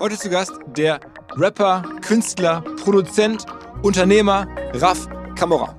[0.00, 0.98] Heute zu Gast der
[1.36, 3.44] Rapper, Künstler, Produzent,
[3.82, 5.06] Unternehmer Raf
[5.36, 5.76] Kamora.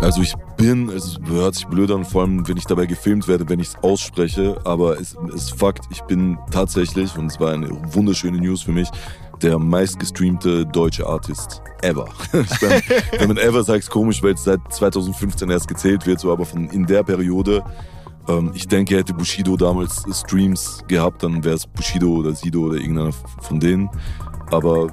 [0.00, 3.46] Also ich bin, es hört sich blöd an, vor allem wenn ich dabei gefilmt werde,
[3.50, 7.68] wenn ich es ausspreche, aber es ist Fakt, ich bin tatsächlich, und es war eine
[7.92, 8.88] wunderschöne News für mich,
[9.42, 12.08] der meistgestreamte deutsche Artist ever.
[12.32, 12.82] Meine,
[13.18, 16.46] wenn man ever sagt, ist komisch, weil es seit 2015 erst gezählt wird, so aber
[16.46, 17.62] von in der Periode.
[18.28, 22.76] Ähm, ich denke, hätte Bushido damals Streams gehabt, dann wäre es Bushido oder Sido oder
[22.76, 23.88] irgendeiner von denen.
[24.50, 24.88] Aber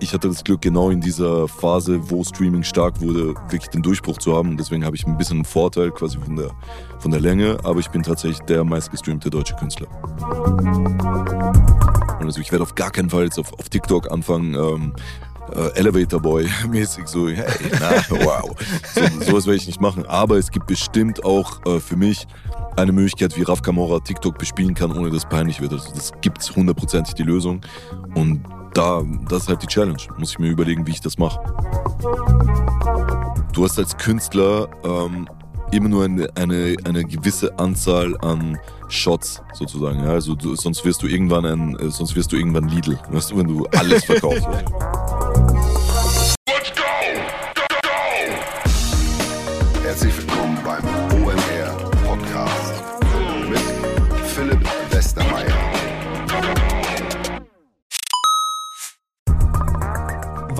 [0.00, 4.18] ich hatte das Glück, genau in dieser Phase, wo Streaming stark wurde, wirklich den Durchbruch
[4.18, 4.56] zu haben.
[4.56, 6.50] Deswegen habe ich ein bisschen einen Vorteil quasi von der,
[6.98, 9.88] von der Länge, aber ich bin tatsächlich der meistgestreamte deutsche Künstler.
[12.18, 14.92] Also ich werde auf gar keinen Fall jetzt auf, auf TikTok anfangen, ähm,
[15.54, 17.46] äh, Elevator Boy mäßig so, hey,
[17.80, 17.90] na,
[18.24, 18.50] wow.
[18.94, 20.06] So, sowas werde ich nicht machen.
[20.06, 22.26] Aber es gibt bestimmt auch äh, für mich
[22.76, 25.72] eine Möglichkeit, wie Raf Kamora TikTok bespielen kann, ohne dass es peinlich wird.
[25.72, 27.60] Also das gibt hundertprozentig die Lösung.
[28.14, 28.42] Und
[28.74, 29.98] da, das ist halt die Challenge.
[30.18, 31.40] Muss ich mir überlegen, wie ich das mache.
[33.52, 35.28] Du hast als Künstler ähm,
[35.72, 40.04] immer nur eine, eine, eine gewisse Anzahl an Shots sozusagen.
[40.04, 40.10] Ja?
[40.10, 43.38] Also du, sonst wirst du irgendwann ein, äh, sonst wirst du irgendwann Lidl, weißt du,
[43.38, 44.46] wenn du alles verkaufst.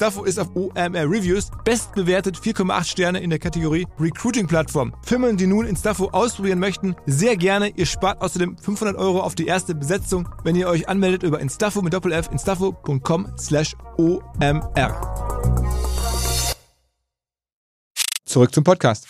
[0.00, 4.94] ist auf OMR Reviews bestbewertet 4,8 Sterne in der Kategorie Recruiting Plattform.
[5.04, 7.68] Firmen, die nun Instafo ausprobieren möchten, sehr gerne.
[7.76, 11.82] Ihr spart außerdem 500 Euro auf die erste Besetzung, wenn ihr euch anmeldet über Instafo
[11.82, 15.00] mit Doppel F, instafo.com slash OMR.
[18.24, 19.06] Zurück zum Podcast.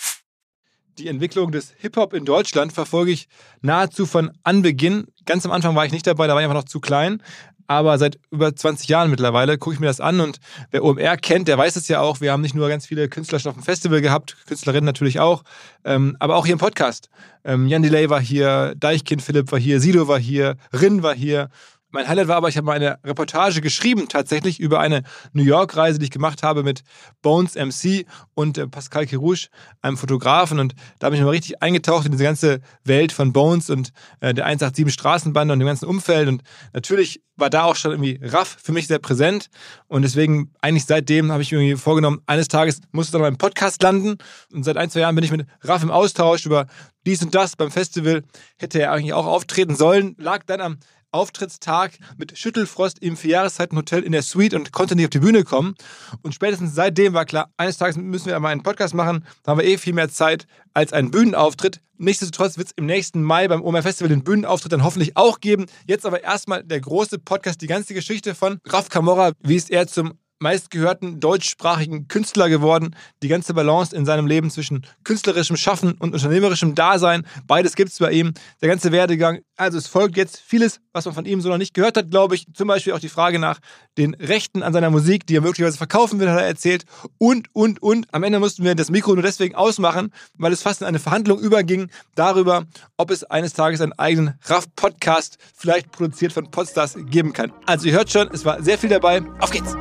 [0.98, 3.28] Die Entwicklung des Hip-Hop in Deutschland verfolge ich
[3.62, 5.06] nahezu von Anbeginn.
[5.24, 7.22] Ganz am Anfang war ich nicht dabei, da war ich einfach noch zu klein.
[7.70, 10.40] Aber seit über 20 Jahren mittlerweile gucke ich mir das an und
[10.72, 12.20] wer OMR kennt, der weiß es ja auch.
[12.20, 15.44] Wir haben nicht nur ganz viele Künstler schon auf dem Festival gehabt, Künstlerinnen natürlich auch,
[15.84, 17.10] ähm, aber auch hier im Podcast.
[17.44, 21.48] Ähm, Jan Delay war hier, Deichkind Philipp war hier, Sido war hier, Rin war hier
[21.90, 25.02] mein Highlight war aber, ich habe mal eine Reportage geschrieben, tatsächlich über eine
[25.32, 26.82] New York-Reise, die ich gemacht habe mit
[27.22, 29.48] Bones MC und äh, Pascal Kirouche,
[29.82, 30.58] einem Fotografen.
[30.58, 34.34] Und da habe ich mal richtig eingetaucht in diese ganze Welt von Bones und äh,
[34.34, 36.28] der 187 Straßenbande und dem ganzen Umfeld.
[36.28, 36.42] Und
[36.72, 39.48] natürlich war da auch schon irgendwie Raff für mich sehr präsent.
[39.88, 43.38] Und deswegen, eigentlich seitdem habe ich mir irgendwie vorgenommen, eines Tages muss es dann beim
[43.38, 44.18] Podcast landen.
[44.52, 46.66] Und seit ein, zwei Jahren bin ich mit Raff im Austausch über
[47.06, 48.22] dies und das beim Festival.
[48.58, 50.78] Hätte er eigentlich auch auftreten sollen, lag dann am
[51.12, 55.74] Auftrittstag mit Schüttelfrost im Vierjahreszeitenhotel in der Suite und konnte nicht auf die Bühne kommen.
[56.22, 59.24] Und spätestens seitdem war klar, eines Tages müssen wir einmal einen Podcast machen.
[59.42, 61.80] Da haben wir eh viel mehr Zeit als einen Bühnenauftritt.
[61.98, 65.66] Nichtsdestotrotz wird es im nächsten Mai beim OMR Festival den Bühnenauftritt dann hoffentlich auch geben.
[65.86, 69.32] Jetzt aber erstmal der große Podcast, die ganze Geschichte von Raf Kamora.
[69.42, 72.96] Wie ist er zum meistgehörten deutschsprachigen Künstler geworden.
[73.22, 77.26] Die ganze Balance in seinem Leben zwischen künstlerischem Schaffen und unternehmerischem Dasein.
[77.46, 78.32] Beides gibt es bei ihm.
[78.62, 79.40] Der ganze Werdegang.
[79.60, 82.34] Also es folgt jetzt vieles, was man von ihm so noch nicht gehört hat, glaube
[82.34, 82.46] ich.
[82.54, 83.58] Zum Beispiel auch die Frage nach
[83.98, 86.86] den Rechten an seiner Musik, die er möglicherweise verkaufen will, hat er erzählt.
[87.18, 88.06] Und, und, und.
[88.10, 91.38] Am Ende mussten wir das Mikro nur deswegen ausmachen, weil es fast in eine Verhandlung
[91.38, 92.64] überging darüber,
[92.96, 97.52] ob es eines Tages einen eigenen RAF-Podcast, vielleicht produziert von Podstars, geben kann.
[97.66, 99.22] Also ihr hört schon, es war sehr viel dabei.
[99.40, 99.76] Auf geht's!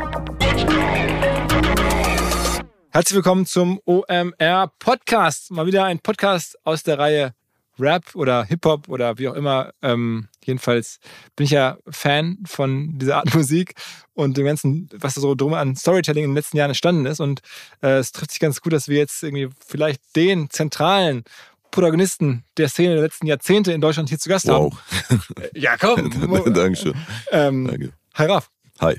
[2.90, 5.52] Herzlich willkommen zum OMR Podcast.
[5.52, 7.34] Mal wieder ein Podcast aus der Reihe
[7.80, 9.72] Rap oder Hip-Hop oder wie auch immer.
[9.82, 11.00] Ähm, jedenfalls
[11.36, 13.74] bin ich ja Fan von dieser Art Musik
[14.14, 17.20] und dem ganzen, was da so drum an Storytelling in den letzten Jahren entstanden ist.
[17.20, 17.42] Und
[17.82, 21.24] äh, es trifft sich ganz gut, dass wir jetzt irgendwie vielleicht den zentralen
[21.72, 24.74] Protagonisten der Szene der letzten Jahrzehnte in Deutschland hier zu Gast Wow.
[25.10, 25.22] haben.
[25.54, 26.54] Ja, komm.
[26.54, 26.96] Dankeschön.
[27.32, 27.94] Ähm, Danke.
[28.16, 28.50] hi Raf.
[28.82, 28.98] Hi.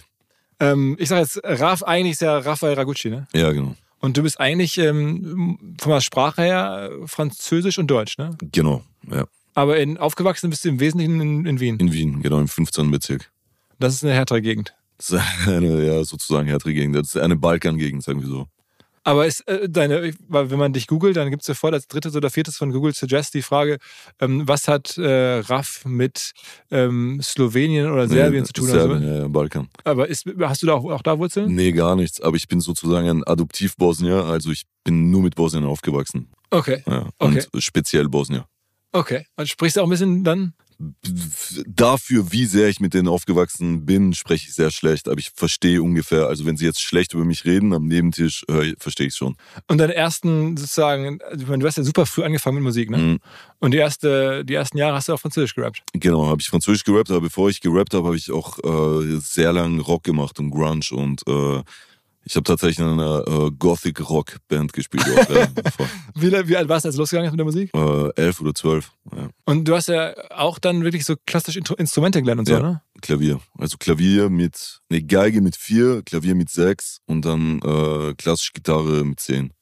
[0.61, 3.27] Ähm, ich sage jetzt, Raf eigentlich ist ja Rafael Ragucci, ne?
[3.35, 3.75] Ja, genau.
[4.01, 8.37] Und du bist eigentlich ähm, von der Sprache her äh, Französisch und Deutsch, ne?
[8.41, 9.27] Genau, ja.
[9.55, 11.79] Aber in, aufgewachsen bist du im Wesentlichen in, in Wien.
[11.79, 12.91] In Wien, genau, im 15.
[12.91, 13.31] Bezirk.
[13.79, 14.75] Das ist eine härtere Gegend.
[14.97, 16.97] Das ist eine, ja, sozusagen härtere Gegend.
[16.97, 18.47] Das ist eine Balkan-Gegend, sagen wir so.
[19.03, 22.15] Aber ist äh, deine, weil wenn man dich googelt, dann gibt es sofort als drittes
[22.15, 23.79] oder viertes von Google Suggest die Frage,
[24.21, 26.33] ähm, was hat äh, RAF mit
[26.71, 28.71] ähm, Slowenien oder Serbien Nee, zu tun?
[28.71, 29.23] oder Serbien, so?
[29.23, 29.69] ja, Balkan.
[29.85, 31.55] Aber ist, hast du da auch, auch da Wurzeln?
[31.55, 32.21] Nee, gar nichts.
[32.21, 34.25] Aber ich bin sozusagen ein Adoptiv-Bosnier.
[34.25, 36.29] Also ich bin nur mit Bosnien aufgewachsen.
[36.51, 37.09] Okay, Ja.
[37.19, 37.43] Okay.
[37.53, 38.45] Und speziell Bosnier.
[38.93, 39.25] okay.
[39.37, 40.53] Und sprichst du auch ein bisschen dann?
[41.67, 45.09] Dafür, wie sehr ich mit denen aufgewachsen bin, spreche ich sehr schlecht.
[45.09, 46.27] Aber ich verstehe ungefähr.
[46.27, 49.37] Also wenn sie jetzt schlecht über mich reden am Nebentisch, äh, verstehe ich schon.
[49.67, 52.99] Und deine ersten sozusagen, ich meine, du hast ja super früh angefangen mit Musik, ne?
[52.99, 53.19] Mhm.
[53.59, 55.83] Und die, erste, die ersten Jahre hast du auch Französisch gerappt.
[55.93, 59.53] Genau, habe ich Französisch gerappt, aber bevor ich gerappt habe, habe ich auch äh, sehr
[59.53, 61.63] lange Rock gemacht und Grunge und äh,
[62.25, 65.05] ich habe tatsächlich in einer äh, Gothic-Rock-Band gespielt.
[66.15, 67.71] Wie, wie alt warst du, als du losgegangen ist mit der Musik?
[67.75, 68.93] äh, elf oder zwölf.
[69.17, 69.29] Ja.
[69.47, 72.61] Und du hast ja auch dann wirklich so klassisch Instrumente gelernt und so, Ja.
[72.61, 72.83] ne?
[73.01, 73.41] Klavier.
[73.57, 79.05] Also Klavier mit, ne, Geige mit vier, Klavier mit sechs und dann äh, klassische Gitarre
[79.05, 79.53] mit zehn.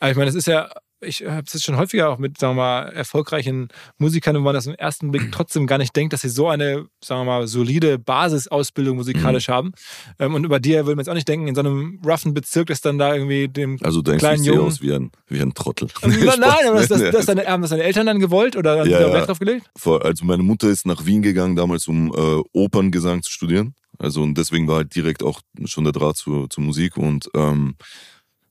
[0.00, 2.56] Aber ich meine, das ist ja, ich habe es jetzt schon häufiger auch mit, sagen
[2.56, 3.68] wir mal, erfolgreichen
[3.98, 6.86] Musikern, wo man das im ersten Blick trotzdem gar nicht denkt, dass sie so eine,
[7.02, 9.52] sagen wir mal, solide Basisausbildung musikalisch Mhm.
[9.52, 9.72] haben.
[10.18, 12.66] Ähm, und über dir würde man jetzt auch nicht denken, in so einem roughen Bezirk,
[12.68, 14.60] dass dann da irgendwie dem Also denkst du, Kleinen ich Jungen.
[14.62, 15.88] aus wie ein, wie ein Trottel.
[16.02, 18.90] Nein, nein, aber das, das, das, deine, haben das deine Eltern dann gewollt oder haben
[18.90, 19.14] Ja, sie da ja.
[19.14, 19.66] Wert drauf gelegt?
[19.84, 23.74] Also meine Mutter ist nach Wien gegangen, damals um äh, Operngesang zu studieren.
[23.98, 26.96] Also und deswegen war halt direkt auch schon der Draht zur, zur Musik.
[26.96, 27.74] Und ähm,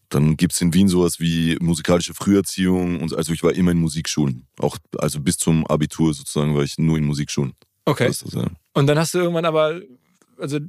[0.09, 3.01] dann gibt's in Wien sowas wie musikalische Früherziehung.
[3.01, 4.47] Und also ich war immer in Musikschulen.
[4.59, 7.53] Auch also bis zum Abitur sozusagen war ich nur in Musikschulen.
[7.85, 8.07] Okay.
[8.07, 9.81] Das ist, äh, Und dann hast du irgendwann aber,
[10.37, 10.59] also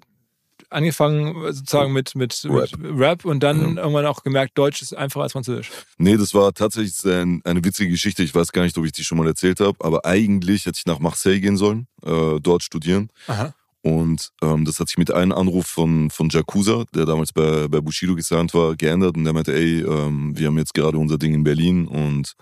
[0.71, 2.77] angefangen sozusagen mit, mit, Rap.
[2.79, 5.71] mit Rap und dann irgendwann auch gemerkt, Deutsch ist einfacher als Französisch.
[5.97, 8.23] Nee, das war tatsächlich ein, eine witzige Geschichte.
[8.23, 9.77] Ich weiß gar nicht, ob ich die schon mal erzählt habe.
[9.81, 13.11] Aber eigentlich hätte ich nach Marseille gehen sollen, äh, dort studieren.
[13.29, 13.55] Aha.
[13.83, 17.81] Und ähm, das hat sich mit einem Anruf von, von Jakuza, der damals bei, bei
[17.81, 19.17] Bushido gesigned war, geändert.
[19.17, 22.35] Und der meinte, ey, ähm, wir haben jetzt gerade unser Ding in Berlin und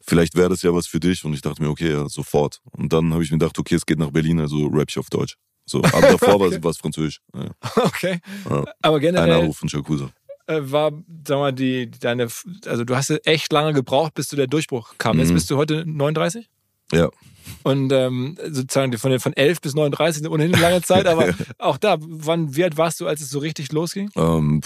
[0.00, 1.24] vielleicht wäre das ja was für dich.
[1.24, 2.60] Und ich dachte mir, okay, ja, sofort.
[2.72, 5.08] Und dann habe ich mir gedacht, okay, es geht nach Berlin, also rap ich auf
[5.08, 5.36] Deutsch.
[5.66, 7.20] So, aber davor war es Französisch.
[7.34, 7.48] Ja.
[7.76, 8.20] Okay.
[8.48, 8.64] Ja.
[8.82, 10.10] Aber Ein generell Anruf von Jakuza.
[10.46, 10.92] äh, war,
[11.26, 12.28] sag mal, die, deine,
[12.66, 15.18] also du hast echt lange gebraucht, bis du der Durchbruch kam.
[15.18, 15.34] Jetzt Mhm.
[15.34, 16.50] bist du heute 39?
[16.94, 17.10] Ja.
[17.62, 21.78] Und ähm, sozusagen von, von 11 bis 39 ist ohnehin eine lange Zeit, aber auch
[21.78, 24.10] da, wann, wie alt warst du, als es so richtig losging?
[24.16, 24.60] Ähm,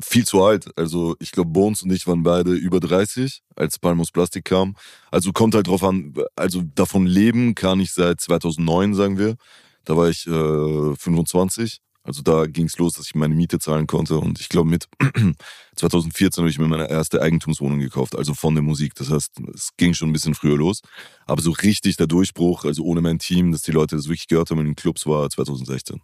[0.00, 0.68] viel zu alt.
[0.76, 4.76] Also ich glaube, Bones und ich waren beide über 30, als Palmos Plastik kam.
[5.10, 9.36] Also kommt halt drauf an, also davon leben kann ich seit 2009, sagen wir.
[9.84, 11.80] Da war ich äh, 25.
[12.08, 14.16] Also da ging es los, dass ich meine Miete zahlen konnte.
[14.16, 14.88] Und ich glaube, mit
[15.76, 18.94] 2014 habe ich mir meine erste Eigentumswohnung gekauft, also von der Musik.
[18.94, 20.80] Das heißt, es ging schon ein bisschen früher los.
[21.26, 24.50] Aber so richtig der Durchbruch, also ohne mein Team, dass die Leute das wirklich gehört
[24.50, 26.00] haben in den Clubs, war 2016.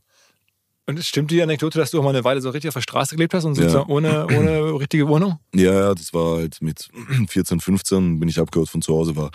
[0.86, 2.82] Und es stimmt die Anekdote, dass du auch mal eine Weile so richtig auf der
[2.82, 3.62] Straße gelebt hast und Ja.
[3.62, 5.38] sozusagen ohne, ohne richtige Wohnung?
[5.55, 6.90] Ja, ja, das war halt mit
[7.29, 9.31] 14, 15 bin ich abgehört von zu Hause, war,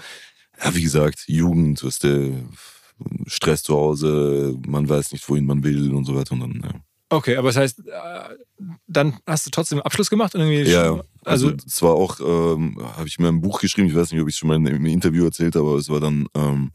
[0.63, 2.29] ja, wie gesagt, Jugend, was der
[3.27, 6.79] Stress zu Hause, man weiß nicht, wohin man will und so weiter und dann, ja.
[7.11, 10.69] Okay, aber das heißt, äh, dann hast du trotzdem Abschluss gemacht und irgendwie.
[10.69, 11.01] Ja.
[11.25, 14.21] Also, Also, es war auch, ähm, habe ich mir ein Buch geschrieben, ich weiß nicht,
[14.21, 16.71] ob ich es schon mal im Interview erzählt habe, aber es war dann, ähm,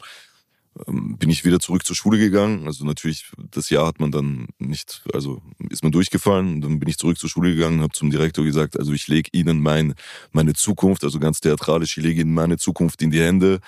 [0.89, 2.67] ähm, bin ich wieder zurück zur Schule gegangen.
[2.67, 5.41] Also natürlich, das Jahr hat man dann nicht, also
[5.71, 6.61] ist man durchgefallen.
[6.61, 9.61] Dann bin ich zurück zur Schule gegangen, habe zum Direktor gesagt, also ich lege Ihnen
[9.61, 9.95] mein,
[10.33, 13.61] meine Zukunft, also ganz theatralisch, ich lege Ihnen meine Zukunft in die Hände.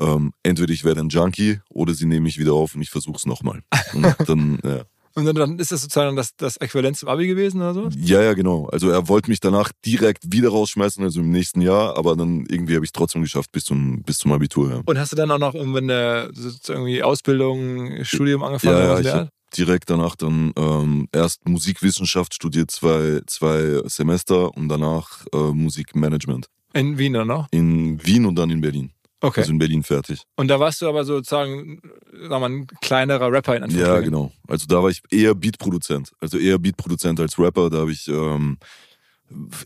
[0.00, 3.16] Ähm, entweder ich werde ein Junkie oder Sie nehmen mich wieder auf und ich versuche
[3.16, 3.60] es nochmal.
[3.92, 4.82] Und dann, ja.
[5.14, 7.88] und dann, dann ist das sozusagen das, das Äquivalent zum Abi gewesen oder so?
[7.96, 8.66] Ja, ja, genau.
[8.68, 12.74] Also er wollte mich danach direkt wieder rausschmeißen, also im nächsten Jahr, aber dann irgendwie
[12.74, 14.70] habe ich es trotzdem geschafft bis zum, bis zum Abitur.
[14.70, 16.30] Ja, Und hast du dann auch noch irgendwann eine
[16.66, 18.78] irgendwie Ausbildung, Studium angefangen?
[18.78, 24.68] ja, ja ich habe direkt danach dann ähm, erst Musikwissenschaft studiert, zwei, zwei Semester und
[24.68, 26.46] danach äh, Musikmanagement.
[26.72, 27.48] In Wien oder noch?
[27.50, 28.92] In Wien und dann in Berlin.
[29.22, 29.40] Okay.
[29.40, 30.22] Also in Berlin fertig.
[30.36, 31.80] und da warst du aber sozusagen,
[32.12, 34.04] sagen wir mal, ein kleinerer Rapper in Ja, Anführungsstrichen.
[34.04, 34.32] genau.
[34.48, 36.12] Also da war ich eher Beatproduzent.
[36.20, 37.68] Also eher Beatproduzent als Rapper.
[37.68, 38.58] Da habe ich, ähm,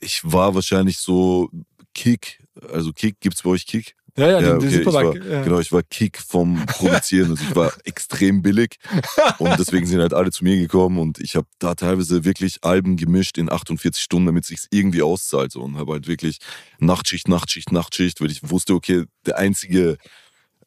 [0.00, 1.50] ich war wahrscheinlich so
[1.94, 2.42] Kick,
[2.72, 3.94] also Kick, gibt's bei euch Kick?
[4.16, 5.24] Ja, ja, Ja, okay, den ich war, Supermarkt.
[5.24, 5.42] ja.
[5.42, 7.32] genau, ich war Kick vom Produzieren.
[7.32, 8.76] Also ich war extrem billig
[9.38, 12.96] und deswegen sind halt alle zu mir gekommen und ich habe da teilweise wirklich Alben
[12.96, 15.60] gemischt in 48 Stunden, damit sich's irgendwie auszahlt so.
[15.62, 16.38] und habe halt wirklich
[16.78, 19.98] Nachtschicht, Nachtschicht, Nachtschicht, weil ich wusste, okay, der einzige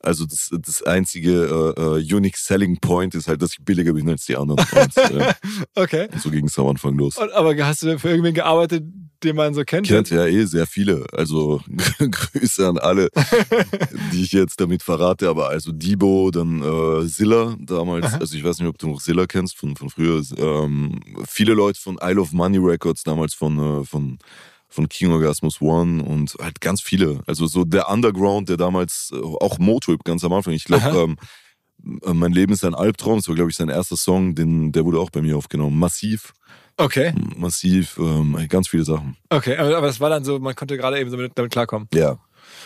[0.02, 4.10] also das, das einzige äh, äh, Unique Selling Point ist halt, dass ich billiger bin
[4.10, 4.60] als die anderen.
[4.60, 5.34] Und, äh,
[5.76, 6.08] Okay.
[6.22, 7.18] so ging es am Anfang los.
[7.18, 8.84] Und, aber hast du für irgendwen gearbeitet,
[9.24, 9.88] den man so kennt?
[9.88, 11.06] Kennt ja eh sehr viele.
[11.12, 11.62] Also
[12.00, 13.10] Grüße an alle,
[14.12, 15.28] die ich jetzt damit verrate.
[15.30, 18.06] Aber also Debo, dann äh, Zilla damals.
[18.06, 18.18] Aha.
[18.18, 20.22] Also ich weiß nicht, ob du noch Zilla kennst von, von früher.
[20.38, 24.20] Ähm, viele Leute von Isle of Money Records damals von, äh, von,
[24.70, 27.22] von King Orgasmus One und halt ganz viele.
[27.26, 30.54] Also so der Underground, der damals, äh, auch Motrip ganz am Anfang.
[30.54, 31.18] Ich glaube, ähm,
[32.04, 33.18] äh, mein Leben ist ein Albtraum.
[33.18, 35.80] Das war, glaube ich, sein erster Song, den, der wurde auch bei mir aufgenommen.
[35.80, 36.34] Massiv,
[36.80, 39.18] Okay, massiv, ähm, ganz viele Sachen.
[39.32, 39.58] okay.
[39.58, 41.88] Aber, das war dann so, man konnte gerade eben so mit, damit klarkommen.
[41.92, 42.20] Ja.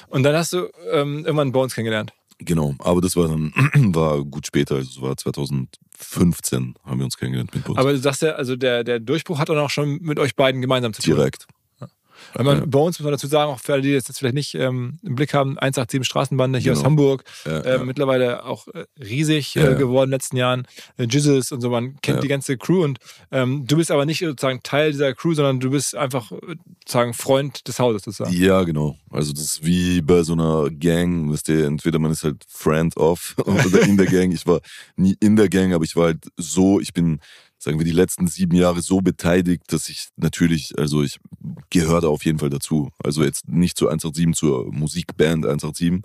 [0.10, 2.12] Und dann hast du ähm, irgendwann Bones kennengelernt.
[2.40, 3.54] Genau, aber das war dann
[3.96, 7.78] war gut später, also es war 2015 haben wir uns kennengelernt mit Bund.
[7.78, 10.62] Aber du sagst ja, also der, der Durchbruch hat dann auch schon mit euch beiden
[10.62, 11.16] gemeinsam zu tun.
[11.16, 11.48] Direkt.
[12.34, 12.66] Weil man, Ja.
[12.66, 15.16] Bones, muss man dazu sagen, auch für alle, die das jetzt vielleicht nicht ähm, im
[15.16, 16.90] Blick haben, 187 Straßenbande hier aus Genau.
[16.92, 17.84] Hamburg, Ja, äh, ja.
[17.84, 20.68] mittlerweile auch äh, riesig äh, geworden in den letzten Jahren.
[20.98, 23.00] Äh, Jizzes und so, man kennt die ganze Crew und
[23.32, 27.14] ähm, du bist aber nicht sozusagen Teil dieser Crew, sondern du bist einfach äh, sozusagen
[27.14, 28.34] Freund des Hauses sozusagen.
[28.36, 28.96] Ja, genau.
[29.10, 32.96] Also das ist wie bei so einer Gang, wisst ihr, entweder man ist halt Friend
[32.98, 34.32] of oder in der Gang.
[34.32, 34.62] Ich war
[34.96, 37.20] nie in der Gang, aber ich war halt so, ich bin,
[37.62, 41.20] sagen wir, die letzten sieben Jahre so beteiligt, dass ich natürlich, also ich
[41.70, 42.90] gehöre da auf jeden Fall dazu.
[43.04, 46.02] Also jetzt nicht zu 187, zur Musikband 187,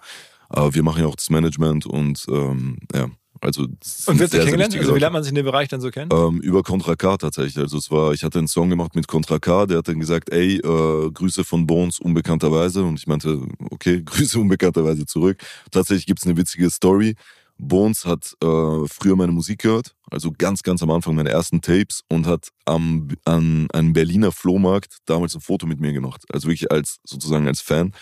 [0.48, 3.08] aber wir machen ja auch das Management und ähm, ja,
[3.40, 4.76] also das ist Und wirst du kennengelernt?
[4.76, 6.10] Also wie lernt man sich in dem Bereich dann so kennen?
[6.12, 7.58] Ähm, über Contra K tatsächlich.
[7.58, 10.30] Also es war, ich hatte einen Song gemacht mit Contra K, der hat dann gesagt,
[10.30, 12.84] ey, äh, Grüße von Bones unbekannterweise.
[12.84, 15.42] Und ich meinte, okay, Grüße unbekannterweise zurück.
[15.70, 17.14] Tatsächlich gibt's eine witzige Story.
[17.58, 22.02] Bones hat äh, früher meine Musik gehört, also ganz, ganz am Anfang meine ersten Tapes
[22.08, 26.25] und hat am, an einem Berliner Flohmarkt damals ein Foto mit mir gemacht.
[26.32, 27.92] Also wirklich als sozusagen als Fan.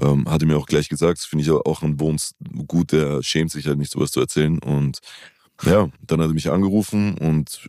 [0.00, 2.34] Ähm, hatte mir auch gleich gesagt, das finde ich auch an Bones
[2.68, 4.58] gut, der schämt sich halt nicht, sowas zu erzählen.
[4.60, 5.00] Und
[5.64, 7.66] ja, dann hat er mich angerufen und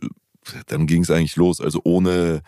[0.66, 1.60] dann ging es eigentlich los.
[1.60, 2.42] Also ohne,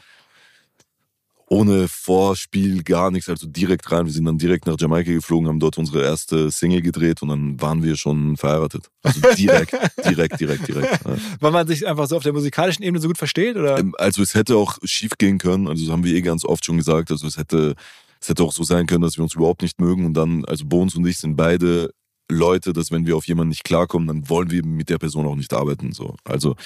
[1.46, 4.06] ohne Vorspiel, gar nichts, also direkt rein.
[4.06, 7.60] Wir sind dann direkt nach Jamaika geflogen, haben dort unsere erste Single gedreht und dann
[7.60, 8.88] waren wir schon verheiratet.
[9.02, 9.72] Also direkt,
[10.08, 11.04] direkt, direkt, direkt.
[11.04, 11.16] Ja.
[11.40, 13.56] Weil man sich einfach so auf der musikalischen Ebene so gut versteht?
[13.56, 13.78] Oder?
[13.78, 16.64] Ähm, Also es hätte auch schief gehen können, also das haben wir eh ganz oft
[16.64, 17.10] schon gesagt.
[17.10, 17.74] Also es hätte,
[18.20, 20.64] es hätte auch so sein können, dass wir uns überhaupt nicht mögen und dann, also
[20.64, 21.90] Bones und ich sind beide
[22.30, 25.36] Leute, dass wenn wir auf jemanden nicht klarkommen, dann wollen wir mit der Person auch
[25.36, 25.92] nicht arbeiten.
[25.92, 26.16] So.
[26.24, 26.56] Also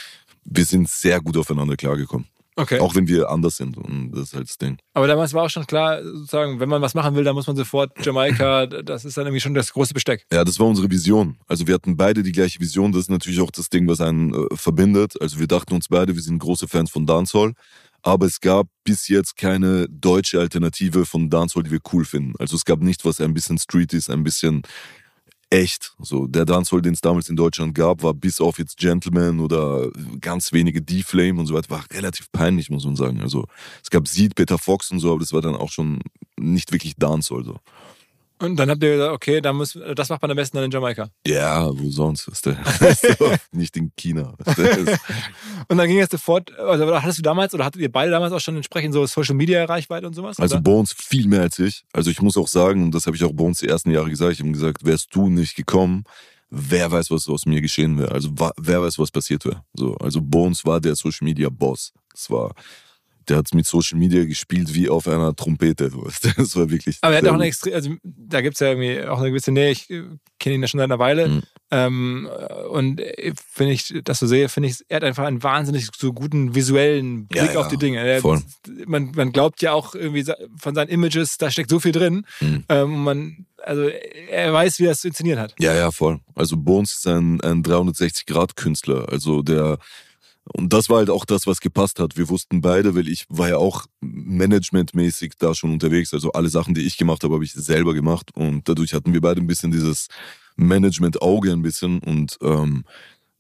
[0.45, 2.29] wir sind sehr gut aufeinander klargekommen.
[2.59, 2.81] Okay.
[2.81, 3.79] Auch wenn wir anders sind.
[3.79, 4.79] Und das ist halt das Ding.
[4.93, 7.55] Aber damals war auch schon klar, sozusagen, wenn man was machen will, dann muss man
[7.55, 10.27] sofort Jamaika, das ist dann irgendwie schon das große Besteck.
[10.33, 11.39] Ja, das war unsere Vision.
[11.47, 12.91] Also wir hatten beide die gleiche Vision.
[12.91, 15.15] Das ist natürlich auch das Ding, was einen äh, verbindet.
[15.21, 17.53] Also wir dachten uns beide, wir sind große Fans von Dancehall.
[18.03, 22.35] Aber es gab bis jetzt keine deutsche Alternative von Dancehall, die wir cool finden.
[22.39, 24.63] Also es gab nicht, was ein bisschen Street ist, ein bisschen
[25.51, 25.95] echt.
[26.01, 29.91] So der Dancehall, den es damals in Deutschland gab, war bis auf jetzt Gentleman oder
[30.21, 33.21] ganz wenige D-Flame und so weiter, war relativ peinlich, muss man sagen.
[33.21, 33.47] Also
[33.83, 36.01] es gab Seed, Peter Fox und so, aber das war dann auch schon
[36.39, 37.59] nicht wirklich Dancehall so.
[38.41, 40.71] Und dann habt ihr gesagt, okay, dann muss, das macht man am besten dann in
[40.71, 41.09] Jamaika.
[41.27, 42.29] Ja, wo sonst?
[42.29, 42.57] Ist der,
[43.53, 44.35] nicht in China.
[45.69, 48.41] Und dann ging es sofort, also hattest du damals oder hattet ihr beide damals auch
[48.41, 50.39] schon entsprechend so Social Media Reichweite und sowas?
[50.39, 50.63] also oder?
[50.63, 51.85] Bones viel mehr als ich.
[51.93, 54.33] Also ich muss auch sagen, und das habe ich auch Bones die ersten Jahre gesagt,
[54.33, 56.05] ich habe ihm gesagt, wärst du nicht gekommen,
[56.51, 58.13] wer weiß, was aus mir geschehen wäre.
[58.13, 59.63] Also wer weiß, was passiert wäre.
[59.75, 61.93] So, also Bones war der Social Media Boss.
[62.13, 62.55] Das war,
[63.29, 65.91] der hat mit Social Media gespielt wie auf einer Trompete.
[66.37, 66.99] Das war wirklich.
[67.01, 69.53] Aber er hat auch eine extrem, also da gibt es ja irgendwie auch eine gewisse
[69.53, 69.71] Nähe.
[69.71, 70.05] Ich äh,
[70.39, 71.29] kenne ihn ja schon seit einer Weile.
[71.29, 71.43] Mhm.
[71.71, 72.29] Ähm,
[72.71, 76.13] und äh, wenn ich das so sehe, finde ich, er hat einfach einen wahnsinnig so
[76.13, 77.99] guten visuellen Blick Ja, ja, auf die Dinge.
[77.99, 78.43] Er, voll.
[78.87, 80.25] Man, man glaubt ja auch irgendwie
[80.57, 82.25] von seinen Images, da steckt so viel drin.
[82.41, 82.65] Mhm.
[82.69, 85.55] Ähm, man, also er weiß, wie er es zu inszenieren hat.
[85.59, 86.21] Ja, ja, voll.
[86.35, 89.09] Also Bones ist ein, ein 360-Grad-Künstler.
[89.11, 89.79] Also der,
[90.55, 92.17] und das war halt auch das, was gepasst hat.
[92.17, 96.15] Wir wussten beide, weil ich war ja auch managementmäßig da schon unterwegs.
[96.15, 98.31] Also alle Sachen, die ich gemacht habe, habe ich selber gemacht.
[98.35, 100.09] Und dadurch hatten wir beide ein bisschen dieses
[100.57, 102.01] Management-Auge ein bisschen.
[102.01, 102.85] Und ähm,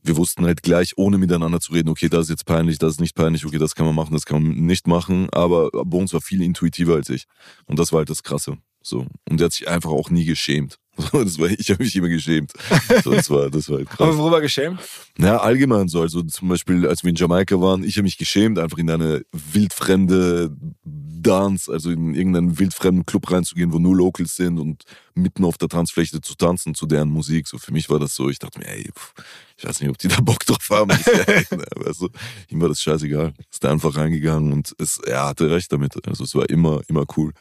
[0.02, 3.00] wir wussten halt gleich, ohne miteinander zu reden, okay, das ist jetzt peinlich, das ist
[3.00, 5.28] nicht peinlich, okay, das kann man machen, das kann man nicht machen.
[5.30, 7.26] Aber Bones war viel intuitiver als ich.
[7.66, 8.58] Und das war halt das Krasse.
[8.82, 9.06] So.
[9.28, 10.78] Und der hat sich einfach auch nie geschämt.
[10.98, 12.52] So, Das war, ich habe mich immer geschämt.
[13.04, 14.00] So, das, war, das war halt krass.
[14.00, 14.80] Aber worüber geschämt?
[15.18, 16.00] Ja, allgemein so.
[16.00, 19.22] Also zum Beispiel, als wir in Jamaika waren, ich habe mich geschämt, einfach in eine
[19.32, 20.50] wildfremde
[20.84, 25.68] Dance, also in irgendeinen wildfremden Club reinzugehen, wo nur Locals sind und mitten auf der
[25.68, 27.48] Tanzfläche zu tanzen zu deren Musik.
[27.48, 29.14] So für mich war das so, ich dachte mir, ey, pff,
[29.56, 30.90] ich weiß nicht, ob die da Bock drauf haben.
[31.98, 32.08] Du,
[32.48, 33.34] ihm war das scheißegal.
[33.50, 35.94] Ist da einfach reingegangen und es, er hatte recht damit.
[36.06, 37.32] Also es war immer, immer cool.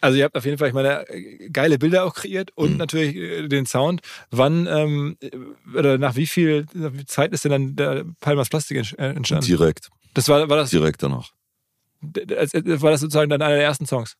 [0.00, 1.04] Also ihr habt auf jeden Fall, ich meine,
[1.52, 2.76] geile Bilder auch kreiert und Mhm.
[2.78, 4.00] natürlich äh, den Sound.
[4.30, 5.16] Wann ähm,
[5.76, 6.66] oder nach wie viel
[7.06, 9.44] Zeit ist denn dann der Palmas Plastik äh, entstanden?
[9.46, 11.30] Direkt, Das war, war das direkt danach.
[12.00, 14.14] war das sozusagen dann einer der ersten Songs?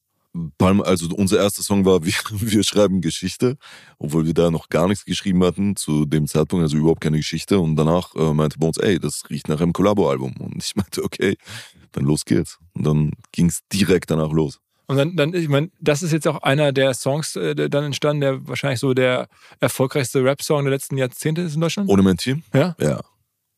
[0.84, 3.56] Also unser erster Song war wir, wir schreiben Geschichte,
[3.98, 7.58] obwohl wir da noch gar nichts geschrieben hatten zu dem Zeitpunkt, also überhaupt keine Geschichte.
[7.58, 10.34] Und danach äh, meinte Bones, ey, das riecht nach einem Kollabo-Album.
[10.38, 11.36] Und ich meinte, okay,
[11.92, 12.58] dann los geht's.
[12.74, 14.60] Und dann ging's direkt danach los.
[14.90, 17.84] Und dann, dann ich meine, das ist jetzt auch einer der Songs äh, der dann
[17.84, 19.28] entstanden, der wahrscheinlich so der
[19.60, 21.88] erfolgreichste Rap-Song der letzten Jahrzehnte ist in Deutschland.
[21.88, 22.42] Ohne mein Team?
[22.54, 22.74] Ja.
[22.80, 23.00] Ja,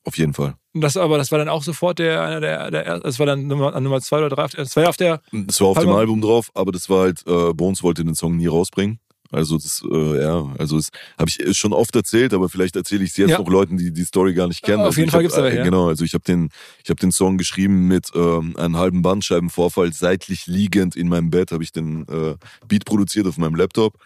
[0.05, 0.55] auf jeden Fall.
[0.75, 3.47] Das, aber das war dann auch sofort der, einer der, der er- das war dann
[3.47, 4.47] Nummer, Nummer zwei oder drei.
[4.49, 5.97] Das war ja auf der, Das war auf dem Album?
[5.99, 8.99] Album drauf, aber das war halt, äh, Bones wollte den Song nie rausbringen.
[9.33, 13.11] Also das, äh, ja, also das habe ich schon oft erzählt, aber vielleicht erzähle ich
[13.11, 13.39] es jetzt Ja.
[13.39, 14.81] noch Leuten, die die Story gar nicht kennen.
[14.81, 15.65] Auf also jeden ich Fall hab, gibt's da welche, äh, ja.
[15.65, 16.51] Genau, also ich habe den,
[16.85, 21.51] ich habe den Song geschrieben mit ähm, einem halben Bandscheibenvorfall, seitlich liegend in meinem Bett,
[21.51, 22.37] habe ich den äh,
[22.69, 23.97] Beat produziert auf meinem Laptop.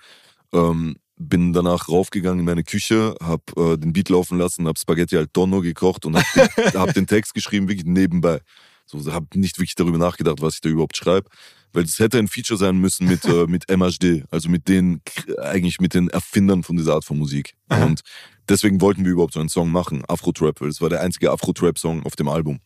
[0.53, 5.17] Ähm, bin danach raufgegangen in meine Küche, hab äh, den Beat laufen lassen, hab Spaghetti
[5.17, 6.47] al Tonno gekocht und hab den,
[6.81, 8.41] hab den Text geschrieben, wirklich nebenbei.
[8.87, 11.29] So, hab nicht wirklich darüber nachgedacht, was ich da überhaupt schreibe.
[11.73, 15.03] Weil es hätte ein Feature sein müssen mit, äh, mit MHD, also mit den,
[15.43, 17.55] eigentlich mit den Erfindern von dieser Art von Musik.
[17.69, 18.01] Und
[18.49, 22.05] deswegen wollten wir überhaupt so einen Song machen, Afro-Trap, weil es war der einzige Afro-Trap-Song
[22.05, 22.61] auf dem Album.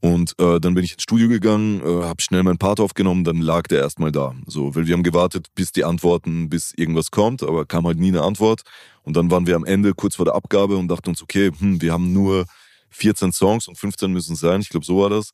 [0.00, 3.40] Und äh, dann bin ich ins Studio gegangen, äh, habe schnell meinen Part aufgenommen, dann
[3.40, 4.32] lag der erstmal da.
[4.46, 8.08] So, weil wir haben gewartet, bis die Antworten, bis irgendwas kommt, aber kam halt nie
[8.08, 8.62] eine Antwort.
[9.02, 11.82] Und dann waren wir am Ende kurz vor der Abgabe und dachten uns, okay, hm,
[11.82, 12.44] wir haben nur
[12.90, 14.60] 14 Songs und 15 müssen es sein.
[14.60, 15.30] Ich glaube, so war das.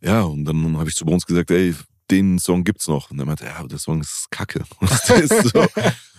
[0.00, 1.74] Ja, und dann habe ich zu Bones gesagt, ey,
[2.10, 3.10] den Song gibt's noch.
[3.10, 4.62] Und er meinte, ja, aber der Song ist kacke.
[5.14, 5.66] Ist so.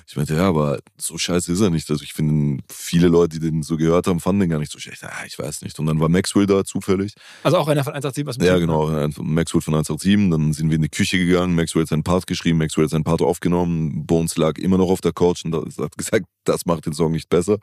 [0.07, 1.89] Ich meinte, ja, aber so scheiße ist er nicht.
[1.89, 4.77] Also ich finde, viele Leute, die den so gehört haben, fanden den gar nicht so
[4.77, 5.01] schlecht.
[5.01, 5.79] Ja, ich weiß nicht.
[5.79, 7.13] Und dann war Maxwell da zufällig.
[7.41, 8.87] also auch einer von 187, was mit Ja, genau.
[9.17, 10.29] Maxwell von 187.
[10.29, 11.55] Dann sind wir in die Küche gegangen.
[11.55, 12.59] Maxwell hat seinen Part geschrieben.
[12.59, 14.05] Maxwell hat seinen Part aufgenommen.
[14.05, 17.29] Bones lag immer noch auf der Couch und hat gesagt, das macht den Song nicht
[17.29, 17.57] besser.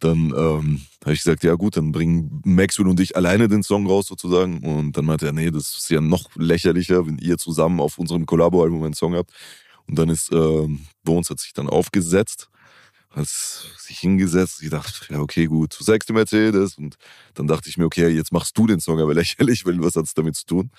[0.00, 3.86] Dann ähm, habe ich gesagt, ja gut, dann bringen Maxwell und ich alleine den Song
[3.86, 4.58] raus sozusagen.
[4.58, 8.26] Und dann meinte er, nee, das ist ja noch lächerlicher, wenn ihr zusammen auf unserem
[8.26, 9.30] Collabo-Album einen Song habt.
[9.86, 12.48] Und dann ist ähm, Bones hat sich dann aufgesetzt,
[13.10, 14.62] hat sich hingesetzt.
[14.62, 16.76] Ich dachte, ja okay, gut, du sagst die Mercedes.
[16.76, 16.96] Und
[17.34, 20.14] dann dachte ich mir, okay, jetzt machst du den Song aber lächerlich, weil was hat's
[20.14, 20.70] damit zu tun?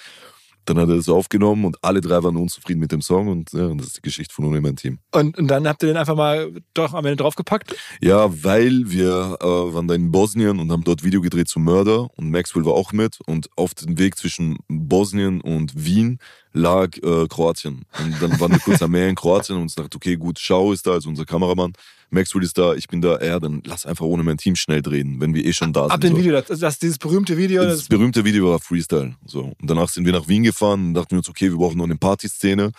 [0.68, 3.74] Dann hat er das aufgenommen und alle drei waren unzufrieden mit dem Song und ja,
[3.76, 5.00] das ist die Geschichte von Ohne mein Team.
[5.12, 7.74] Und, und dann habt ihr den einfach mal doch am Ende draufgepackt.
[8.02, 12.10] Ja, weil wir äh, waren da in Bosnien und haben dort Video gedreht zum Mörder
[12.18, 16.20] und Maxwell war auch mit und auf dem Weg zwischen Bosnien und Wien
[16.52, 17.86] lag äh, Kroatien.
[18.00, 20.74] Und dann waren wir kurz am Meer in Kroatien und uns dachte, okay, gut, Schau
[20.74, 21.74] ist da, also unser Kameramann,
[22.10, 25.20] Maxwell ist da, ich bin da, ja, dann lass einfach ohne mein Team schnell drehen,
[25.20, 25.92] wenn wir eh schon da sind.
[25.92, 26.18] Ab dem so.
[26.20, 27.64] Video, das, das dieses berühmte Video.
[27.64, 29.16] Das Das, berühmte Video war Freestyle.
[29.26, 29.54] So.
[29.60, 31.86] Und danach sind wir nach Wien gefahren und dachten wir uns, okay, wir brauchen noch
[31.86, 32.72] eine Partyszene.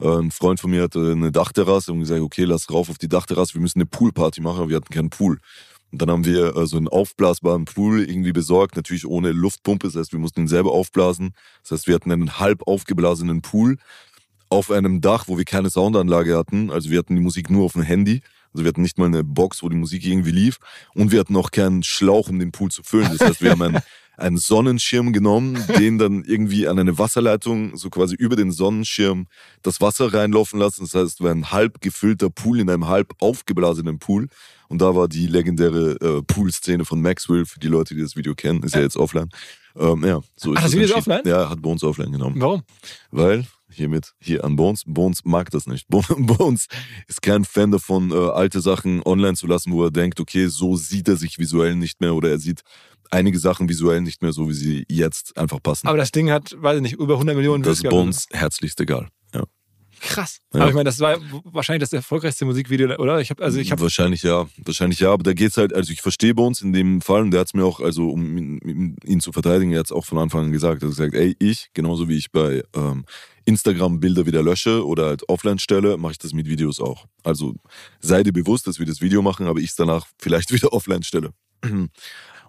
[0.00, 3.08] Äh, Ein Freund von mir hatte eine Dachterrasse und gesagt, okay, lass rauf auf die
[3.08, 5.38] Dachterrasse, wir müssen eine Poolparty machen, aber wir hatten keinen Pool.
[5.92, 9.94] Und dann haben wir äh, so einen aufblasbaren Pool irgendwie besorgt, natürlich ohne Luftpumpe, das
[9.94, 11.34] heißt, wir mussten ihn selber aufblasen.
[11.62, 13.76] Das heißt, wir hatten einen halb aufgeblasenen Pool
[14.48, 16.70] auf einem Dach, wo wir keine Soundanlage hatten.
[16.70, 18.22] Also wir hatten die Musik nur auf dem Handy.
[18.54, 20.58] Also wir hatten nicht mal eine Box, wo die Musik irgendwie lief.
[20.94, 23.10] Und wir hatten auch keinen Schlauch, um den Pool zu füllen.
[23.16, 23.82] Das heißt, wir haben einen,
[24.16, 29.26] einen Sonnenschirm genommen, den dann irgendwie an eine Wasserleitung, so quasi über den Sonnenschirm,
[29.62, 30.82] das Wasser reinlaufen lassen.
[30.84, 34.28] Das heißt, war ein halb gefüllter Pool in einem halb aufgeblasenen Pool.
[34.68, 38.34] Und da war die legendäre äh, Pool-Szene von Maxwell, für die Leute, die das Video
[38.34, 39.28] kennen, ist ja jetzt offline.
[39.76, 41.22] Ähm, ja, so ist Ach, das Video ist offline?
[41.24, 42.40] Ja, hat Bones offline genommen.
[42.40, 42.62] warum?
[43.10, 45.86] Weil, hiermit, hier an Bones, Bones mag das nicht.
[45.88, 46.66] Bo- Bones
[47.08, 50.76] ist kein Fan davon, äh, alte Sachen online zu lassen, wo er denkt, okay, so
[50.76, 52.62] sieht er sich visuell nicht mehr oder er sieht
[53.10, 55.86] einige Sachen visuell nicht mehr so, wie sie jetzt einfach passen.
[55.88, 57.94] Aber das Ding hat, weiß ich nicht, über 100 Millionen das ist gehabt.
[57.96, 59.08] Bones herzlichst egal.
[60.04, 60.40] Krass.
[60.52, 60.60] Ja.
[60.60, 63.20] Aber ich meine, das war wahrscheinlich das erfolgreichste Musikvideo, oder?
[63.20, 66.02] Ich habe, also ich habe, wahrscheinlich ja, wahrscheinlich ja, aber da geht's halt, also ich
[66.02, 69.32] verstehe Bones in dem Fall und der hat's mir auch, also um ihn, ihn zu
[69.32, 72.18] verteidigen, er hat's auch von Anfang an gesagt, er hat gesagt, ey, ich, genauso wie
[72.18, 73.06] ich bei ähm,
[73.46, 77.06] Instagram Bilder wieder lösche oder halt offline stelle, mache ich das mit Videos auch.
[77.22, 77.54] Also
[78.00, 81.02] sei dir bewusst, dass wir das Video machen, aber ich es danach vielleicht wieder offline
[81.02, 81.30] stelle.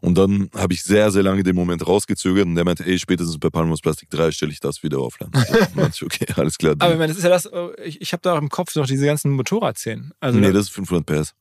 [0.06, 3.40] Und dann habe ich sehr, sehr lange den Moment rausgezögert und der meinte, ey, spätestens
[3.40, 5.32] bei Palmos Plastik 3 stelle ich das wieder offline.
[5.34, 6.76] So, dann meinte ich, okay, alles klar.
[6.78, 8.76] aber ich meine, das ist ja das, äh, ich, ich habe da auch im Kopf
[8.76, 10.12] noch diese ganzen Motorradszenen.
[10.20, 11.34] Also nee, da- das ist 500 PS.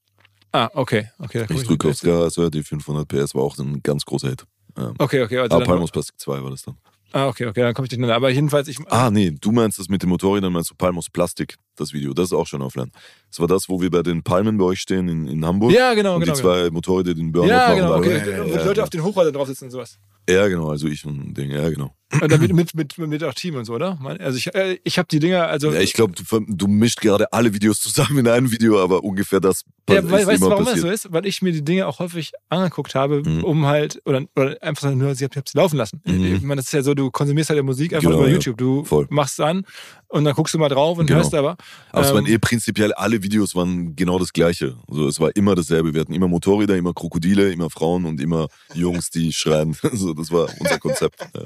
[0.53, 1.45] ah, okay, okay.
[1.51, 4.47] Ich drücke aufs Gas, ja, die 500 PS war auch ein ganz großer Hit.
[4.79, 6.77] Ähm, Okay, okay, also aber dann, Palmos Plastik 2 war das dann.
[7.15, 8.17] Ah, okay, okay, dann komme ich durcheinander.
[8.17, 8.77] Aber jedenfalls, ich.
[8.89, 12.13] Ah, nee, du meinst das mit den Motorrädern, meinst du Palm aus Plastik, das Video.
[12.13, 12.91] Das ist auch schon offline.
[13.31, 15.71] Das war das, wo wir bei den Palmen bei euch stehen in, in Hamburg.
[15.71, 16.35] Ja, genau, und genau.
[16.35, 17.77] die zwei Motorräder den Burnout ja, machen.
[17.77, 18.17] genau, okay.
[18.17, 18.45] oder?
[18.45, 19.97] Wo Ja, die Leute ja, auf den Hochhäusern drauf sitzen und sowas.
[20.29, 21.95] ja, genau, also ich und ein Ding, ja, genau.
[22.21, 23.99] Und dann mit, mit, mit, auch Team und so, oder?
[24.21, 25.73] Also ich, äh, ich habe die Dinger, also.
[25.73, 29.41] Ja, ich glaube, du, du mischt gerade alle Videos zusammen in einem Video, aber ungefähr
[29.41, 30.99] das Ja, ist weißt du, immer warum das passiert.
[30.99, 31.13] so ist?
[31.13, 33.45] Weil ich mir die Dinge auch häufig angeguckt habe, Mhm.
[33.45, 36.01] um halt, oder, oder einfach nur, ich habe sie laufen lassen.
[36.05, 36.37] Mhm.
[36.37, 38.35] Ich meine, das ist ja so, du konsumierst halt Musik einfach Genau, über ja.
[38.35, 38.57] YouTube.
[38.59, 39.07] Du Voll.
[39.11, 39.65] machst es an
[40.09, 41.19] und dann guckst du mal drauf und Genau.
[41.21, 41.57] hörst aber.
[41.93, 44.77] Aber es Ähm, waren eh prinzipiell alle Videos waren genau das gleiche.
[44.89, 45.95] Also es war immer dasselbe.
[45.95, 49.77] Wir hatten immer Motorräder, immer Krokodile, immer Frauen und immer Jungs, die schreien.
[49.95, 51.21] Also das war unser Konzept.
[51.35, 51.43] Ja.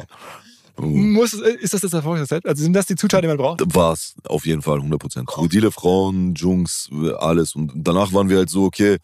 [0.79, 2.47] Muss, es- ist das das Erfolgsrezept?
[2.47, 3.63] Also sind das die Zutaten, die man braucht?
[3.75, 5.25] War es auf jeden Fall 100%.
[5.27, 6.89] Krokodile, Frauen, Jungs,
[7.19, 7.55] alles.
[7.55, 8.99] Und danach waren wir halt so, okay,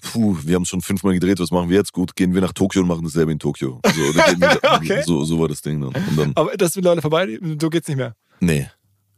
[0.00, 1.92] puh, wir haben schon fünfmal gedreht, was machen wir jetzt?
[1.92, 3.80] Gut, gehen wir nach Tokio und machen dasselbe in Tokio.
[3.84, 4.02] So,
[4.76, 5.02] Okay.
[5.04, 5.92] so, so war das Ding dann.
[6.16, 8.14] Dann, Aber das ist mittlerweile vorbei, so geht's nicht mehr.
[8.40, 8.68] nee.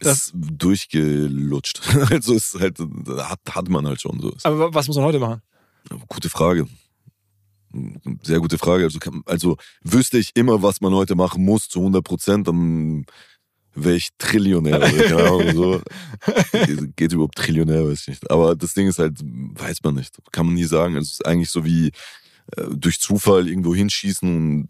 [0.01, 1.81] Das- ist durchgelutscht.
[2.11, 2.77] Also es ist halt,
[3.19, 4.35] hat, hat man halt schon so.
[4.43, 5.43] Aber wa- was muss man heute machen?
[6.09, 6.67] Gute Frage.
[8.23, 8.85] Sehr gute Frage.
[8.85, 13.05] Also, also wüsste ich immer, was man heute machen muss zu 100 Prozent, dann
[13.75, 14.77] wäre ich Trillionär.
[14.77, 15.83] Oder keine Ahnung, so.
[16.97, 18.31] Geht- überhaupt Trillionär, weiß ich nicht.
[18.31, 20.17] Aber das Ding ist halt, weiß man nicht.
[20.31, 20.97] Kann man nie sagen.
[20.97, 21.89] Es ist eigentlich so wie
[22.57, 24.69] äh, durch Zufall irgendwo hinschießen und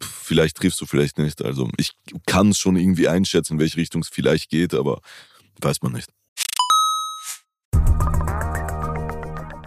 [0.00, 1.42] vielleicht triffst du, vielleicht nicht.
[1.44, 1.92] Also ich
[2.26, 5.00] kann es schon irgendwie einschätzen, in welche Richtung es vielleicht geht, aber
[5.60, 6.10] weiß man nicht.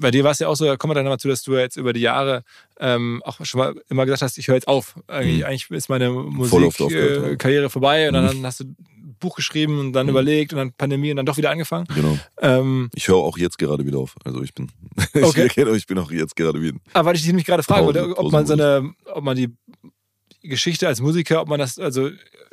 [0.00, 1.56] bei dir war es ja auch so, da kommen wir dann nochmal zu, dass du
[1.56, 2.42] jetzt über die Jahre
[2.80, 4.94] ähm, auch schon mal immer gesagt hast, ich höre jetzt auf.
[5.06, 5.44] Eigentlich, Mhm.
[5.44, 6.10] eigentlich ist meine.
[6.10, 8.26] Musikkarriere vorbei und Mhm.
[8.26, 8.76] dann hast du ein
[9.20, 10.10] Buch geschrieben und dann Mhm.
[10.10, 11.86] überlegt und dann Pandemie und dann doch wieder angefangen.
[11.94, 12.18] Genau.
[12.40, 14.14] Ähm, Ich höre auch jetzt gerade wieder auf.
[14.24, 14.70] Also ich bin,
[15.14, 15.20] Okay.
[15.28, 16.78] ich, erkenne, ich bin auch jetzt gerade wieder.
[16.94, 19.50] aber weil ich dich nämlich gerade wollte, ob man so eine, ob man die
[20.42, 22.10] Geschichte als Musiker, ob man das, also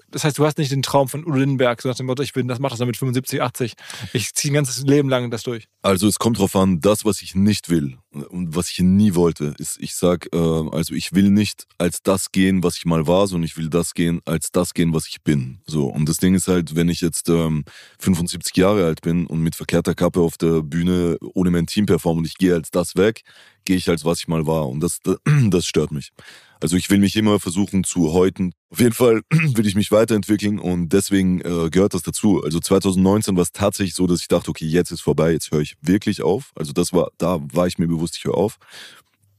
[0.09, 2.33] das heißt, du hast nicht den Traum von Udo Lindenberg, so nach dem Motto, ich
[2.33, 3.73] bin, das macht das dann mit 75, 80.
[4.13, 5.67] Ich ziehe ein ganzes Leben lang das durch.
[5.81, 7.97] Also es kommt drauf an, das, was ich nicht will
[8.29, 12.31] und was ich nie wollte, ist, ich sag, äh, also ich will nicht als das
[12.31, 15.21] gehen, was ich mal war, sondern ich will das gehen, als das gehen, was ich
[15.23, 15.59] bin.
[15.65, 15.85] So.
[15.87, 17.65] Und das Ding ist halt, wenn ich jetzt ähm,
[17.99, 22.19] 75 Jahre alt bin und mit verkehrter Kappe auf der Bühne ohne mein Team performe
[22.19, 23.23] und ich gehe als das weg,
[23.67, 24.67] gehe ich als was ich mal war.
[24.67, 24.99] Und das,
[25.49, 26.11] das stört mich.
[26.59, 28.53] Also ich will mich immer versuchen zu häuten.
[28.71, 32.41] Auf jeden Fall will ich mich weiterentwickeln und deswegen äh, gehört das dazu.
[32.43, 35.61] Also 2019 war es tatsächlich so, dass ich dachte, okay, jetzt ist vorbei, jetzt höre
[35.61, 36.51] ich wirklich auf.
[36.55, 38.57] Also das war, da war ich mir bewusst, ich höre auf.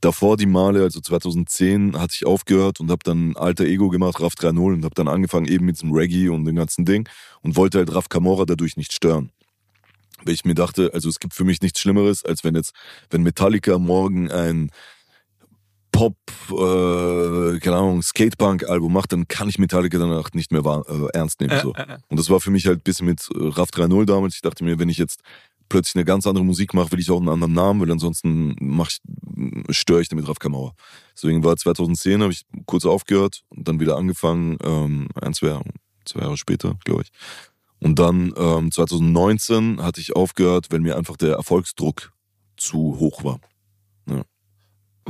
[0.01, 4.35] Davor die Male, also 2010, hatte ich aufgehört und habe dann Alter Ego gemacht, RAF
[4.35, 7.09] 3.0 und habe dann angefangen eben mit diesem Reggae und dem ganzen Ding
[7.43, 9.33] und wollte halt RAF Camorra dadurch nicht stören.
[10.25, 12.73] Weil ich mir dachte, also es gibt für mich nichts Schlimmeres, als wenn jetzt,
[13.11, 14.71] wenn Metallica morgen ein
[15.93, 16.17] Pop,
[16.51, 21.41] äh, keine Ahnung, Skatepunk-Album macht, dann kann ich Metallica danach nicht mehr wahr, äh, ernst
[21.41, 21.53] nehmen.
[21.53, 21.75] Äh, so.
[21.75, 21.99] äh, äh.
[22.09, 24.37] Und das war für mich halt ein bisschen mit äh, RAF 3.0 damals.
[24.37, 25.23] Ich dachte mir, wenn ich jetzt
[25.69, 28.91] plötzlich eine ganz andere Musik mache, will ich auch einen anderen Namen, weil ansonsten mach
[28.91, 29.01] ich,
[29.71, 30.75] störe ich damit Raf Kamauer.
[31.15, 35.61] Deswegen war 2010, habe ich kurz aufgehört und dann wieder angefangen, ähm, ein, zwei,
[36.05, 37.11] zwei Jahre später, glaube ich.
[37.81, 42.13] Und dann ähm, 2019 hatte ich aufgehört, weil mir einfach der Erfolgsdruck
[42.57, 43.41] zu hoch war.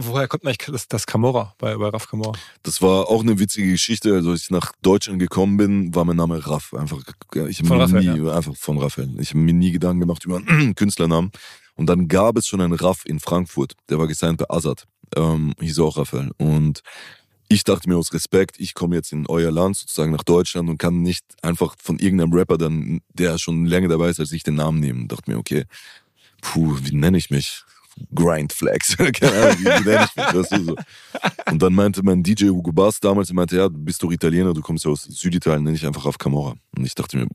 [0.01, 2.39] Woher kommt eigentlich das, das Camorra bei, bei Raf Camorra?
[2.63, 4.15] Das war auch eine witzige Geschichte.
[4.15, 6.73] Also als ich nach Deutschland gekommen bin, war mein Name Raff.
[6.73, 7.03] Einfach,
[7.49, 9.11] ich Von mir Raphael, nie, einfach von Raphael.
[9.19, 11.33] Ich habe mir nie Gedanken gemacht über einen Künstlernamen.
[11.75, 13.73] Und dann gab es schon einen Raff in Frankfurt.
[13.91, 14.85] Der war gesigned bei Azad.
[15.17, 16.31] Ähm, hieß auch Raphael.
[16.39, 16.83] Und
[17.49, 20.79] ich dachte mir aus Respekt, ich komme jetzt in euer Land sozusagen nach Deutschland und
[20.79, 24.57] kann nicht einfach von irgendeinem Rapper dann, der schon länger dabei ist, als ich den
[24.57, 25.09] Namen nehmen.
[25.09, 25.65] Dachte mir, okay,
[26.43, 27.65] puh, wie nenne ich mich?
[28.15, 28.97] Grindflex.
[29.13, 30.35] Keine Ahnung, wie nenne ich mich?
[30.35, 30.77] Weißt du, so.
[31.51, 34.53] Und dann meinte mein DJ Hugo Bass damals, er meinte, ja, du bist doch Italiener,
[34.53, 36.55] du kommst ja aus Süditalien, nenne ich einfach auf Camorra.
[36.77, 37.27] Und ich dachte mir,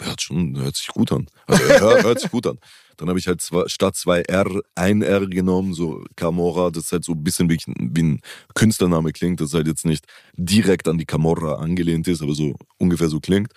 [0.00, 1.26] hört schon, hört sich gut an.
[1.46, 2.58] Also, hört, hört sich gut an.
[2.96, 7.04] Dann habe ich halt zwei, statt zwei R ein R genommen, so Camorra, das halt
[7.04, 8.20] so ein bisschen wie, wie ein
[8.54, 13.08] Künstlername klingt, das halt jetzt nicht direkt an die Camorra angelehnt ist, aber so ungefähr
[13.08, 13.52] so klingt.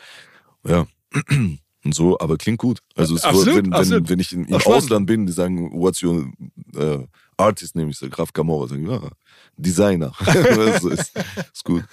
[0.66, 0.88] Ja.
[1.86, 2.80] Und so, aber klingt gut.
[2.96, 4.10] Also es Absolut, wird, wenn, wenn, absolut.
[4.10, 4.56] wenn ich in, im.
[4.56, 6.32] Ausland bin, die sagen, what's your
[6.76, 7.00] äh,
[7.36, 7.90] artist name?
[7.90, 8.70] Ich sage, Graf Camorra.
[8.70, 9.02] Sagen, ja,
[9.58, 10.14] Designer.
[10.26, 11.12] das ist,
[11.54, 11.84] ist gut.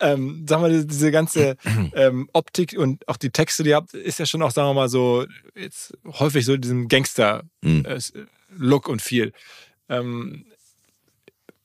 [0.00, 1.56] Ähm, sag mal, diese ganze
[1.94, 4.74] ähm, Optik und auch die Texte, die ihr habt, ist ja schon auch, sagen wir
[4.74, 6.88] mal, so jetzt häufig so diesem Mhm.
[6.88, 9.32] Gangster-Look und viel.
[9.88, 10.46] Ähm,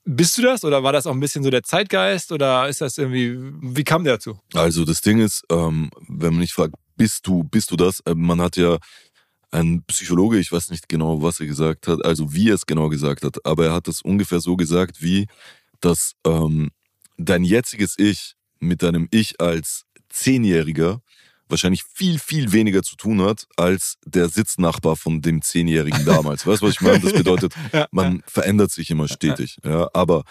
[0.03, 2.97] bist du das oder war das auch ein bisschen so der Zeitgeist oder ist das
[2.97, 4.39] irgendwie, wie kam der dazu?
[4.53, 8.01] Also das Ding ist, ähm, wenn man mich fragt, bist du, bist du das?
[8.01, 8.77] Äh, man hat ja
[9.51, 12.89] ein Psychologe, ich weiß nicht genau, was er gesagt hat, also wie er es genau
[12.89, 15.27] gesagt hat, aber er hat es ungefähr so gesagt, wie,
[15.81, 16.69] dass ähm,
[17.17, 21.01] dein jetziges Ich mit deinem Ich als Zehnjähriger
[21.47, 26.45] wahrscheinlich viel, viel weniger zu tun hat als der Sitznachbar von dem Zehnjährigen damals.
[26.45, 26.99] Weißt du, was ich meine?
[26.99, 27.53] Das bedeutet,
[27.91, 29.57] man verändert sich immer stetig.
[29.63, 30.23] Ja, aber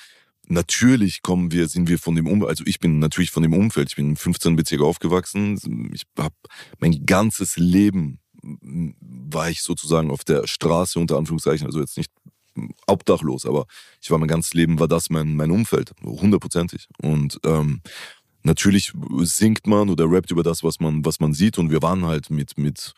[0.47, 3.89] natürlich kommen wir, sind wir von dem Umfeld, also ich bin natürlich von dem Umfeld,
[3.91, 4.57] ich bin im 15.
[4.57, 6.35] Bezirk aufgewachsen, ich habe
[6.79, 8.21] mein ganzes Leben
[9.01, 12.11] war ich sozusagen auf der Straße unter Anführungszeichen, also jetzt nicht
[12.87, 13.67] obdachlos, aber
[14.01, 16.89] ich war mein ganzes Leben war das mein mein Umfeld, hundertprozentig.
[17.01, 17.81] Und ähm,
[18.43, 22.05] natürlich singt man oder rappt über das, was man was man sieht und wir waren
[22.05, 22.95] halt mit mit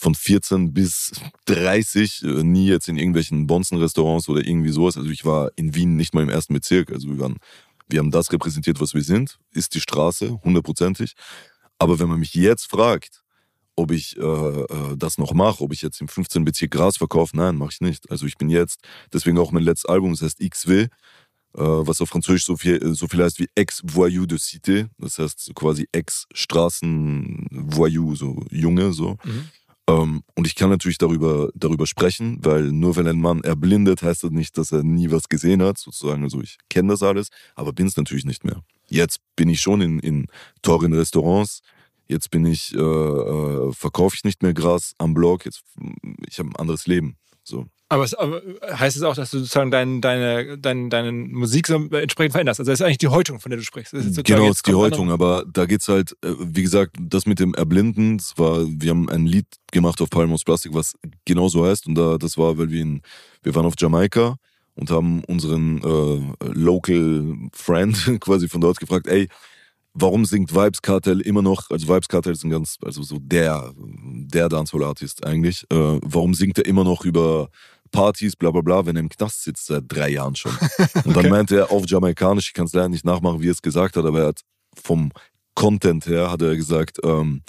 [0.00, 1.12] von 14 bis
[1.44, 4.96] 30 äh, nie jetzt in irgendwelchen Bonzen-Restaurants oder irgendwie sowas.
[4.96, 6.90] Also ich war in Wien nicht mal im ersten Bezirk.
[6.90, 7.36] Also wir waren,
[7.86, 11.12] wir haben das repräsentiert, was wir sind, ist die Straße, hundertprozentig.
[11.78, 13.22] Aber wenn man mich jetzt fragt,
[13.80, 16.44] ob ich äh, äh, das noch mache, ob ich jetzt im 15.
[16.44, 18.08] Bezirk Gras verkaufe, nein, mache ich nicht.
[18.10, 18.80] Also ich bin jetzt,
[19.12, 20.88] deswegen auch mein letztes Album, das heißt XW, äh,
[21.54, 25.88] was auf Französisch so viel, so viel heißt wie Ex-Voyou de Cité, das heißt quasi
[25.92, 29.16] Ex-Straßen-Voyou, so Junge, so.
[29.24, 29.48] Mhm.
[29.88, 34.24] Ähm, und ich kann natürlich darüber, darüber sprechen, weil nur wenn ein Mann erblindet, heißt
[34.24, 36.22] das nicht, dass er nie was gesehen hat, sozusagen.
[36.22, 38.62] Also ich kenne das alles, aber bin es natürlich nicht mehr.
[38.88, 40.26] Jetzt bin ich schon in, in
[40.62, 41.60] teuren Restaurants.
[42.10, 45.44] Jetzt bin ich, äh, äh, verkaufe ich nicht mehr Gras am Blog.
[45.44, 45.62] Jetzt,
[46.28, 47.16] ich habe ein anderes Leben.
[47.44, 47.66] So.
[47.88, 51.76] Aber, es, aber heißt es auch, dass du sozusagen dein, deine, dein, deine Musik so
[51.76, 52.58] entsprechend veränderst?
[52.58, 53.92] Also das ist eigentlich die Häutung, von der du sprichst.
[53.92, 57.54] Genau, jetzt ist die Häutung, aber da geht's halt, äh, wie gesagt, das mit dem
[57.54, 60.94] Erblinden, das war, wir haben ein Lied gemacht auf Palm aus Plastik, was
[61.24, 63.02] genau so heißt und da, das war, weil wir in,
[63.44, 64.34] wir waren auf Jamaika
[64.74, 69.28] und haben unseren äh, Local Friend quasi von dort gefragt, ey,
[69.94, 73.72] warum singt Vibes Cartel immer noch, also Vibes Cartel ist ein ganz, also so der,
[73.76, 77.50] der Dancehall-Artist eigentlich, äh, warum singt er immer noch über
[77.90, 80.52] Partys, bla bla bla, wenn er im Knast sitzt seit drei Jahren schon.
[81.04, 83.62] Und dann meinte er auf Jamaikanisch, ich kann es leider nicht nachmachen, wie er es
[83.62, 84.40] gesagt hat, aber er hat
[84.80, 85.10] vom
[85.54, 87.42] Content her, hat er gesagt, ähm,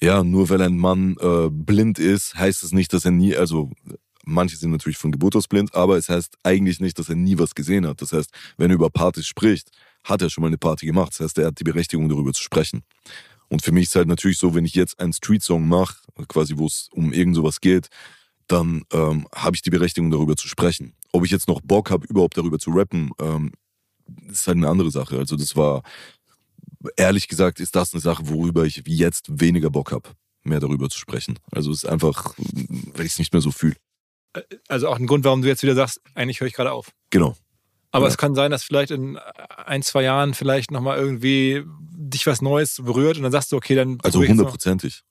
[0.00, 3.70] ja, nur weil ein Mann äh, blind ist, heißt es nicht, dass er nie, also
[4.24, 7.38] manche sind natürlich von Geburt aus blind, aber es heißt eigentlich nicht, dass er nie
[7.38, 8.02] was gesehen hat.
[8.02, 9.70] Das heißt, wenn er über Partys spricht,
[10.06, 11.12] hat er schon mal eine Party gemacht.
[11.12, 12.82] Das heißt, er hat die Berechtigung, darüber zu sprechen.
[13.48, 15.96] Und für mich ist halt natürlich so, wenn ich jetzt einen Street-Song mache,
[16.28, 17.88] quasi wo es um irgend sowas geht,
[18.48, 20.94] dann ähm, habe ich die Berechtigung, darüber zu sprechen.
[21.12, 23.52] Ob ich jetzt noch Bock habe, überhaupt darüber zu rappen, ähm,
[24.28, 25.18] ist halt eine andere Sache.
[25.18, 25.82] Also das war,
[26.96, 30.10] ehrlich gesagt, ist das eine Sache, worüber ich jetzt weniger Bock habe,
[30.44, 31.38] mehr darüber zu sprechen.
[31.50, 32.34] Also es ist einfach,
[32.94, 33.76] weil ich es nicht mehr so fühle.
[34.68, 36.92] Also auch ein Grund, warum du jetzt wieder sagst, eigentlich höre ich gerade auf.
[37.10, 37.36] Genau.
[37.96, 38.10] Aber Ja.
[38.10, 39.18] es kann sein, dass vielleicht in
[39.64, 43.74] ein, zwei Jahren vielleicht nochmal irgendwie dich was Neues berührt und dann sagst du, okay,
[43.74, 45.02] dann Also hundertprozentig.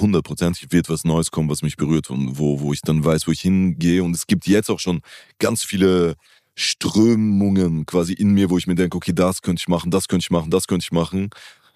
[0.00, 3.30] Hundertprozentig wird was Neues kommen, was mich berührt und wo, wo ich dann weiß, wo
[3.30, 4.02] ich hingehe.
[4.02, 5.02] Und es gibt jetzt auch schon
[5.38, 6.16] ganz viele
[6.56, 10.24] Strömungen quasi in mir, wo ich mir denke, okay, das könnte ich machen, das könnte
[10.24, 11.30] ich machen, das könnte ich machen.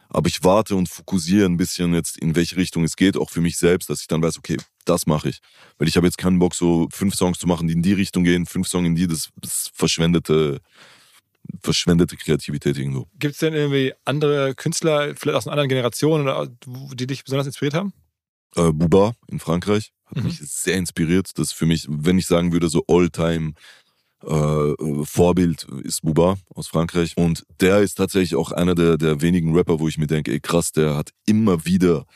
[0.09, 3.41] Aber ich warte und fokussiere ein bisschen jetzt, in welche Richtung es geht, auch für
[3.41, 5.41] mich selbst, dass ich dann weiß, okay, das mache ich.
[5.79, 8.25] Weil ich habe jetzt keinen Bock, so fünf Songs zu machen, die in die Richtung
[8.25, 10.61] gehen, fünf Songs in die, das ist verschwendete,
[11.63, 13.07] verschwendete Kreativität irgendwo.
[13.19, 16.49] Gibt es denn irgendwie andere Künstler, vielleicht aus einer anderen Generation, oder,
[16.95, 17.93] die dich besonders inspiriert haben?
[18.57, 20.25] äh, Buba in Frankreich hat Mhm.
[20.25, 21.31] mich sehr inspiriert.
[21.37, 23.55] Das ist für mich, wenn ich sagen würde, so All-Time
[24.25, 27.17] äh, Vorbild ist Buba aus Frankreich.
[27.17, 30.41] Und der ist tatsächlich auch einer der, der wenigen Rapper, wo ich mir denke, ey
[30.41, 32.07] krass, der hat immer wieder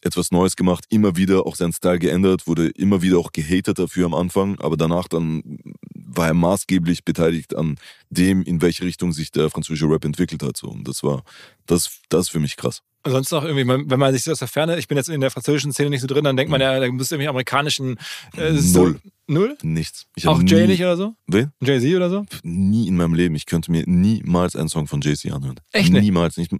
[0.00, 4.06] etwas Neues gemacht, immer wieder auch seinen Style geändert, wurde immer wieder auch gehatet dafür
[4.06, 5.58] am Anfang, aber danach dann
[5.94, 7.76] war er maßgeblich beteiligt an
[8.10, 10.62] dem, in welche Richtung sich der französische Rap entwickelt hat.
[10.62, 11.22] Und das war,
[11.66, 12.82] das, das ist für mich krass.
[13.04, 15.30] Ansonsten auch irgendwie, wenn man sich so aus der Ferne, ich bin jetzt in der
[15.30, 17.96] französischen Szene nicht so drin, dann denkt man ja, da muss irgendwie amerikanischen.
[18.36, 19.00] Äh, Null.
[19.30, 19.58] Null?
[19.62, 20.06] Nichts.
[20.24, 21.14] auch Jay nicht oder so?
[21.26, 21.52] Wen?
[21.60, 22.24] Jay-Z oder so?
[22.42, 23.34] Nie in meinem Leben.
[23.34, 25.60] Ich könnte mir niemals einen Song von Jay-Z anhören.
[25.72, 26.02] Echt nicht?
[26.02, 26.38] Niemals.
[26.38, 26.50] Nicht,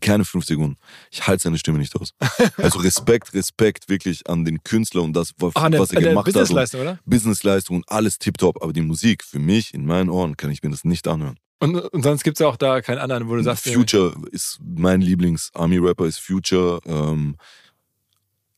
[0.00, 0.78] keine fünf Sekunden.
[1.10, 2.14] Ich halte seine Stimme nicht aus.
[2.56, 6.26] also Respekt, Respekt wirklich an den Künstler und das, was, Ach, der, was er gemacht
[6.26, 6.32] hat.
[6.32, 6.98] Businessleistung, oder?
[7.04, 8.62] Businessleistung und alles tipptopp.
[8.62, 11.36] Aber die Musik, für mich, in meinen Ohren, kann ich mir das nicht anhören.
[11.60, 13.68] Und, und sonst gibt es ja auch da keinen anderen, wo du sagst.
[13.68, 14.28] Future ja.
[14.30, 16.80] ist mein Lieblings-Army-Rapper, ist Future.
[16.86, 17.36] Ähm,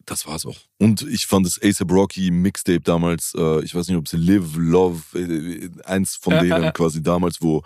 [0.05, 0.57] das war's auch.
[0.79, 4.57] Und ich fand das ASAP Rocky Mixtape damals, äh, ich weiß nicht, ob es Live,
[4.57, 7.63] Love, äh, eins von ja, denen ja, quasi damals, wo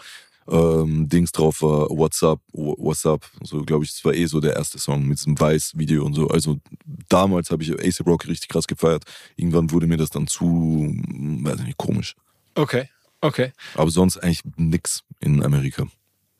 [0.49, 3.25] ähm, Dings drauf war, What's Up, What's Up.
[3.43, 6.29] So, glaube ich, das war eh so der erste Song mit diesem Weiß-Video und so.
[6.29, 6.59] Also
[7.09, 9.05] damals habe ich ASAP Rocky richtig krass gefeiert.
[9.37, 12.15] Irgendwann wurde mir das dann zu, weiß nicht, komisch.
[12.55, 12.89] Okay.
[13.25, 13.53] Okay.
[13.75, 15.87] Aber sonst eigentlich nix in Amerika.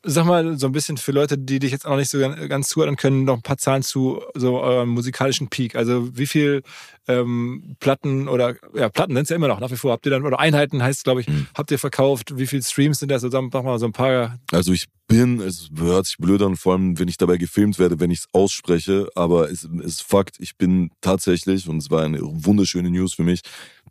[0.07, 2.67] Sag mal, so ein bisschen für Leute, die dich jetzt auch noch nicht so ganz
[2.67, 5.75] zuhören können, noch ein paar Zahlen zu so eurem musikalischen Peak.
[5.75, 6.61] Also wie viel
[7.07, 9.93] ähm, Platten oder ja, Platten sind es ja immer noch nach wie vor.
[9.93, 11.47] Habt ihr dann, oder Einheiten heißt es, glaube ich, mhm.
[11.55, 12.37] habt ihr verkauft?
[12.37, 13.23] Wie viele Streams sind das?
[13.23, 14.37] Also mach mal so ein paar.
[14.51, 17.99] Also ich bin, es hört sich blöd an, vor allem wenn ich dabei gefilmt werde,
[17.99, 22.19] wenn ich es ausspreche, aber es ist Fakt, ich bin tatsächlich, und es war eine
[22.21, 23.41] wunderschöne News für mich,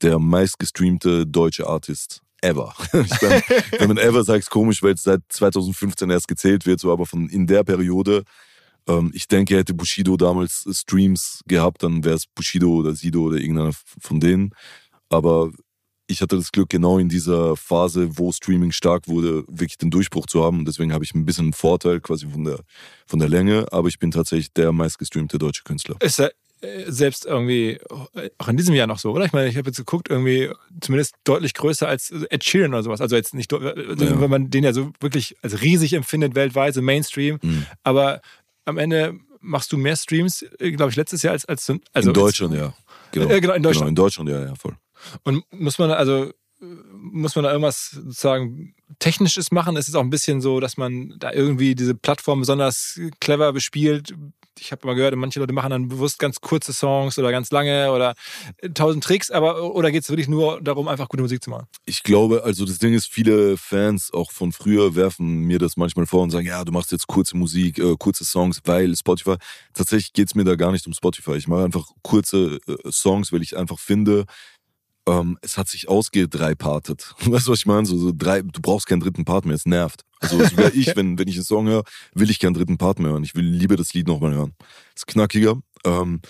[0.01, 2.75] der meistgestreamte deutsche Artist ever.
[2.93, 3.43] Ich mein,
[3.79, 7.07] wenn man ever sagt, ist komisch, weil es seit 2015 erst gezählt wird, so aber
[7.07, 8.25] von in der Periode.
[8.87, 13.37] Ähm, ich denke, hätte Bushido damals Streams gehabt, dann wäre es Bushido oder Sido oder
[13.37, 14.51] irgendeiner von denen.
[15.09, 15.51] Aber
[16.07, 20.27] ich hatte das Glück, genau in dieser Phase, wo Streaming stark wurde, wirklich den Durchbruch
[20.27, 20.59] zu haben.
[20.59, 22.61] Und deswegen habe ich ein bisschen einen Vorteil quasi von der,
[23.07, 25.97] von der Länge, aber ich bin tatsächlich der meistgestreamte deutsche Künstler.
[26.01, 26.31] Ist äh,
[26.87, 27.79] selbst irgendwie
[28.39, 29.25] auch in diesem Jahr noch so, oder?
[29.25, 30.51] Ich meine, ich habe jetzt geguckt, irgendwie
[30.81, 33.01] zumindest deutlich größer als Ed Sheeran oder sowas.
[33.01, 34.21] Also jetzt nicht, also ja.
[34.21, 37.39] wenn man den ja so wirklich als riesig empfindet weltweit, so Mainstream.
[37.43, 37.67] Mhm.
[37.83, 38.21] Aber
[38.65, 42.15] am Ende machst du mehr Streams, äh, glaube ich, letztes Jahr als als also in
[42.15, 42.75] Deutschland, ja.
[43.13, 43.29] Genau.
[43.29, 43.87] Äh, genau, in Deutschland.
[43.87, 44.77] Genau, in Deutschland, ja, ja, voll.
[45.23, 49.77] Und muss man also muss man da irgendwas sozusagen Technisches machen?
[49.77, 54.15] Ist es auch ein bisschen so, dass man da irgendwie diese Plattform besonders clever bespielt?
[54.59, 57.91] Ich habe mal gehört, manche Leute machen dann bewusst ganz kurze Songs oder ganz lange
[57.91, 58.15] oder
[58.73, 61.67] tausend Tricks, aber oder geht es wirklich nur darum, einfach gute Musik zu machen?
[61.87, 66.07] Ich glaube, also das Ding ist, viele Fans auch von früher werfen mir das manchmal
[66.07, 69.37] vor und sagen, ja, du machst jetzt kurze Musik, äh, kurze Songs, weil Spotify.
[69.73, 71.35] Tatsächlich geht es mir da gar nicht um Spotify.
[71.35, 74.25] Ich mache einfach kurze äh, Songs, weil ich einfach finde,
[75.07, 77.15] ähm, es hat sich ausgedreipartet.
[77.25, 77.87] Weißt du, was ich meine?
[77.87, 80.03] So, so drei, du brauchst keinen dritten Part mehr, es nervt.
[80.21, 83.13] Also sogar ich, wenn, wenn ich einen Song höre, will ich keinen dritten Part mehr
[83.13, 83.25] hören.
[83.25, 84.55] Ich will lieber das Lied nochmal hören.
[84.95, 85.61] ist knackiger.
[85.85, 86.21] Ähm,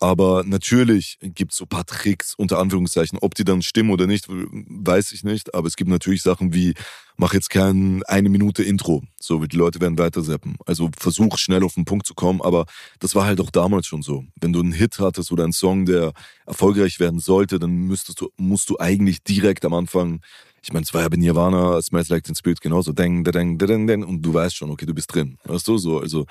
[0.00, 3.18] aber natürlich gibt es so paar Tricks, unter Anführungszeichen.
[3.20, 5.54] Ob die dann stimmen oder nicht, weiß ich nicht.
[5.54, 6.72] Aber es gibt natürlich Sachen wie,
[7.16, 9.02] mach jetzt kein eine Minute Intro.
[9.20, 10.56] So, die Leute werden weiter zappen.
[10.64, 12.40] Also versuch schnell auf den Punkt zu kommen.
[12.40, 12.64] Aber
[12.98, 14.24] das war halt auch damals schon so.
[14.40, 16.14] Wenn du einen Hit hattest oder einen Song, der
[16.46, 20.20] erfolgreich werden sollte, dann müsstest du, musst du eigentlich direkt am Anfang
[20.62, 23.86] ich meine, es war ja bei Nirvana, Smells Like Teen Spirit genauso, deng, deng, deng,
[23.86, 25.38] deng, und du weißt schon, okay, du bist drin.
[25.44, 26.26] Weißt du, so, also,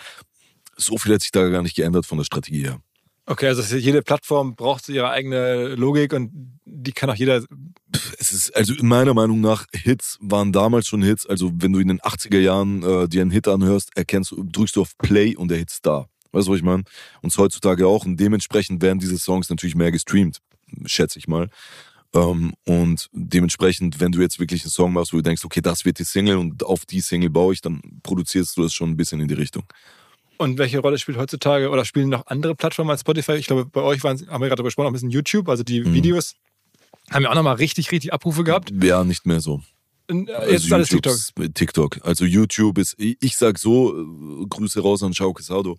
[0.78, 2.80] so viel hat sich da gar nicht geändert von der Strategie her.
[3.30, 6.32] Okay, also jede Plattform braucht ihre eigene Logik und
[6.66, 7.44] die kann auch jeder.
[8.18, 11.28] Es ist, also meiner Meinung nach, Hits waren damals schon Hits.
[11.28, 14.82] Also wenn du in den 80er Jahren äh, dir einen Hit anhörst, erkennst drückst du
[14.82, 16.08] auf Play und der Hit ist da.
[16.32, 16.84] Weißt du, was ich meine?
[17.22, 18.04] Und heutzutage auch.
[18.04, 20.40] Und dementsprechend werden diese Songs natürlich mehr gestreamt,
[20.88, 21.50] schätze ich mal.
[22.16, 25.86] Ähm, und dementsprechend, wenn du jetzt wirklich einen Song machst, wo du denkst, okay, das
[25.86, 28.98] wird die Single und auf die Single baue ich, dann produzierst du das schon ein
[28.98, 29.66] bisschen in die Richtung.
[30.40, 33.34] Und welche Rolle spielt heutzutage oder spielen noch andere Plattformen als Spotify?
[33.34, 35.64] Ich glaube, bei euch waren, haben wir gerade darüber gesprochen, auch ein bisschen YouTube, also
[35.64, 35.94] die mhm.
[35.94, 36.36] Videos
[37.12, 38.72] haben ja auch nochmal richtig, richtig Abrufe gehabt.
[38.82, 39.62] Ja, nicht mehr so.
[40.10, 41.18] Jetzt also ist alles TikTok.
[41.54, 42.00] TikTok.
[42.04, 45.78] Also YouTube ist, ich sag so, äh, Grüße raus an Schau Quesado.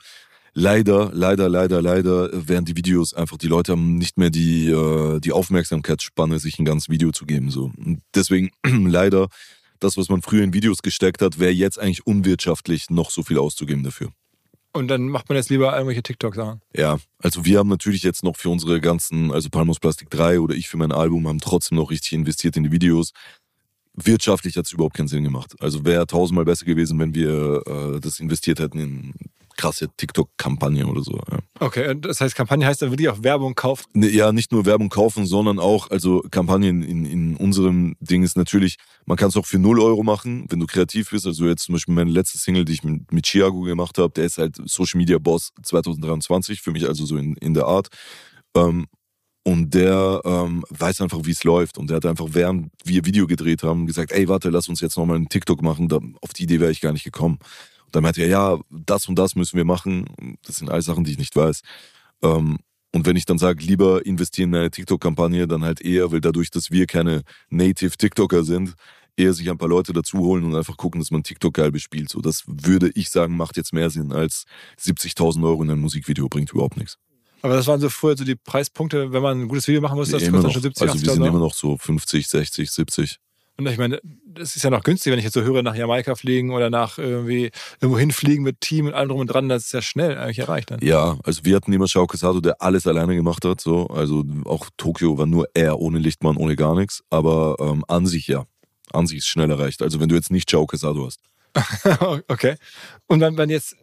[0.53, 5.21] Leider, leider, leider, leider werden die Videos einfach, die Leute haben nicht mehr die, äh,
[5.21, 7.51] die Aufmerksamkeitsspanne, sich ein ganzes Video zu geben.
[7.51, 7.73] So.
[7.79, 9.29] Und deswegen leider,
[9.79, 13.39] das, was man früher in Videos gesteckt hat, wäre jetzt eigentlich unwirtschaftlich, noch so viel
[13.39, 14.11] auszugeben dafür.
[14.73, 16.61] Und dann macht man jetzt lieber irgendwelche TikTok-Sachen.
[16.77, 20.55] Ja, also wir haben natürlich jetzt noch für unsere ganzen, also Palmos Plastik 3 oder
[20.55, 23.13] ich für mein Album, haben trotzdem noch richtig investiert in die Videos.
[23.95, 25.57] Wirtschaftlich hat es überhaupt keinen Sinn gemacht.
[25.61, 29.15] Also wäre tausendmal besser gewesen, wenn wir äh, das investiert hätten in
[29.61, 31.21] krasse TikTok-Kampagne oder so.
[31.31, 31.39] Ja.
[31.59, 33.85] Okay, das heißt, Kampagne heißt dann wirklich auch Werbung kaufen?
[33.93, 38.37] Ne, ja, nicht nur Werbung kaufen, sondern auch, also Kampagnen in, in unserem Ding ist
[38.37, 41.27] natürlich, man kann es auch für 0 Euro machen, wenn du kreativ bist.
[41.27, 44.25] Also jetzt zum Beispiel meine letzte Single, die ich mit, mit Chiago gemacht habe, der
[44.25, 47.89] ist halt Social Media Boss 2023, für mich also so in, in der Art.
[48.57, 48.87] Ähm,
[49.43, 51.79] und der ähm, weiß einfach, wie es läuft.
[51.79, 54.97] Und der hat einfach, während wir Video gedreht haben, gesagt, ey, warte, lass uns jetzt
[54.97, 55.89] nochmal einen TikTok machen.
[55.89, 57.39] Da, auf die Idee wäre ich gar nicht gekommen.
[57.91, 60.39] Und dann meinte er, ja, das und das müssen wir machen.
[60.47, 61.61] Das sind alles Sachen, die ich nicht weiß.
[62.23, 62.59] Ähm,
[62.93, 66.51] und wenn ich dann sage, lieber investieren in eine TikTok-Kampagne, dann halt eher, weil dadurch,
[66.51, 68.75] dass wir keine Native TikToker sind,
[69.17, 72.11] eher sich ein paar Leute dazu holen und einfach gucken, dass man TikTok geil bespielt.
[72.11, 74.45] So, das würde ich sagen, macht jetzt mehr Sinn als
[74.81, 76.97] 70.000 Euro in ein Musikvideo, bringt überhaupt nichts.
[77.43, 80.11] Aber das waren so früher so die Preispunkte, wenn man ein gutes Video machen muss,
[80.11, 81.31] das nee, kostet schon 70, Also 80 wir sind Euro.
[81.31, 83.19] immer noch so 50, 60, 70.
[83.67, 86.15] Und ich meine, das ist ja noch günstig, wenn ich jetzt so höre, nach Jamaika
[86.15, 87.51] fliegen oder nach irgendwie
[87.81, 90.71] irgendwo hinfliegen mit Team und allem drum und dran, das ist ja schnell eigentlich erreicht
[90.71, 90.81] dann.
[90.83, 93.61] Ja, also wir hatten immer Shao Sato, der alles alleine gemacht hat.
[93.61, 93.87] So.
[93.89, 97.03] Also auch Tokio war nur er, ohne Lichtmann, ohne gar nichts.
[97.11, 98.47] Aber ähm, an sich ja.
[98.93, 99.83] An sich ist schnell erreicht.
[99.83, 101.21] Also wenn du jetzt nicht Shao Sato hast.
[102.29, 102.57] okay.
[103.09, 103.77] Und wenn, wenn jetzt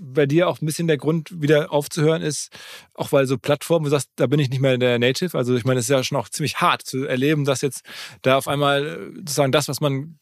[0.00, 2.50] bei dir auch ein bisschen der Grund, wieder aufzuhören ist,
[2.94, 5.36] auch weil so Plattformen, du sagst, da bin ich nicht mehr der Native.
[5.36, 7.82] Also ich meine, es ist ja schon auch ziemlich hart zu erleben, dass jetzt
[8.22, 10.18] da auf einmal äh, sozusagen das, was man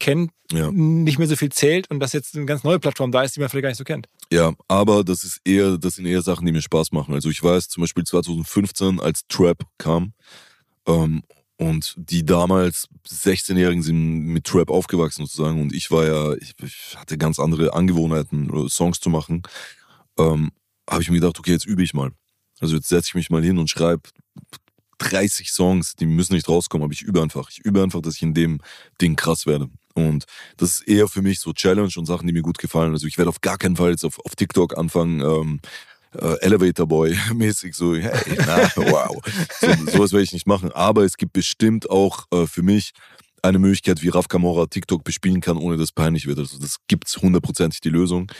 [0.00, 0.70] kennt, Ja.
[0.70, 3.40] nicht mehr so viel zählt und dass jetzt eine ganz neue Plattform da ist, die
[3.40, 4.08] man vielleicht gar nicht so kennt.
[4.32, 7.14] Ja, aber das ist eher, das sind eher Sachen, die mir Spaß machen.
[7.14, 10.12] Also ich weiß zum Beispiel 2015, als Trap kam,
[10.86, 11.22] ähm,
[11.58, 16.96] und die damals 16-Jährigen sind mit Trap aufgewachsen sozusagen und ich war ja, ich, ich
[16.96, 19.42] hatte ganz andere Angewohnheiten, äh, Songs zu machen,
[20.18, 20.52] ähm,
[20.88, 22.12] habe ich mir gedacht, okay, jetzt übe ich mal.
[22.60, 24.02] Also jetzt setze ich mich mal hin und schreibe
[24.98, 27.50] 30 Songs, die müssen nicht rauskommen, aber ich übe einfach.
[27.50, 28.60] Ich übe einfach, dass ich in dem
[29.00, 29.68] Ding krass werde.
[29.94, 32.92] Und das ist eher für mich so Challenge und Sachen, die mir gut gefallen.
[32.92, 35.60] Also ich werde auf gar keinen Fall jetzt auf, auf TikTok anfangen, ähm,
[36.14, 39.16] äh, Elevator Boy mäßig so, hey, na, wow.
[39.60, 40.72] So, sowas werde ich nicht machen.
[40.72, 42.92] Aber es gibt bestimmt auch äh, für mich
[43.42, 46.38] eine Möglichkeit, wie Raf Kamora TikTok bespielen kann, ohne dass es peinlich wird.
[46.38, 48.30] Also das gibt's hundertprozentig die Lösung.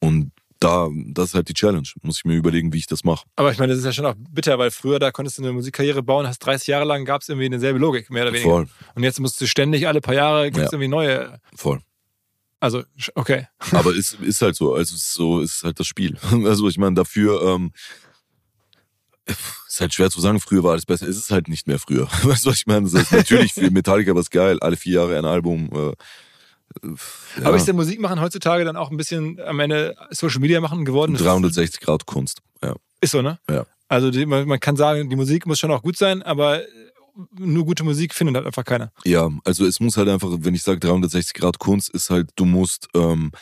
[0.00, 1.86] Und da, das ist halt die Challenge.
[2.02, 3.24] Muss ich mir überlegen, wie ich das mache.
[3.36, 5.52] Aber ich meine, das ist ja schon auch bitter, weil früher, da konntest du eine
[5.52, 8.50] Musikkarriere bauen, hast 30 Jahre lang, gab es irgendwie eine selbe Logik, mehr oder weniger.
[8.50, 8.66] Voll,
[8.96, 10.68] Und jetzt musst du ständig, alle paar Jahre, gibt es Ja.
[10.72, 11.38] irgendwie neue.
[11.54, 11.80] voll.
[12.60, 12.82] Also,
[13.14, 13.46] okay.
[13.72, 14.74] Aber es ist halt so.
[14.74, 16.16] Also es ist so ist halt das Spiel.
[16.44, 17.72] Also ich meine, dafür ähm,
[19.68, 21.06] ist halt schwer zu sagen, früher war alles besser.
[21.06, 22.08] Es ist halt nicht mehr früher.
[22.22, 22.88] Weißt du, was ich meine?
[22.88, 24.58] Das ist natürlich für Metallica was geil.
[24.60, 25.70] Alle vier Jahre ein Album.
[25.72, 26.94] Äh, äh,
[27.36, 27.46] ja.
[27.46, 30.84] Aber ist der Musik machen heutzutage dann auch ein bisschen am Ende Social Media machen
[30.84, 31.12] geworden?
[31.12, 32.40] Das 360 Grad Kunst.
[32.62, 32.74] Ja.
[33.00, 33.38] Ist so, ne?
[33.48, 33.66] Ja.
[33.88, 36.62] Also die, man, man kann sagen, die Musik muss schon auch gut sein, aber
[37.38, 38.92] nur gute Musik findet halt einfach keiner.
[39.04, 42.44] Ja, also es muss halt einfach, wenn ich sage 360 Grad Kunst, ist halt, du
[42.44, 43.32] musst ähm,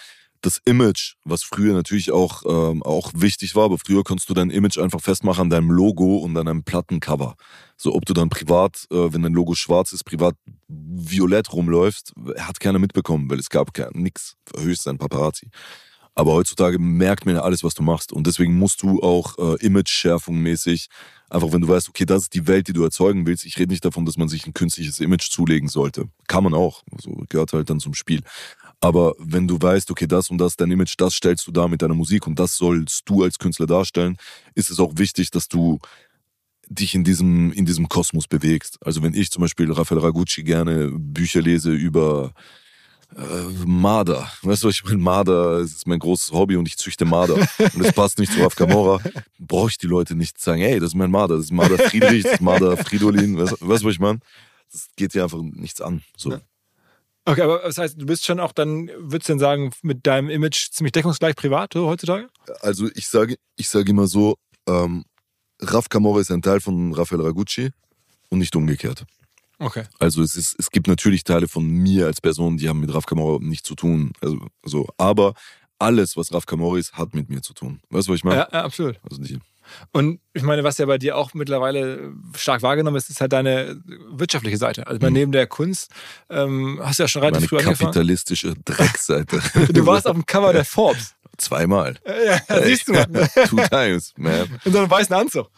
[0.41, 4.51] das Image, was früher natürlich auch, ähm, auch wichtig war, aber früher konntest du dein
[4.51, 7.37] Image einfach festmachen an deinem Logo und an einem Plattencover.
[7.77, 10.37] So, ob du dann privat, äh, wenn dein Logo schwarz ist, privat
[10.69, 15.49] violett rumläufst, hat keiner mitbekommen, weil es gab nix, höchstens ein Paparazzi.
[16.17, 18.11] Aber heutzutage merkt man ja alles, was du machst.
[18.11, 20.89] Und deswegen musst du auch äh, Image-Schärfung mäßig,
[21.29, 23.45] einfach wenn du weißt, okay, das ist die Welt, die du erzeugen willst.
[23.45, 26.09] Ich rede nicht davon, dass man sich ein künstliches Image zulegen sollte.
[26.27, 26.83] Kann man auch.
[26.99, 28.23] So gehört halt dann zum Spiel.
[28.81, 31.83] Aber wenn du weißt, okay, das und das, dein Image, das stellst du da mit
[31.83, 34.17] deiner Musik und das sollst du als Künstler darstellen,
[34.55, 35.79] ist es auch wichtig, dass du
[36.69, 38.79] dich in diesem, in diesem Kosmos bewegst.
[38.81, 42.33] Also wenn ich zum Beispiel Rafael Ragucci gerne Bücher lese über
[43.65, 44.31] Marder.
[44.43, 44.99] Weißt du, was ich meine?
[44.99, 47.35] Marder ist mein großes Hobby und ich züchte Marder.
[47.59, 49.01] Und es passt nicht zu Raf Kamora.
[49.39, 52.25] Brauche ich die Leute nicht sagen, hey, das ist mein Marder, das ist Marder Friedrich,
[52.25, 53.39] das ist Marder Fridolin.
[53.39, 54.19] Weißt du, was ich meine?
[54.73, 56.03] Das geht dir einfach nichts an.
[56.17, 56.39] So.
[57.25, 60.31] Okay, aber das heißt, du bist schon auch dann, würdest du denn sagen, mit deinem
[60.31, 62.29] Image ziemlich deckungsgleich privat so, heutzutage?
[62.61, 64.37] Also ich sage, ich sage immer so,
[64.69, 65.05] ähm,
[65.61, 67.71] Raf Kamora ist ein Teil von Rafael Ragucci
[68.29, 69.05] und nicht umgekehrt.
[69.59, 69.85] Okay.
[69.99, 73.07] Also es, ist, es gibt natürlich Teile von mir als Person, die haben mit Raf
[73.07, 74.13] Kamora nichts zu tun.
[74.21, 74.87] Also, so.
[74.99, 75.35] Aber
[75.79, 77.81] alles, was Raf Kamora ist, hat mit mir zu tun.
[77.91, 78.41] Weißt du, was ich meine?
[78.41, 78.99] Ja, ja, absolut.
[79.09, 79.39] Also die,
[79.93, 83.81] Und ich meine, was ja bei dir auch mittlerweile stark wahrgenommen ist, ist halt deine
[84.11, 84.87] wirtschaftliche Seite.
[84.87, 85.13] Also Mhm.
[85.13, 85.91] neben der Kunst
[86.31, 87.93] ähm, hast du ja schon relativ meine früh angefangen.
[87.93, 89.41] kapitalistische Dreckseite.
[89.73, 91.15] Du warst auf dem Cover der Forbes.
[91.39, 91.97] Zweimal.
[92.07, 93.07] Ja, siehst du mal.
[93.49, 94.59] Two times, man.
[94.65, 95.51] In so einem weißen Anzug.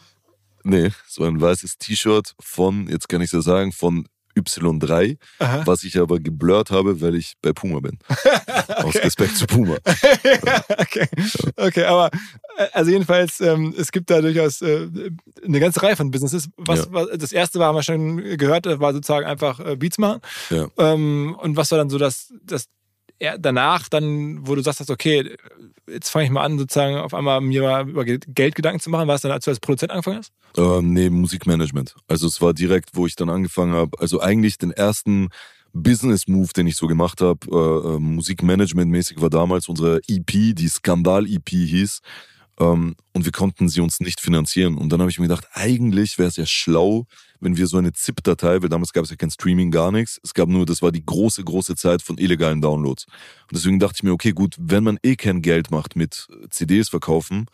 [0.69, 4.07] Nee, so ein weißes T-Shirt von, jetzt kann ich es ja sagen, von
[4.37, 5.63] Y3, Aha.
[5.65, 7.97] was ich aber geblurrt habe, weil ich bei Puma bin.
[8.77, 9.77] Aus Respekt zu Puma.
[10.77, 11.07] okay.
[11.57, 12.09] okay, aber
[12.57, 14.87] äh, also jedenfalls, ähm, es gibt da durchaus äh,
[15.43, 16.47] eine ganze Reihe von Businesses.
[16.57, 16.85] Was, Ja.
[16.91, 20.21] was, das erste war, haben wir schon gehört, das war sozusagen einfach äh, Beats machen.
[20.77, 22.65] Ähm, und was war dann so das, das
[23.39, 25.35] danach, dann, wo du sagst, okay,
[25.87, 29.07] jetzt fange ich mal an, sozusagen auf einmal mir mal über Geld Gedanken zu machen,
[29.07, 30.31] war es dann, als du als Produzent angefangen hast?
[30.57, 31.95] Ähm, nee, Musikmanagement.
[32.07, 35.29] Also es war direkt, wo ich dann angefangen habe, also eigentlich den ersten
[35.73, 41.49] Business-Move, den ich so gemacht habe, äh, äh, Musikmanagement-mäßig, war damals unsere EP, die Skandal-EP
[41.49, 41.99] hieß.
[42.59, 44.77] Ähm, und wir konnten sie uns nicht finanzieren.
[44.77, 47.05] Und dann habe ich mir gedacht, eigentlich wäre es ja schlau,
[47.39, 50.19] wenn wir so eine ZIP-Datei, weil damals gab es ja kein Streaming, gar nichts.
[50.23, 53.05] Es gab nur, das war die große, große Zeit von illegalen Downloads.
[53.05, 56.89] Und deswegen dachte ich mir, okay, gut, wenn man eh kein Geld macht mit CDs
[56.89, 57.47] verkaufen,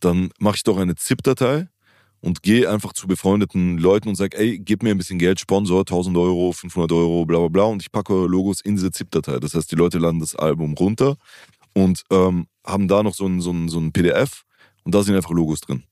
[0.00, 1.68] dann mache ich doch eine ZIP-Datei
[2.20, 5.80] und gehe einfach zu befreundeten Leuten und sage, ey, gib mir ein bisschen Geld, Sponsor,
[5.80, 9.38] 1000 Euro, 500 Euro, bla bla bla und ich packe Logos in diese ZIP-Datei.
[9.40, 11.16] Das heißt, die Leute laden das Album runter
[11.74, 14.44] und ähm, haben da noch so ein, so, ein, so ein PDF
[14.84, 15.82] und da sind einfach Logos drin.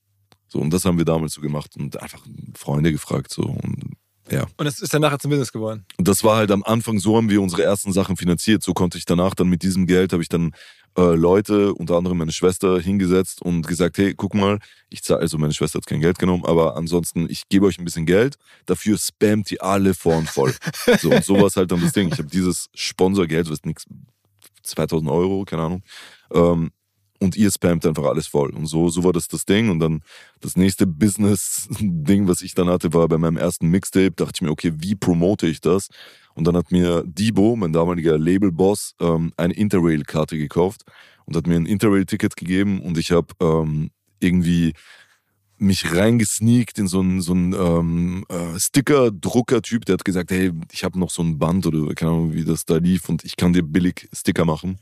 [0.51, 2.25] So, und das haben wir damals so gemacht und einfach
[2.55, 3.31] Freunde gefragt.
[3.31, 3.95] So, und
[4.29, 4.47] ja.
[4.57, 5.85] Und es ist dann nachher zum Business geworden.
[5.97, 8.63] Und das war halt am Anfang, so haben wir unsere ersten Sachen finanziert.
[8.63, 10.53] So konnte ich danach dann mit diesem Geld, habe ich dann
[10.97, 15.37] äh, Leute, unter anderem meine Schwester, hingesetzt und gesagt, hey, guck mal, ich zahle, also
[15.37, 18.35] meine Schwester hat kein Geld genommen, aber ansonsten, ich gebe euch ein bisschen Geld,
[18.65, 20.53] dafür spammt ihr alle vorn voll.
[20.99, 22.09] so, und so war es halt dann das Ding.
[22.11, 23.85] Ich habe dieses Sponsorgeld, was nichts,
[24.63, 25.83] 2000 Euro, keine Ahnung,
[26.33, 26.71] ähm,
[27.21, 28.49] und ihr spammt einfach alles voll.
[28.49, 29.69] Und so, so war das das Ding.
[29.69, 30.01] Und dann
[30.39, 34.49] das nächste Business-Ding, was ich dann hatte, war bei meinem ersten Mixtape, dachte ich mir,
[34.49, 35.89] okay, wie promote ich das?
[36.33, 40.81] Und dann hat mir Debo, mein damaliger Labelboss, ähm, eine Interrail-Karte gekauft
[41.25, 44.73] und hat mir ein Interrail-Ticket gegeben und ich habe ähm, irgendwie
[45.57, 50.83] mich reingesneakt in so einen, so einen ähm, äh, Sticker-Drucker-Typ, der hat gesagt, hey, ich
[50.83, 53.53] habe noch so ein Band oder keine Ahnung, wie das da lief und ich kann
[53.53, 54.79] dir billig Sticker machen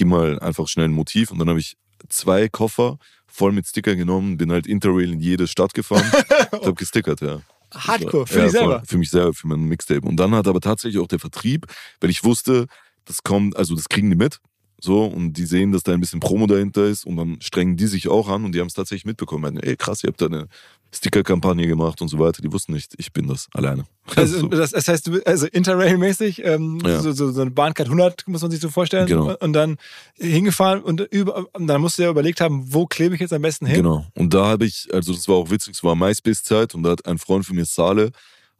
[0.00, 1.30] gib mal einfach schnell ein Motiv.
[1.30, 1.76] Und dann habe ich
[2.08, 6.10] zwei Koffer voll mit Sticker genommen, bin halt Interrail in jede Stadt gefahren
[6.52, 7.42] und habe gestickert, ja.
[7.74, 8.82] Hardcore, für ja, dich selber?
[8.86, 10.08] Für mich selber, für mein Mixtape.
[10.08, 11.66] Und dann hat aber tatsächlich auch der Vertrieb,
[12.00, 12.66] weil ich wusste,
[13.04, 14.40] das kommt, also das kriegen die mit.
[14.80, 17.86] So, und die sehen, dass da ein bisschen Promo dahinter ist und dann strengen die
[17.86, 19.58] sich auch an und die haben es tatsächlich mitbekommen.
[19.58, 20.48] Ey, krass, ihr habt da eine
[20.92, 22.42] Sticker-Kampagne gemacht und so weiter.
[22.42, 23.84] Die wussten nicht, ich bin das alleine.
[24.16, 27.00] Also, das, das heißt, also Interrail-mäßig, ähm, ja.
[27.00, 29.06] so, so, so eine Bahncard 100 muss man sich so vorstellen.
[29.06, 29.36] Genau.
[29.38, 29.76] Und dann
[30.18, 33.42] hingefahren und, über, und dann musst du ja überlegt haben, wo klebe ich jetzt am
[33.42, 33.76] besten hin?
[33.76, 34.04] Genau.
[34.16, 37.06] Und da habe ich, also das war auch witzig, es war MySpace-Zeit und da hat
[37.06, 38.10] ein Freund von mir, Sale,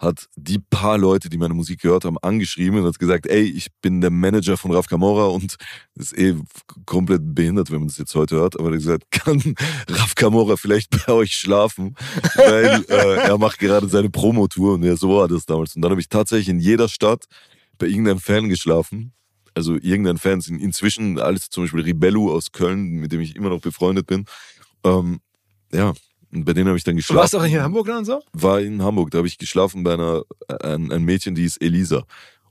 [0.01, 3.69] hat die paar Leute, die meine Musik gehört haben, angeschrieben und hat gesagt, ey, ich
[3.83, 5.57] bin der Manager von Raf Kamora und
[5.95, 6.35] ist eh
[6.87, 9.55] komplett behindert, wenn man das jetzt heute hört, aber er hat gesagt, kann
[9.89, 11.95] Raf Kamora vielleicht bei euch schlafen,
[12.35, 15.77] weil äh, er macht gerade seine Promotour und ja, so war das damals.
[15.77, 17.27] Und dann habe ich tatsächlich in jeder Stadt
[17.77, 19.13] bei irgendeinem Fan geschlafen.
[19.53, 23.61] Also irgendein Fan, inzwischen alles zum Beispiel Ribello aus Köln, mit dem ich immer noch
[23.61, 24.25] befreundet bin.
[24.85, 25.21] Ähm,
[25.73, 25.93] ja,
[26.33, 27.19] bei denen habe ich dann geschlafen.
[27.19, 28.23] Warst du auch in Hamburg dann so?
[28.33, 29.11] War in Hamburg.
[29.11, 30.23] Da habe ich geschlafen bei einer
[30.63, 32.05] ein, ein Mädchen, die ist Elisa.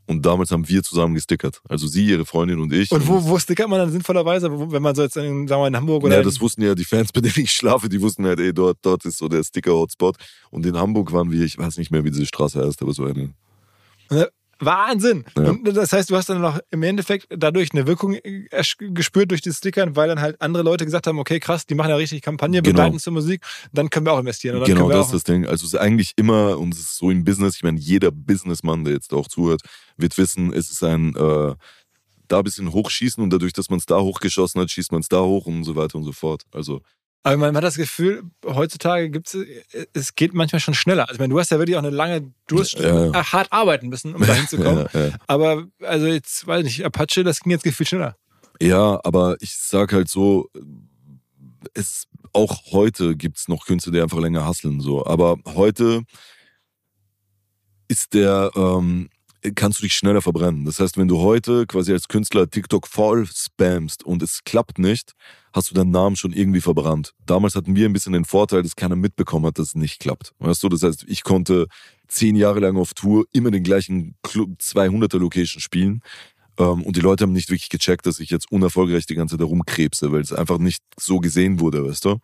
[0.10, 1.62] Und damals haben wir zusammen gestickert.
[1.70, 2.92] Also sie, ihre Freundin und ich.
[2.92, 5.76] Und wo, wo stickert man dann sinnvollerweise, wenn man so jetzt in, sagen wir, in
[5.76, 6.18] Hamburg oder?
[6.18, 8.80] Ja, das wussten ja die Fans, bei denen ich schlafe, die wussten halt, ey, dort,
[8.82, 10.16] dort ist so der Sticker-Hotspot.
[10.50, 13.06] Und in Hamburg waren wir, ich weiß nicht mehr, wie diese Straße heißt, aber so
[13.06, 13.30] eine.
[14.60, 15.26] Wahnsinn!
[15.38, 15.50] Ja.
[15.50, 18.48] Und das heißt, du hast dann noch im Endeffekt dadurch eine Wirkung äh,
[18.80, 21.90] gespürt durch die Stickern, weil dann halt andere Leute gesagt haben, okay, krass, die machen
[21.90, 22.74] ja richtig Kampagne, genau.
[22.74, 24.64] begleiten zur Musik, dann können wir auch investieren.
[24.64, 25.46] genau, das ist das Ding.
[25.46, 28.84] Also es ist eigentlich immer, und es ist so im Business, ich meine, jeder Businessmann,
[28.84, 29.62] der jetzt auch zuhört,
[29.98, 31.56] wird wissen, es ist ein äh,
[32.30, 35.10] da ein bisschen hochschießen und dadurch, dass man es da hochgeschossen hat, schießt man es
[35.10, 36.44] da hoch und so weiter und so fort.
[36.54, 36.82] Also
[37.24, 39.46] aber man hat das Gefühl, heutzutage gibt es,
[39.94, 41.04] es geht manchmal schon schneller.
[41.04, 43.08] Also ich meine, du hast ja wirklich auch eine lange, du hast ja.
[43.08, 44.88] Äh, hart arbeiten müssen, um da hinzukommen.
[44.94, 45.16] Ja, ja.
[45.28, 48.16] Aber also jetzt, weiß ich nicht, Apache, das ging jetzt viel schneller.
[48.62, 50.50] Ja, aber ich sag halt so,
[51.74, 54.80] es, auch heute gibt es noch Künstler, die einfach länger hasseln.
[54.80, 55.06] So.
[55.06, 56.04] Aber heute
[57.90, 59.10] ist der, ähm,
[59.56, 60.66] kannst du dich schneller verbrennen.
[60.66, 65.14] Das heißt, wenn du heute quasi als Künstler TikTok voll spammst und es klappt nicht,
[65.54, 67.14] hast du deinen Namen schon irgendwie verbrannt.
[67.26, 70.34] Damals hatten wir ein bisschen den Vorteil, dass keiner mitbekommen hat, dass es nicht klappt.
[70.40, 71.68] Weißt du, das heißt, ich konnte
[72.08, 76.02] zehn Jahre lang auf Tour immer den gleichen Club 200er Location spielen.
[76.58, 79.46] Ähm, und die Leute haben nicht wirklich gecheckt, dass ich jetzt unerfolgreich die ganze Zeit
[79.46, 82.18] herumkrebse, weil es einfach nicht so gesehen wurde, weißt du?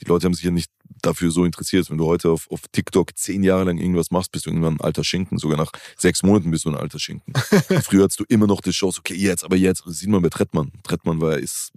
[0.00, 1.90] Die Leute haben sich ja nicht dafür so interessiert.
[1.90, 4.80] Wenn du heute auf, auf TikTok zehn Jahre lang irgendwas machst, bist du irgendwann ein
[4.80, 5.38] alter Schinken.
[5.38, 7.32] Sogar nach sechs Monaten bist du ein alter Schinken.
[7.82, 9.82] Früher hattest du immer noch die Shows, okay, jetzt, aber jetzt.
[9.86, 10.72] Das sieht man bei Trettmann.
[10.82, 11.72] Trettmann war, ist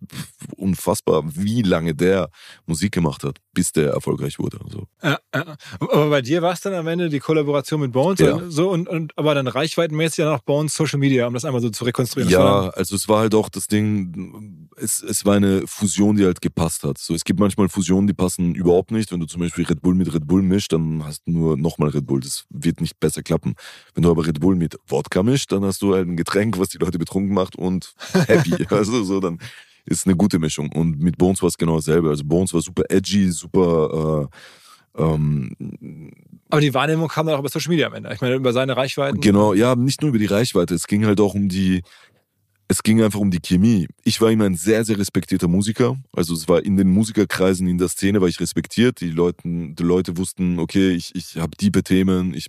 [0.56, 2.30] unfassbar, wie lange der
[2.66, 4.60] Musik gemacht hat, bis der erfolgreich wurde.
[4.70, 4.88] So.
[5.02, 5.56] Ja, ja.
[5.80, 8.36] Aber bei dir war es dann am Ende die Kollaboration mit Bones ja.
[8.36, 11.62] und so und, und aber dann reichweitenmäßig dann auch Bones Social Media, um das einmal
[11.62, 12.32] so zu rekonstruieren.
[12.32, 16.42] Ja, also es war halt auch das Ding, es, es war eine Fusion, die halt
[16.42, 16.98] gepasst hat.
[16.98, 19.96] So, es gibt manchmal Fusionen, die passen überhaupt nicht wenn du zum Beispiel Red Bull
[19.96, 22.20] mit Red Bull mischt, dann hast du nur nochmal Red Bull.
[22.20, 23.56] Das wird nicht besser klappen.
[23.94, 26.70] Wenn du aber Red Bull mit Wodka mischt, dann hast du halt ein Getränk, was
[26.70, 27.94] die Leute betrunken macht und
[28.28, 28.66] happy.
[28.70, 29.38] also so, dann
[29.86, 30.72] ist eine gute Mischung.
[30.74, 32.10] Und mit Bones war es genau dasselbe.
[32.10, 34.36] Also Bones war super edgy, super äh,
[34.96, 35.56] ähm,
[36.50, 38.14] Aber die Wahrnehmung kam dann auch über Social Media am Ende.
[38.14, 39.22] Ich meine, über seine Reichweiten.
[39.22, 40.76] Genau, ja, nicht nur über die Reichweite.
[40.76, 41.82] Es ging halt auch um die,
[42.74, 43.88] es ging einfach um die Chemie.
[44.04, 45.96] Ich war immer ein sehr, sehr respektierter Musiker.
[46.12, 49.00] Also es war in den Musikerkreisen, in der Szene war ich respektiert.
[49.00, 52.48] Die, Leuten, die Leute wussten, okay, ich, ich habe diebe Themen, ich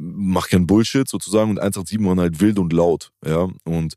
[0.00, 1.50] mache keinen Bullshit sozusagen.
[1.50, 3.12] Und 187 waren halt wild und laut.
[3.24, 3.94] Ja, und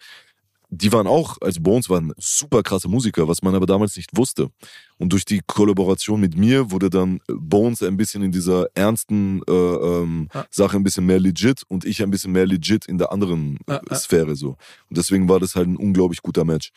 [0.70, 4.50] die waren auch, also Bones waren super krasse Musiker, was man aber damals nicht wusste.
[4.98, 9.52] Und durch die Kollaboration mit mir wurde dann Bones ein bisschen in dieser ernsten äh,
[9.52, 10.46] ähm, Ja.
[10.50, 13.80] Sache ein bisschen mehr legit und ich ein bisschen mehr legit in der anderen äh,
[13.90, 13.96] ja.
[13.96, 14.58] Sphäre so.
[14.90, 16.72] Und deswegen war das halt ein unglaublich guter Match.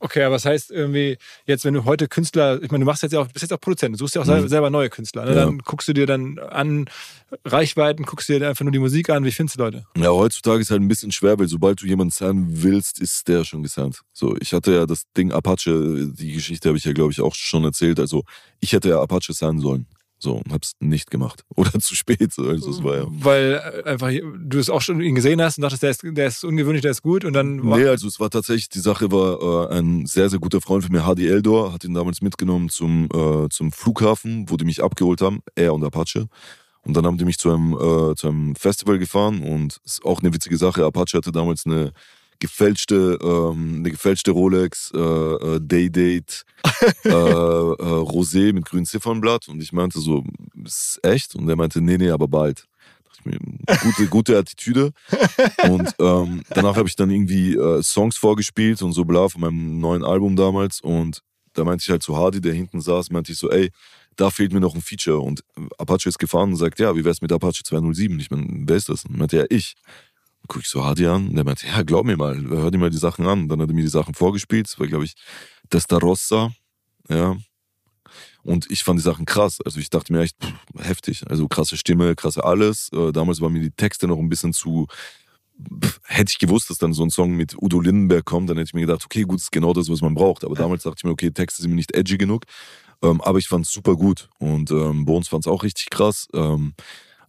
[0.00, 3.12] Okay, aber was heißt irgendwie, jetzt, wenn du heute Künstler, ich meine, du machst jetzt
[3.12, 4.46] ja auch, bist jetzt auch Produzent, du suchst ja auch Mhm.
[4.48, 5.24] selber neue Künstler.
[5.24, 5.34] Ne?
[5.34, 5.44] Ja.
[5.46, 6.86] Dann guckst du dir dann an
[7.44, 9.86] Reichweiten, guckst dir einfach nur die Musik an, wie findest du Leute?
[9.96, 13.44] Ja, heutzutage ist halt ein bisschen schwer, weil sobald du jemanden sein willst, ist der
[13.44, 14.02] schon gesandt.
[14.12, 17.34] So, ich hatte ja das Ding Apache, die Geschichte habe ich ja, glaube ich, auch
[17.34, 17.98] schon erzählt.
[18.00, 18.22] Also,
[18.60, 19.86] ich hätte ja Apache sein sollen.
[20.20, 21.44] So, und hab's nicht gemacht.
[21.56, 22.32] Oder zu spät.
[22.32, 22.42] so.
[22.42, 23.06] Also, es war ja.
[23.08, 26.26] Weil äh, einfach du es auch schon ihn gesehen hast und dachtest, der ist, der
[26.26, 29.12] ist ungewöhnlich, der ist gut und dann war, Nee, also es war tatsächlich, die Sache
[29.12, 32.68] war, äh, ein sehr, sehr guter Freund von mir, Hadi Eldor, hat ihn damals mitgenommen
[32.68, 36.26] zum, äh, zum Flughafen, wo die mich abgeholt haben, er und Apache.
[36.82, 40.20] Und dann haben die mich zu einem, äh, zu einem Festival gefahren und ist auch
[40.20, 40.84] eine witzige Sache.
[40.84, 41.92] Apache hatte damals eine
[42.40, 46.44] gefälschte, ähm, eine gefälschte Rolex, äh, äh, Day-Date,
[47.04, 49.48] äh, äh, Rosé mit grünem Ziffernblatt.
[49.48, 50.24] Und ich meinte so,
[50.64, 51.34] ist echt?
[51.34, 52.66] Und er meinte, nee, nee, aber bald.
[53.82, 54.92] Gute, gute Attitüde.
[55.68, 59.80] Und ähm, danach habe ich dann irgendwie äh, Songs vorgespielt und so bla von meinem
[59.80, 60.80] neuen Album damals.
[60.80, 61.22] Und
[61.52, 63.70] da meinte ich halt zu Hardy, der hinten saß, meinte ich so, ey,
[64.16, 65.20] da fehlt mir noch ein Feature.
[65.20, 65.42] Und
[65.78, 68.18] Apache ist gefahren und sagt, ja, wie wär's mit Apache 207?
[68.20, 69.04] Ich meine, wer ist das?
[69.04, 69.74] Und meinte, ja, ich.
[70.40, 72.78] Dann guck ich so Hardy an und der meinte, ja, glaub mir mal, hör dir
[72.78, 73.48] mal die Sachen an.
[73.48, 74.66] Dann hat er mir die Sachen vorgespielt.
[74.66, 75.14] Das war, glaube ich,
[75.70, 76.50] Testarossa.
[77.08, 77.36] Ja.
[78.42, 79.58] Und ich fand die Sachen krass.
[79.64, 81.24] Also ich dachte mir echt, pff, heftig.
[81.28, 82.90] Also krasse Stimme, krasse alles.
[82.92, 84.86] Äh, damals waren mir die Texte noch ein bisschen zu.
[85.82, 88.68] Pff, hätte ich gewusst, dass dann so ein Song mit Udo Lindenberg kommt, dann hätte
[88.68, 90.44] ich mir gedacht, okay, gut, ist genau das, was man braucht.
[90.44, 92.44] Aber damals dachte ich mir, okay, Texte sind mir nicht edgy genug.
[93.02, 94.28] Ähm, aber ich fand es super gut.
[94.38, 96.28] Und ähm, Bones fand es auch richtig krass.
[96.32, 96.74] Ähm,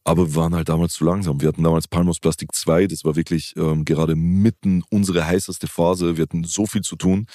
[0.10, 1.40] aber wir waren halt damals zu langsam.
[1.40, 6.18] Wir hatten damals Palmos Plastik 2, das war wirklich ähm, gerade mitten unsere heißeste Phase.
[6.18, 7.28] Wir hatten so viel zu tun,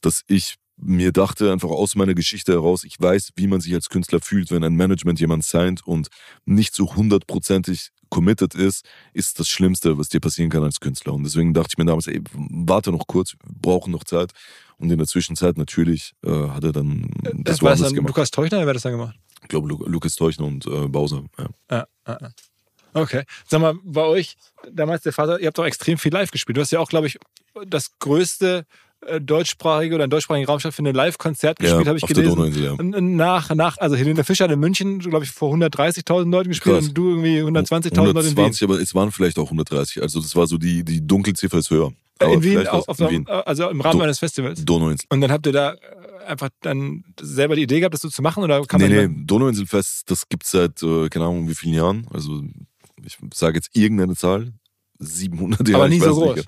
[0.00, 3.88] dass ich mir dachte, einfach aus meiner Geschichte heraus, ich weiß, wie man sich als
[3.88, 6.08] Künstler fühlt, wenn ein Management jemand signed und
[6.44, 11.14] nicht so hundertprozentig committed ist, ist das Schlimmste, was dir passieren kann als Künstler.
[11.14, 14.30] Und deswegen dachte ich mir damals, ey, warte noch kurz, wir brauchen noch Zeit.
[14.76, 18.08] Und in der Zwischenzeit natürlich äh, hat er dann das, das war woanders dann gemacht.
[18.10, 19.16] Lukas Teuchner, wer hat das dann gemacht?
[19.42, 21.24] Ich glaube, Lu Lukas Teuchner und äh, Bowser.
[21.38, 21.48] Ja.
[21.70, 22.30] Ja, ja, ja.
[22.94, 23.24] Okay.
[23.48, 24.36] Sag mal, bei euch,
[24.70, 26.56] damals der Vater, ihr habt doch extrem viel live gespielt.
[26.56, 27.18] Du hast ja auch, glaube ich,
[27.66, 28.66] das größte
[29.20, 32.62] deutschsprachige oder in deutschsprachigen Raum stattfindende Live-Konzert gespielt, habe ich auf gelesen.
[32.62, 33.00] Ja.
[33.00, 36.88] Nach, nach, also Helene Fischer in München, glaube ich, vor 130.000 Leuten gespielt Krass.
[36.88, 38.38] und du irgendwie 120.000 Leute in Wien.
[38.44, 40.02] 120, aber es waren vielleicht auch 130.
[40.02, 41.92] Also das war so die, die Dunkelziffer ist höher.
[42.20, 43.26] Äh, Aber in Wien, auf, auf, in Wien.
[43.28, 44.64] also im Rahmen Do- eines Festivals.
[44.64, 45.06] Donauinsel.
[45.10, 45.76] Und dann habt ihr da äh,
[46.26, 48.44] einfach dann selber die Idee gehabt, das so zu machen?
[48.44, 52.06] Oder kann Nee, man nee, Donauinselfest, das gibt's seit, äh, keine Ahnung, wie vielen Jahren.
[52.12, 52.42] Also
[53.04, 54.52] ich sage jetzt irgendeine Zahl.
[55.00, 55.82] 700 Jahre.
[55.84, 56.44] Aber nie so groß.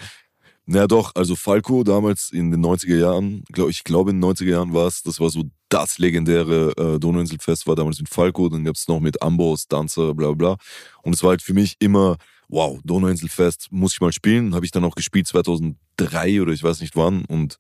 [0.66, 4.50] Na doch, also Falco damals in den 90er Jahren, glaub, ich glaube in den 90er
[4.50, 8.64] Jahren war es, das war so das legendäre äh, Donauinselfest, war damals mit Falco, dann
[8.64, 10.56] gab's noch mit Ambos, Danzer, bla bla.
[11.02, 12.16] Und es war halt für mich immer,
[12.48, 14.54] wow, Donauinselfest muss ich mal spielen.
[14.54, 17.58] Habe ich dann auch gespielt 2003 oder ich weiß nicht wann und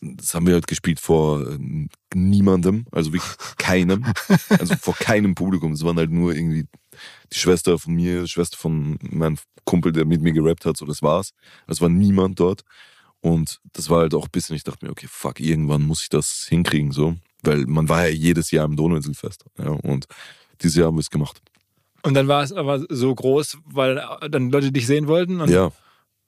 [0.00, 1.58] das haben wir halt gespielt vor äh,
[2.14, 4.04] niemandem, also wirklich keinem,
[4.50, 5.72] also vor keinem Publikum.
[5.72, 6.66] Es waren halt nur irgendwie
[7.32, 10.86] die Schwester von mir, die Schwester von meinem Kumpel, der mit mir gerappt hat, so
[10.86, 11.32] das war's.
[11.66, 12.62] Es war niemand dort.
[13.20, 16.08] Und das war halt auch ein bisschen, ich dachte mir, okay, fuck, irgendwann muss ich
[16.08, 17.16] das hinkriegen, so.
[17.42, 19.44] Weil man war ja jedes Jahr im Donauinselfest.
[19.58, 20.06] Ja, und
[20.62, 21.40] dieses Jahr haben wir es gemacht.
[22.02, 25.40] Und dann war es aber so groß, weil dann Leute dich sehen wollten.
[25.40, 25.72] Und, Ja,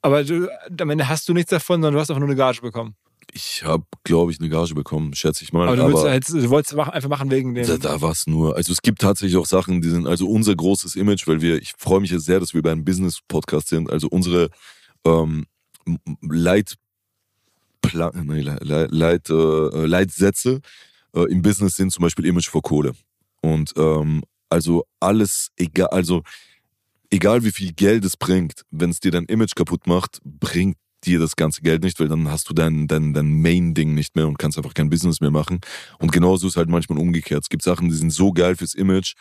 [0.01, 0.49] Aber du,
[0.79, 2.95] am Ende hast du nichts davon, sondern du hast einfach nur eine Gage bekommen.
[3.33, 5.67] Ich habe, glaube ich, eine Gage bekommen, schätze ich mal.
[5.67, 7.65] Aber du, halt, du wolltest einfach machen wegen dem.
[7.65, 8.55] Da, da war es nur.
[8.55, 11.73] Also es gibt tatsächlich auch Sachen, die sind, also unser großes Image, weil wir, ich
[11.77, 13.89] freue mich ja sehr, dass wir bei einem Business-Podcast sind.
[13.89, 14.49] Also unsere
[15.05, 15.45] ähm,
[16.21, 16.75] Leit,
[17.93, 20.61] nee, Le- Le- Leit, äh, Leitsätze
[21.15, 22.93] äh, im Business sind zum Beispiel Image vor Kohle.
[23.41, 26.23] Und ähm, also alles, egal, also
[27.09, 31.19] egal wie viel Geld es bringt, wenn es dir dein Image kaputt macht, bringt dir
[31.19, 34.37] das ganze Geld nicht, weil dann hast du dein, dein, dein Main-Ding nicht mehr und
[34.37, 35.59] kannst einfach kein Business mehr machen.
[35.99, 37.43] Und genauso ist halt manchmal umgekehrt.
[37.43, 39.13] Es gibt Sachen, die sind so geil fürs Image,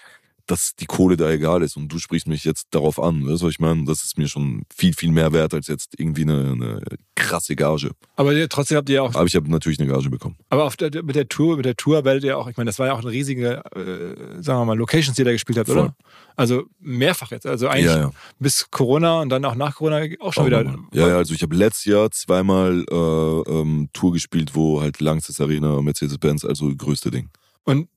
[0.50, 3.26] dass die Kohle da egal ist und du sprichst mich jetzt darauf an.
[3.26, 3.84] Weißt du, was ich meine?
[3.84, 6.80] Das ist mir schon viel, viel mehr wert als jetzt irgendwie eine, eine
[7.14, 7.90] krasse Gage.
[8.16, 9.14] Aber ihr- trotzdem habt ihr ja auch.
[9.14, 10.36] Aber ich habe natürlich eine Gage bekommen.
[10.48, 12.78] Aber auf der, mit der Tour, mit der Tour werdet ihr auch, ich meine, das
[12.78, 15.68] war ja auch eine riesige, äh, sagen wir mal, Locations, die ihr da gespielt habt,
[15.68, 15.78] Voll.
[15.78, 15.96] oder?
[16.36, 17.46] Also mehrfach jetzt.
[17.46, 18.10] Also eigentlich Ja, ja.
[18.38, 20.74] bis Corona und dann auch nach Corona auch schon Auch wieder.
[20.92, 22.94] Ja, ja, also ich habe letztes Jahr zweimal äh,
[23.50, 27.28] ähm, Tour gespielt, wo halt Langstes Arena, Mercedes-Benz, also größte Ding.
[27.64, 27.88] Und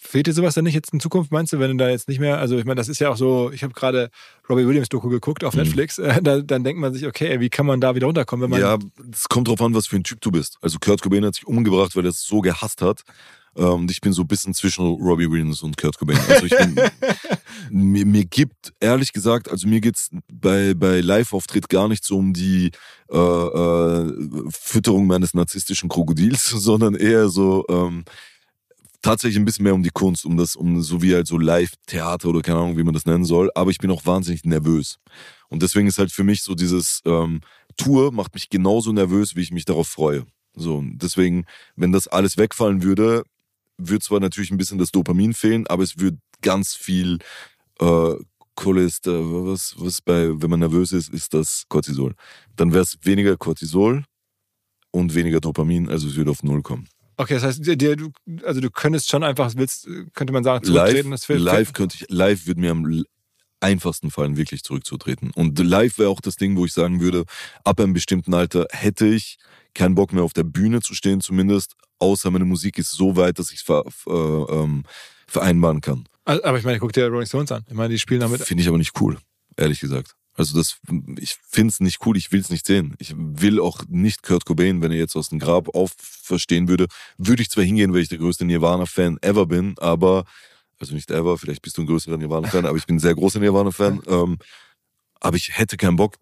[0.00, 2.20] fehlt dir sowas dann nicht jetzt in Zukunft, meinst du, wenn du da jetzt nicht
[2.20, 4.10] mehr, also ich meine, das ist ja auch so, ich habe gerade
[4.48, 5.60] Robbie Williams Doku geguckt auf Mhm.
[5.62, 8.50] Netflix, äh, da, dann denkt man sich, okay, wie kann man da wieder runterkommen, wenn
[8.50, 8.78] man Ja,
[9.12, 10.56] es kommt drauf an, was für ein Typ du bist.
[10.62, 13.02] Also Kurt Cobain hat sich umgebracht, weil er es so gehasst hat.
[13.56, 16.18] Ähm, Und ich bin so ein bisschen zwischen Robbie Williams und Kurt Cobain.
[16.28, 16.74] Also ich bin,
[17.70, 22.32] mir, mir gibt, ehrlich gesagt, also mir geht's bei, bei Live-Auftritt gar nicht so um
[22.32, 22.72] die
[23.12, 24.12] äh, äh,
[24.50, 28.04] Fütterung meines narzisstischen Krokodils, sondern eher so ähm,
[29.04, 32.28] tatsächlich ein bisschen mehr um die Kunst, um das, um so wie halt so Live-Theater
[32.28, 33.50] oder keine Ahnung, wie man das nennen soll.
[33.54, 34.98] Aber ich bin auch wahnsinnig nervös.
[35.48, 37.42] Und deswegen ist halt für mich so dieses ähm,
[37.76, 40.24] Tour macht mich genauso nervös, wie ich mich darauf freue.
[40.56, 41.44] So, deswegen,
[41.76, 43.24] wenn das alles wegfallen würde,
[43.76, 47.18] würde zwar natürlich ein bisschen das Dopamin fehlen, aber es würde ganz viel
[47.80, 48.14] äh,
[48.54, 52.14] Cholester, was, was bei, wenn man nervös ist, ist das Cortisol.
[52.56, 54.04] Dann wäre es weniger Cortisol
[54.92, 56.88] und weniger Dopamin, also es würde auf Null kommen.
[57.16, 58.10] Okay, das heißt, dir, du,
[58.44, 61.10] also du könntest schon einfach, willst, könnte man sagen, Live, zurücktreten.
[61.10, 63.04] Das fehlt- live könnte ich, live würde mir am
[63.60, 65.30] einfachsten fallen, wirklich zurückzutreten.
[65.34, 67.24] Und live wäre auch das Ding, wo ich sagen würde,
[67.64, 69.38] ab einem bestimmten Alter hätte ich
[69.74, 73.38] keinen Bock mehr auf der Bühne zu stehen, zumindest, außer meine Musik ist so weit,
[73.38, 74.84] dass ich es ver, äh, ähm,
[75.26, 76.06] vereinbaren kann.
[76.24, 77.64] Aber ich meine, guck dir Rolling Stones an.
[77.68, 78.42] Ich meine, die spielen damit.
[78.42, 79.18] Finde ich aber nicht cool,
[79.56, 80.14] ehrlich gesagt.
[80.36, 80.78] Also das,
[81.18, 82.94] ich finde es nicht cool, ich will es nicht sehen.
[82.98, 86.86] Ich will auch nicht Kurt Cobain, wenn er jetzt aus dem Grab auferstehen würde,
[87.18, 90.24] würde ich zwar hingehen, weil ich der größte Nirvana-Fan ever bin, aber,
[90.80, 93.38] also nicht ever, vielleicht bist du ein größerer Nirvana-Fan, aber ich bin ein sehr großer
[93.38, 94.02] Nirvana-Fan.
[94.06, 94.38] Ähm,
[95.20, 96.18] aber ich hätte keinen Bock,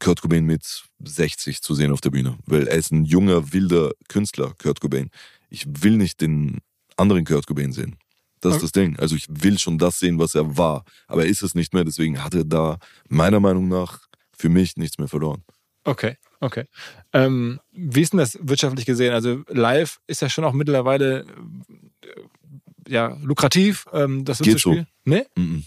[0.00, 3.92] Kurt Cobain mit 60 zu sehen auf der Bühne, weil er ist ein junger, wilder
[4.08, 5.10] Künstler, Kurt Cobain.
[5.50, 6.58] Ich will nicht den
[6.96, 7.96] anderen Kurt Cobain sehen.
[8.40, 8.98] Das ist das Ding.
[8.98, 10.84] Also ich will schon das sehen, was er war.
[11.06, 11.84] Aber er ist es nicht mehr.
[11.84, 12.78] Deswegen hat er da
[13.08, 14.00] meiner Meinung nach
[14.36, 15.42] für mich nichts mehr verloren.
[15.84, 16.64] Okay, okay.
[17.12, 19.12] Ähm, wie ist denn das wirtschaftlich gesehen?
[19.12, 24.86] Also live ist ja schon auch mittlerweile äh, ja, lukrativ, ähm, das so Geht spielen.
[25.04, 25.24] Nee?
[25.36, 25.64] Mhm.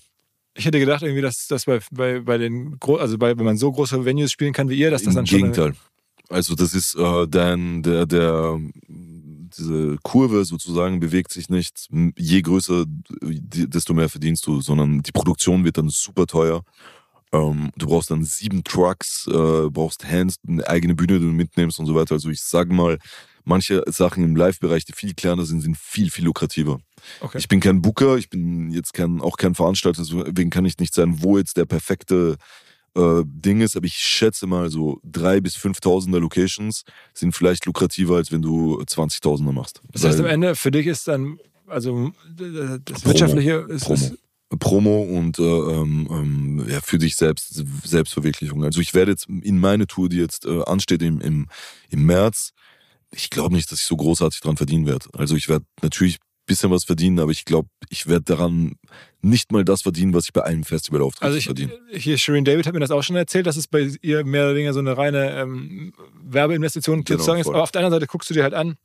[0.56, 3.58] Ich hätte gedacht, irgendwie, dass das bei, bei, bei den Gro also bei, wenn man
[3.58, 5.40] so große Venues spielen kann wie ihr, dass das Im dann schon.
[5.40, 5.74] Gegenteil.
[6.30, 8.60] Also das ist äh, dann der, der,
[9.58, 11.88] diese Kurve sozusagen bewegt sich nicht.
[12.18, 12.86] Je größer,
[13.22, 16.64] desto mehr verdienst du, sondern die Produktion wird dann super teuer.
[17.32, 21.80] Ähm, du brauchst dann sieben Trucks, äh, brauchst Hands, eine eigene Bühne, die du mitnimmst
[21.80, 22.14] und so weiter.
[22.14, 23.00] Also ich sage mal,
[23.44, 26.80] manche Sachen im Live-Bereich, die viel kleiner sind, sind viel, viel lukrativer.
[27.22, 27.38] Okay.
[27.40, 30.94] Ich bin kein Booker, ich bin jetzt kein, auch kein Veranstalter, deswegen kann ich nicht
[30.94, 32.38] sagen, wo jetzt der perfekte
[32.96, 36.84] äh, Ding ist, aber ich schätze mal so drei bis 5.000er Locations
[37.14, 39.82] sind vielleicht lukrativer, als wenn du 20.000er machst.
[39.92, 43.06] das heißt, am Weil Ende für dich ist dann, also das Promo.
[43.06, 43.96] Wirtschaftliche ist, Promo.
[43.96, 44.18] ist
[44.60, 48.64] Promo und äh, ähm, ähm, ja, für dich selbst, Selbstverwirklichung.
[48.64, 51.48] Also ich werde jetzt in meine Tour, die jetzt äh, ansteht im, im,
[51.90, 52.52] im März,
[53.12, 55.08] ich glaube nicht, dass ich so großartig dran verdienen werde.
[55.14, 58.74] Also ich werde natürlich bisschen was verdienen, aber ich glaube, ich werde daran
[59.22, 61.72] nicht mal das verdienen, was ich bei einem Festivalauftritt Also ich, verdiene.
[61.92, 64.56] hier Shirin David hat mir das auch schon erzählt, dass es bei ihr mehr oder
[64.56, 67.48] weniger so eine reine ähm, Werbeinvestition Genau, sozusagen ist.
[67.48, 68.78] Aber auf der anderen Seite guckst du dir halt an,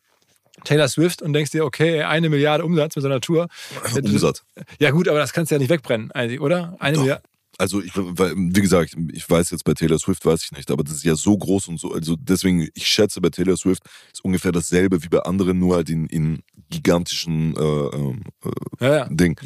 [0.65, 3.49] Taylor Swift und denkst dir, okay, eine Milliarde Umsatz mit so einer Tour.
[3.95, 4.43] Umsatz.
[4.79, 6.77] Ja gut, aber das kannst du ja nicht wegbrennen, eigentlich, oder?
[6.79, 7.03] Eine Doch.
[7.03, 7.23] Milliarde.
[7.59, 10.85] Also, ich, weil, wie gesagt, ich weiß jetzt bei Taylor Swift, weiß ich nicht, aber
[10.85, 13.83] das ist ja so groß und so, also deswegen, ich schätze bei Taylor Swift
[14.13, 18.97] ist ungefähr dasselbe wie bei anderen, nur halt in, in gigantischen äh, ähm, äh, Ja,
[18.97, 19.09] ja.
[19.11, 19.39] Ding.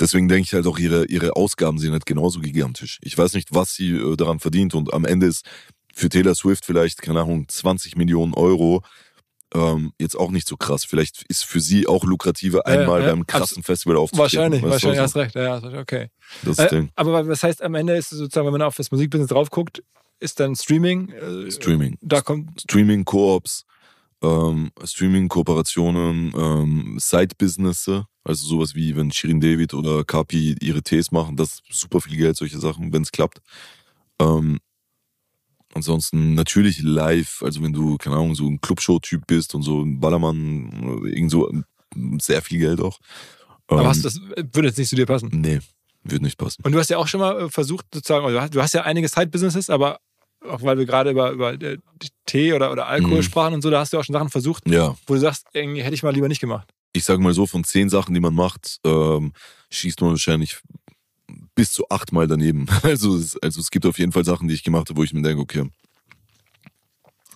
[0.00, 2.98] Deswegen denke ich halt auch, ihre, ihre Ausgaben sind halt genauso gigantisch.
[3.02, 5.44] Ich weiß nicht, was sie äh, daran verdient und am Ende ist
[5.94, 8.82] für Taylor Swift vielleicht, keine Ahnung, 20 Millionen Euro
[9.54, 10.84] ähm, jetzt auch nicht so krass.
[10.84, 13.10] Vielleicht ist für sie auch lukrativer, Ja, ja, einmal ja.
[13.10, 14.22] beim krassen Festival aufzutreten.
[14.38, 15.34] Wahrscheinlich, wahrscheinlich, also, hast recht.
[15.34, 16.10] Ja, okay.
[16.42, 16.90] Das Äh, Ding.
[16.94, 19.82] aber was heißt, am Ende ist es sozusagen, wenn man auf das Musikbusiness drauf guckt,
[20.20, 21.08] ist dann Streaming.
[21.10, 21.96] Äh, Streaming.
[22.02, 22.60] Da kommt.
[22.60, 23.64] Streaming-Koops,
[24.22, 31.36] ähm, Streaming-Kooperationen, ähm, Side-Businesse, also sowas wie wenn Shirin David oder Kapi ihre Tees machen,
[31.36, 33.38] das ist super viel Geld, solche Sachen, wenn es klappt.
[34.20, 34.58] Ähm,
[35.74, 40.00] ansonsten natürlich live, also wenn du, keine Ahnung, so ein Clubshow-Typ bist und so ein
[40.00, 41.50] Ballermann, irgend so,
[42.20, 42.98] sehr viel Geld auch.
[43.66, 45.28] Aber Ähm, hast, das würde jetzt nicht zu dir passen.
[45.32, 45.60] Nee,
[46.04, 46.62] wird nicht passen.
[46.64, 48.74] Und du hast ja auch schon mal äh, versucht, sozusagen, also du hast- du hast
[48.74, 50.00] ja einige Side-Businesses, aber
[50.48, 51.78] auch weil wir gerade über, über äh,
[52.26, 53.22] Tee oder, oder Alkohol Mhm.
[53.22, 55.82] sprachen und so, da hast du auch schon Sachen versucht, Ja, wo du sagst, irgendwie
[55.82, 56.72] hätte ich mal lieber nicht gemacht.
[56.92, 59.32] ich sage mal so, von zehn Sachen, die man macht, ähm,
[59.70, 60.58] schießt man wahrscheinlich
[61.54, 62.66] bis zu achtmal daneben.
[62.82, 65.12] Also es, also es gibt auf jeden Fall Sachen, die ich gemacht habe, wo ich
[65.12, 65.70] mir denke, okay,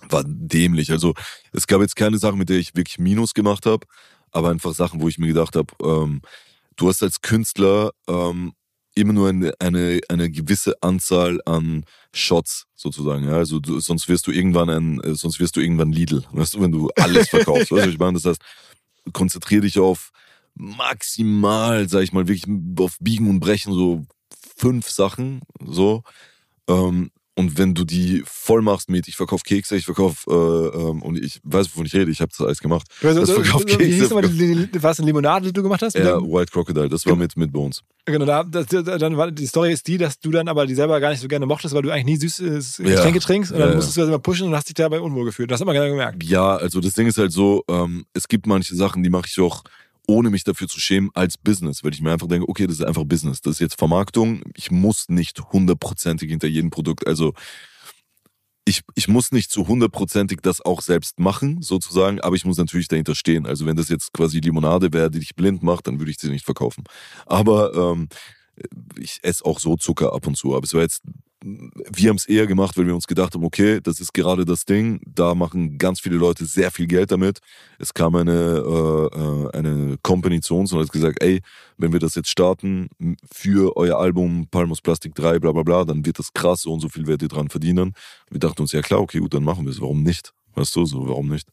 [0.08, 0.90] war dämlich.
[0.90, 1.14] Also
[1.52, 3.86] es gab jetzt keine Sachen, mit der ich wirklich Minus gemacht habe,
[4.30, 6.22] aber einfach Sachen, wo ich mir gedacht habe, ähm,
[6.76, 8.52] du hast als Künstler ähm,
[8.94, 13.24] immer nur eine, eine, eine gewisse Anzahl an Shots sozusagen.
[13.24, 13.36] Ja?
[13.36, 16.60] Also du, sonst wirst du irgendwann ein, äh, sonst wirst du irgendwann Lidl, weißt du,
[16.60, 17.70] wenn du alles verkaufst.
[17.72, 18.14] weißt du, ich meine?
[18.14, 18.42] Das heißt,
[19.12, 20.10] konzentriere dich auf
[20.54, 22.44] maximal, sag ich mal, wirklich
[22.78, 24.04] auf Biegen und Brechen so
[24.56, 26.02] fünf Sachen, so.
[26.68, 31.02] Ähm, und wenn du die voll machst mit, ich verkaufe Kekse, ich verkaufe, äh, ähm,
[31.02, 32.86] und ich weiß, wovon ich rede, ich habe das alles gemacht.
[33.02, 35.82] Also, Das verkauft so- Wie Kekse, hieß die, die, was eine Limonade, die du gemacht
[35.82, 35.94] hast?
[35.94, 37.82] Ja, White Crocodile, das war mit, mit Bones.
[38.04, 41.00] Genau, da, das, dann war, die Story ist die, dass du dann aber die selber
[41.00, 42.84] gar nicht so gerne mochtest, weil du eigentlich nie süßes Ja.
[42.84, 45.24] Getränke trinkst und dann Ja, musstest du das immer pushen und hast dich dabei unwohl
[45.24, 45.50] gefühlt.
[45.50, 46.22] Das hast du immer gerne gemerkt.
[46.22, 49.40] Ja, also das Ding ist halt so, ähm, es gibt manche Sachen, die mache ich
[49.40, 49.64] auch
[50.06, 52.84] ohne mich dafür zu schämen als Business, weil ich mir einfach denke, okay, das ist
[52.84, 57.32] einfach Business, das ist jetzt Vermarktung, ich muss nicht hundertprozentig hinter jedem Produkt, also
[58.66, 62.88] ich, ich muss nicht zu hundertprozentig das auch selbst machen, sozusagen, aber ich muss natürlich
[62.88, 63.46] dahinter stehen.
[63.46, 66.30] Also wenn das jetzt quasi Limonade wäre, die dich blind macht, dann würde ich sie
[66.30, 66.84] nicht verkaufen.
[67.26, 68.08] Aber ähm,
[68.98, 70.54] ich esse auch so Zucker ab und zu.
[70.54, 71.02] Aber es war jetzt,
[71.46, 74.64] wir haben es eher gemacht, weil wir uns gedacht haben, okay, das ist gerade das
[74.64, 77.40] Ding, da machen ganz viele Leute sehr viel Geld damit.
[77.78, 81.42] Es kam eine, äh, äh, eine Company zu uns und hat gesagt, ey,
[81.76, 82.88] wenn wir das jetzt starten
[83.30, 86.80] für euer Album Palmos Plastik 3, bla bla bla, dann wird das krass, so und
[86.80, 87.92] so viel werdet ihr dran verdienen.
[88.30, 89.80] Wir dachten uns, ja klar, okay, gut, dann machen wir es.
[89.82, 90.32] Warum nicht?
[90.54, 91.48] Weißt du, so, warum nicht?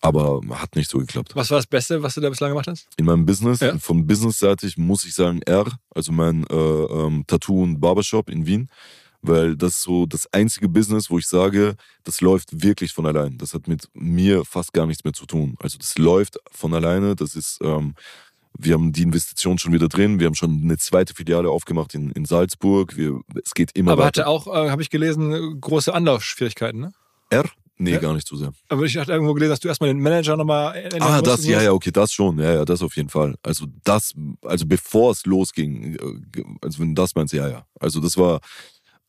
[0.00, 1.34] Aber hat nicht so geklappt.
[1.34, 2.86] Was war das Beste, was du da bislang gemacht hast?
[2.96, 3.76] In meinem Business, Ja.
[3.78, 8.68] von businessseitig muss ich sagen R, also mein äh, ähm, Tattoo- und Barbershop in Wien,
[9.22, 13.36] weil das ist so das einzige Business, wo ich sage, das läuft wirklich von allein.
[13.38, 15.56] Das hat mit mir fast gar nichts mehr zu tun.
[15.60, 17.94] Also das läuft von alleine, das ist, ähm,
[18.58, 22.10] wir haben die Investition schon wieder drin, wir haben schon eine zweite Filiale aufgemacht in,
[22.12, 24.22] in Salzburg, wir, es geht immer aber weiter.
[24.22, 26.92] hatte auch, äh, habe ich gelesen, große Anlaufschwierigkeiten, ne?
[27.30, 27.44] R?
[27.80, 27.98] Nee, Ja.
[28.00, 28.50] gar nicht so sehr.
[28.68, 30.90] Aber ich hatte irgendwo gelesen, dass du erstmal den Manager nochmal.
[30.98, 33.36] Ah, das, ja, ja, okay, das schon, ja, ja, das auf jeden Fall.
[33.40, 37.64] Also das, also bevor es losging, äh, also wenn du das meinst, ja, ja.
[37.78, 38.40] Also das war,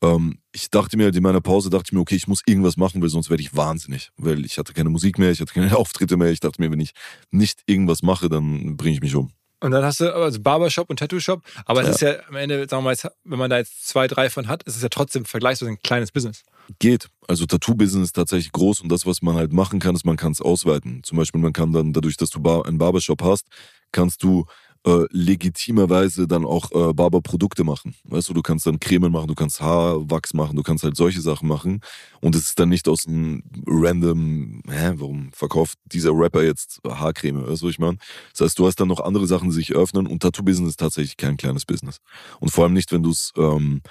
[0.01, 3.01] ähm, ich dachte mir, in meiner Pause dachte ich mir, okay, ich muss irgendwas machen,
[3.01, 4.09] weil sonst werde ich wahnsinnig.
[4.17, 6.31] Weil ich hatte keine Musik mehr, ich hatte keine Auftritte mehr.
[6.31, 6.93] Ich dachte mir, wenn ich
[7.31, 9.31] nicht irgendwas mache, dann bringe ich mich um.
[9.61, 11.41] Und dann hast du also Barbershop und Tattoo-Shop.
[11.65, 11.93] Aber es Ja.
[11.93, 14.47] ist ja am Ende, sagen wir mal, jetzt, wenn man da jetzt zwei, drei von
[14.47, 16.43] hat, ist es ja trotzdem vergleichsweise ein kleines Business.
[16.79, 17.09] Geht.
[17.27, 20.31] Also Tattoo-Business ist tatsächlich groß und das, was man halt machen kann, ist, man kann
[20.31, 21.03] es ausweiten.
[21.03, 23.47] Zum Beispiel, man kann dann, dadurch, dass du Bar einen Barbershop hast,
[23.91, 24.45] kannst du
[24.85, 27.95] äh, legitimerweise dann auch äh, Barberprodukte machen.
[28.05, 31.21] Weißt du, du kannst dann Cremen machen, du kannst Haarwachs machen, du kannst halt solche
[31.21, 31.81] Sachen machen.
[32.21, 37.45] Und es ist dann nicht aus einem random, hä, warum verkauft dieser Rapper jetzt Haarcreme?
[37.47, 37.97] Weißt du, was ich meine?
[38.31, 41.17] Das heißt, du hast dann noch andere Sachen, die sich öffnen und Tattoo-Business ist tatsächlich
[41.17, 41.97] kein kleines Business.
[42.39, 43.81] Und vor allem nicht, wenn du es ähm,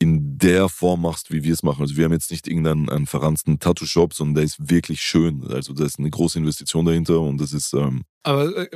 [0.00, 1.82] in der Form machst, wie wir es machen.
[1.82, 5.44] Also wir haben jetzt nicht irgendeinen einen verranzten Tattoo-Shop, sondern der ist wirklich schön.
[5.48, 8.68] Also da ist eine große Investition dahinter und das ist, ähm, Aber äh,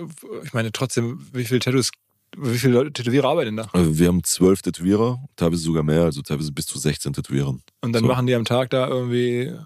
[0.45, 1.93] ich meine trotzdem, wie viele Tattoos,
[2.37, 3.69] wie viele Tätowierer arbeiten da?
[3.73, 7.63] also wir haben zwölf Tätowierer, teilweise sogar mehr, also teilweise bis zu 16 Tätowierern.
[7.83, 8.09] Und dann So.
[8.09, 9.59] machen die am Tag da irgendwie, äh,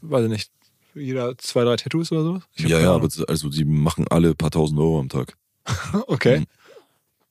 [0.00, 0.50] weiß ich nicht,
[0.94, 4.50] jeder zwei, drei Tattoos oder hab Ja, ja, aber also die machen alle ein paar
[4.50, 5.36] tausend Euro am Tag.
[6.08, 6.44] Okay.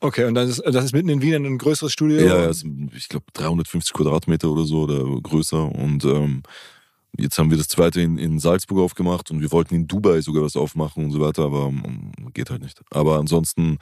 [0.02, 2.20] Okay, und das ist, das ist mitten in Wien ein größeres Studio.
[2.22, 2.52] Ja, ja,
[2.96, 6.44] ich glaube 350 Quadratmeter oder so oder größer und ähm,
[7.18, 10.44] jetzt haben wir das zweite in, in Salzburg aufgemacht und wir wollten in Dubai sogar
[10.44, 12.82] was aufmachen und so weiter, aber ähm, geht halt nicht.
[12.92, 13.80] Aber ansonsten,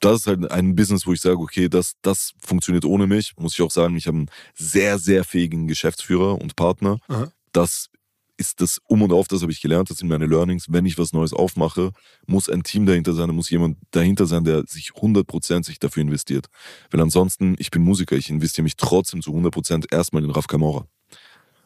[0.00, 3.32] das ist halt ein Business, wo ich sage, okay, das, das funktioniert ohne mich.
[3.38, 6.98] Muss ich auch sagen, ich habe einen sehr, sehr fähigen Geschäftsführer und Partner.
[7.08, 7.30] Aha.
[7.52, 7.88] Das
[8.36, 10.66] ist das Um und Auf, das habe ich gelernt, das sind meine Learnings.
[10.68, 11.92] Wenn ich was Neues aufmache,
[12.26, 16.02] muss ein Team dahinter sein, da muss jemand dahinter sein, der sich 100% sich dafür
[16.02, 16.46] investiert.
[16.90, 20.86] Weil ansonsten, ich bin Musiker, ich investiere mich trotzdem zu 100% erstmal in Raf Kamora.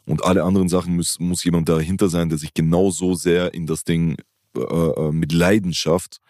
[0.06, 3.84] Und alle anderen Sachen muss, muss jemand dahinter sein, der sich genauso sehr in das
[3.84, 4.16] Ding
[4.56, 6.20] äh, äh, mit Leidenschaft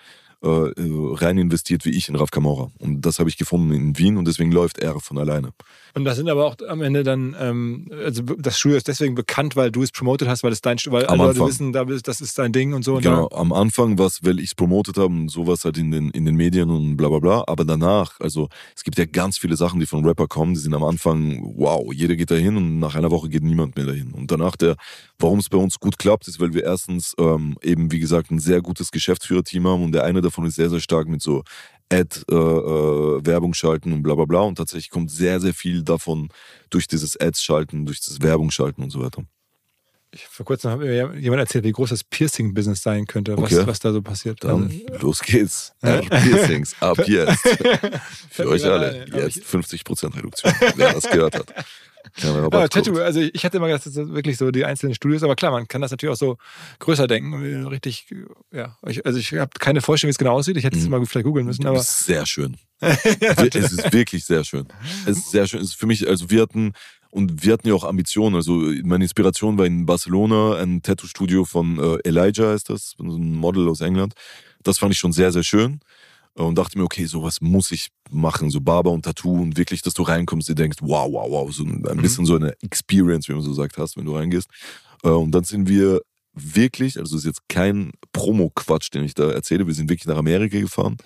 [0.43, 0.73] äh,
[1.15, 2.71] rein investiert wie ich in Raf Kamora.
[2.79, 5.51] Und das habe ich gefunden in Wien und deswegen läuft er von alleine.
[5.95, 9.57] Und das sind aber auch am Ende dann, ähm, also das Studio ist deswegen bekannt,
[9.57, 11.49] weil du es promotet hast, weil es dein weil Am alle Leute Anfang.
[11.49, 12.95] wissen, da bist- das ist dein Ding und so.
[12.97, 15.91] Und Genau, am Anfang war es, weil ich es promotet habe und sowas halt in
[15.91, 17.45] den, in den Medien und bla bla bla.
[17.47, 20.75] Aber danach, also es gibt ja ganz viele Sachen, die von Rapper kommen, die sind
[20.75, 24.13] am Anfang, wow, jeder geht da hin und nach einer Woche geht niemand mehr dahin.
[24.13, 24.77] Und danach der,
[25.19, 28.39] warum es bei uns gut klappt, ist, weil wir erstens ähm, eben, wie gesagt, ein
[28.39, 31.43] sehr gutes Geschäftsführerteam haben und der eine davon ist sehr, sehr stark mit so
[31.93, 34.41] Ad, äh, äh, Werbung schalten und bla bla bla.
[34.41, 36.29] Und tatsächlich kommt sehr, sehr viel davon
[36.71, 39.25] durch dieses Ads schalten, durch das Werbung schalten und so weiter.
[40.13, 43.67] Ich, vor kurzem hat mir jemand erzählt, wie groß das Piercing-Business sein könnte, was, Okay.
[43.67, 44.43] was da so passiert.
[44.43, 45.73] Dann Also, los geht's.
[45.83, 46.01] Ja.
[46.01, 47.39] Piercings ab jetzt.
[48.31, 49.07] Für euch alle.
[49.13, 50.53] Jetzt ich- 50% Reduktion.
[50.77, 51.55] Wer das gehört hat.
[52.23, 52.85] Rabattcode.
[52.85, 55.53] Tattoo, also ich hatte immer gedacht, das sind wirklich so die einzelnen Studios, aber klar,
[55.53, 56.37] man kann das natürlich auch so
[56.79, 57.67] größer denken.
[57.67, 58.07] Richtig,
[58.53, 58.77] ja.
[58.87, 60.57] Ich, also ich habe keine Vorstellung, wie es genau aussieht.
[60.57, 60.91] Ich hätte es Mhm.
[60.91, 62.57] mal vielleicht googeln müssen, Es aber ist sehr schön.
[62.81, 64.67] Es ist wirklich sehr schön.
[65.07, 65.61] Es ist sehr schön.
[65.61, 66.73] Es ist für mich, also wir hatten,
[67.11, 68.37] und wir hatten ja auch Ambitionen.
[68.37, 68.53] Also
[68.85, 73.81] meine Inspiration war in Barcelona ein Tattoo-Studio von äh, Elijah, ist das, ein Model aus
[73.81, 74.15] England.
[74.63, 75.81] Das fand ich schon sehr, sehr schön.
[76.47, 79.95] Und dachte mir, okay, sowas muss ich machen, so Barber und Tattoo und wirklich, dass
[79.95, 82.03] du reinkommst und denkst, wow, wow, wow, so ein, ein Mhm.
[82.03, 84.49] bisschen so eine Experience, wie man so sagt, hast, wenn du reingehst.
[85.03, 86.01] Äh, Und dann sind wir
[86.33, 90.17] wirklich, also es ist jetzt kein Promo-Quatsch, den ich da erzähle, wir sind wirklich nach
[90.17, 90.97] Amerika gefahren,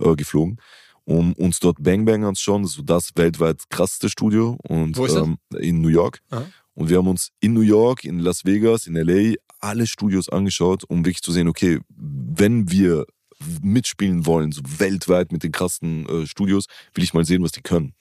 [0.00, 0.58] äh, geflogen,
[1.04, 2.62] um uns dort Bang Bang anzuschauen.
[2.62, 5.24] Das ist so das weltweit krasseste Studio und Wo ist das?
[5.24, 6.20] ähm, in New York.
[6.30, 6.44] Aha.
[6.74, 10.84] Und wir haben uns in New York, in Las Vegas, in LA alle Studios angeschaut,
[10.88, 13.06] um wirklich zu sehen, okay, wenn wir
[13.62, 17.62] mitspielen wollen, so weltweit mit den krassen äh, Studios, will ich mal sehen, was die
[17.62, 17.94] können.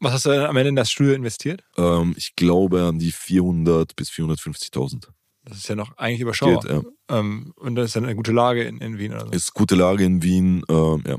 [0.00, 1.62] was hast du dann am Ende in das Studio investiert?
[1.76, 5.08] Ähm, ich glaube an die 400 bis 450.000.
[5.44, 6.60] Das ist ja noch eigentlich überschaubar.
[6.62, 6.70] Geht,
[7.10, 7.18] ja.
[7.18, 9.32] Ähm, und das ist dann eine gute Lage in, in Wien oder so.
[9.32, 11.16] Ist gute Lage in Wien, ähm, ja.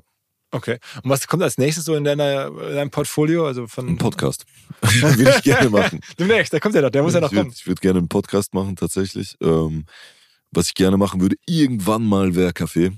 [0.54, 0.80] Okay.
[1.02, 3.48] Und was kommt als nächstes so in, deiner, in deinem Portfolio?
[3.48, 4.44] Also von Ein Podcast.
[4.82, 6.02] Will ich gerne machen.
[6.20, 7.54] Demnächst, der kommt ja noch, der muss ja noch ich würd- kommen.
[7.56, 9.38] Ich würde gerne einen Podcast machen, tatsächlich.
[9.42, 9.86] Ähm,
[10.52, 12.92] was ich gerne machen würde, irgendwann mal wäre Kaffee.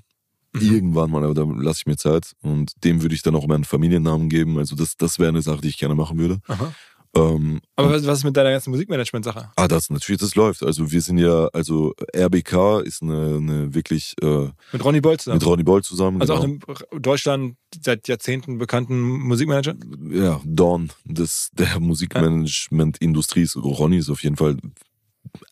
[0.54, 0.62] Mhm.
[0.74, 2.34] Irgendwann mal, aber da lasse ich mir Zeit.
[2.42, 4.58] Und dem würde ich dann auch meinen Familiennamen geben.
[4.60, 6.40] Also das, das wäre eine Sache, die ich gerne machen würde.
[6.48, 6.74] Aha.
[7.16, 9.52] Ähm, Aber was, was ist mit deiner ganzen Musikmanagement-Sache?
[9.56, 10.64] ah, das natürlich, das läuft.
[10.64, 15.38] Also wir sind ja, also RBK ist eine, eine wirklich äh, Mit Ronny Bolt zusammen.
[15.38, 16.22] mit Ronny Boll zusammen.
[16.22, 16.58] also genau.
[16.68, 19.76] auch einem Deutschland seit Jahrzehnten bekannten Musikmanager.
[20.12, 23.58] ja, Dawn des, der Musikmanagement-Industrie ist.
[23.58, 24.58] Ronny ist auf jeden Fall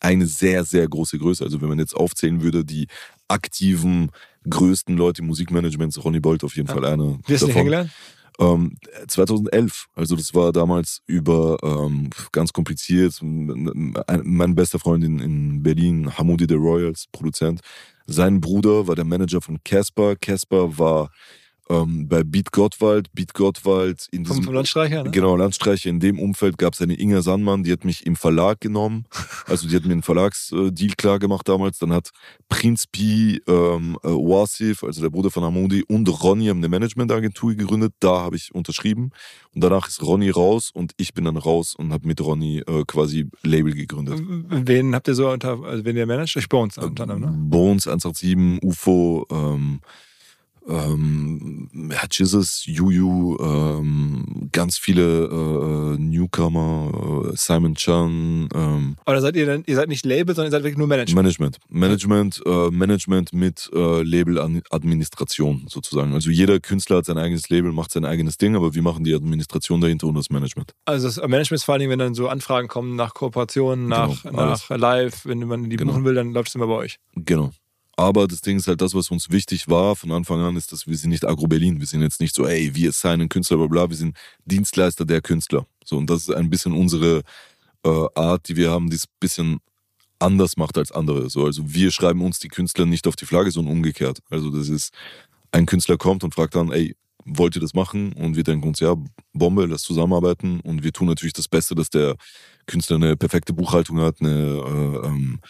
[0.00, 1.44] eine sehr, sehr große Größe.
[1.44, 2.88] Also wenn man jetzt aufzählen würde, die
[3.28, 4.10] aktiven
[4.48, 6.74] größten Leute im Musikmanagement, Ronny Bolt auf jeden Ja.
[6.74, 7.90] Fall einer Wie hast du kennengelernt?
[8.38, 8.76] Ähm,
[9.08, 13.20] 2011, also das war damals über ähm, ganz kompliziert.
[13.20, 13.94] Ein-
[14.24, 17.60] Mein bester Freund in, in Berlin, Hamoudi the Royals, Produzent.
[18.06, 20.16] Sein Bruder war der Manager von Casper.
[20.16, 21.10] Casper war
[21.68, 23.12] ähm, bei Beat Gottwald.
[23.12, 25.10] Beat Gottwald in diesem vom Landstreicher, ne?
[25.10, 25.90] Genau, Landstreicher.
[25.90, 29.06] In dem Umfeld gab es eine Inga Sandmann, die hat mich im Verlag genommen.
[29.46, 31.78] Also die hat mir einen Verlagsdeal klar gemacht damals.
[31.78, 32.10] Dann hat
[32.48, 37.54] Prinz P, ähm, äh, Wasif, also der Bruder von Hamoudi, und Ronny haben eine Managementagentur
[37.54, 37.92] gegründet.
[38.00, 39.10] Da habe ich unterschrieben.
[39.54, 42.84] Und danach ist Ronny raus und ich bin dann raus und habe mit Ronny äh,
[42.86, 44.22] quasi Label gegründet.
[44.48, 46.36] Wen habt ihr so unter, also wen ihr managt?
[46.36, 47.32] Ich Bones unter anderem, ne?
[47.48, 49.80] Bones 187, UFO, ähm,
[50.68, 51.68] ähm,
[52.10, 59.46] Jesus, Juju, ähm, ganz viele äh, Newcomer, äh, Simon Chan, ähm, Aber da seid ihr
[59.46, 61.16] dann, ihr seid nicht Label, sondern ihr seid wirklich nur Management.
[61.16, 61.58] Management.
[61.68, 66.12] Management, äh, Management mit äh, Labeladministration sozusagen.
[66.14, 69.14] Also jeder Künstler hat sein eigenes Label, macht sein eigenes Ding, aber wir machen die
[69.14, 70.72] Administration dahinter und das Management.
[70.84, 74.22] Also das Management ist vor allen Dingen, wenn dann so Anfragen kommen nach Kooperationen, nach,
[74.22, 75.92] Genau, nach Live, wenn man die Genau.
[75.92, 76.98] buchen will, dann läuft es immer bei euch.
[77.14, 77.50] Genau.
[77.96, 80.86] Aber das Ding ist halt, das, was uns wichtig war von Anfang an, ist, dass
[80.86, 81.78] wir sind nicht Agro-Berlin.
[81.78, 83.90] Wir sind jetzt nicht so, ey, wir signen Künstler, bla bla.
[83.90, 84.16] Wir sind
[84.46, 85.66] Dienstleister der Künstler.
[85.84, 87.22] So, und das ist ein bisschen unsere
[87.84, 89.58] äh, Art, die wir haben, die es ein bisschen
[90.18, 91.28] anders macht als andere.
[91.28, 94.20] So, also wir schreiben uns die Künstler nicht auf die Flagge, sondern umgekehrt.
[94.30, 94.92] Also das ist,
[95.52, 98.12] ein Künstler kommt und fragt dann, ey, wollt ihr das machen?
[98.14, 98.96] Und wir denken uns, ja,
[99.32, 100.60] Bombe, lass zusammenarbeiten.
[100.60, 102.16] Und wir tun natürlich das Beste, dass der
[102.66, 105.40] Künstler eine perfekte Buchhaltung hat, eine äh, ähm,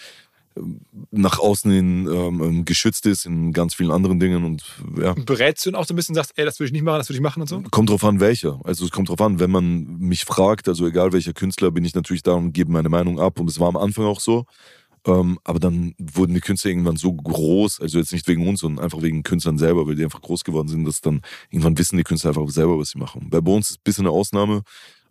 [1.11, 4.63] nach außen hin ähm, ähm, geschützt ist in ganz vielen anderen Dingen und
[4.99, 5.15] ja.
[5.15, 7.09] Berätst du ihn auch so ein bisschen, sagst, ey, das würde ich nicht machen, das
[7.09, 7.63] würde ich machen und so?
[7.71, 8.61] Kommt drauf an, welcher.
[8.65, 11.95] Also es kommt drauf an, wenn man mich fragt, also egal welcher Künstler, bin ich
[11.95, 13.41] natürlich da und gebe meine Meinung ab.
[13.41, 14.47] Und es war am Anfang auch so.
[15.07, 18.85] Ähm, aber dann wurden die Künstler irgendwann so groß, also jetzt nicht wegen uns, sondern
[18.85, 22.05] einfach wegen Künstlern selber, weil die einfach groß geworden sind, dass dann irgendwann wissen die
[22.05, 23.29] Künstler einfach selber, was sie machen.
[23.29, 24.63] Bei Bones ist es ein bisschen eine Ausnahme.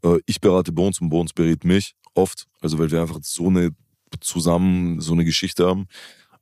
[0.03, 3.71] Äh, ich berate Bones und Bones berät mich oft, also weil wir einfach so eine
[4.19, 5.87] zusammen so eine Geschichte haben.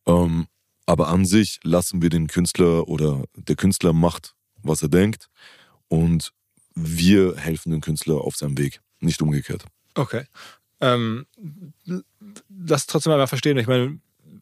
[0.06, 0.48] Ähm,
[0.86, 5.28] aber an sich lassen wir den Künstler oder der Künstler macht, was er denkt
[5.88, 6.32] und
[6.76, 9.66] wir helfen dem Künstler auf seinem Weg, nicht umgekehrt.
[9.96, 10.24] Okay.
[10.82, 11.26] Ähm,
[12.50, 14.00] lass trotzdem mal verstehen, ich meine,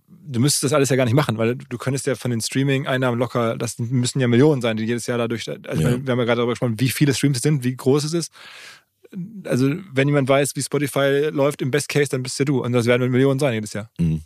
[0.08, 3.18] du müsstest das alles ja gar nicht machen, weil du könntest ja von den Streaming-Einnahmen
[3.18, 6.06] locker, das müssen ja Millionen sein, die jedes Jahr dadurch, also Ja.
[6.06, 8.32] wir haben ja gerade darüber gesprochen, wie viele Streams es sind, wie groß es ist.
[9.46, 12.64] Also, wenn jemand weiß, wie Spotify läuft im Best Case, dann bist ja du.
[12.64, 13.90] Und das werden Millionen sein jedes Jahr.
[14.00, 14.22] Mhm.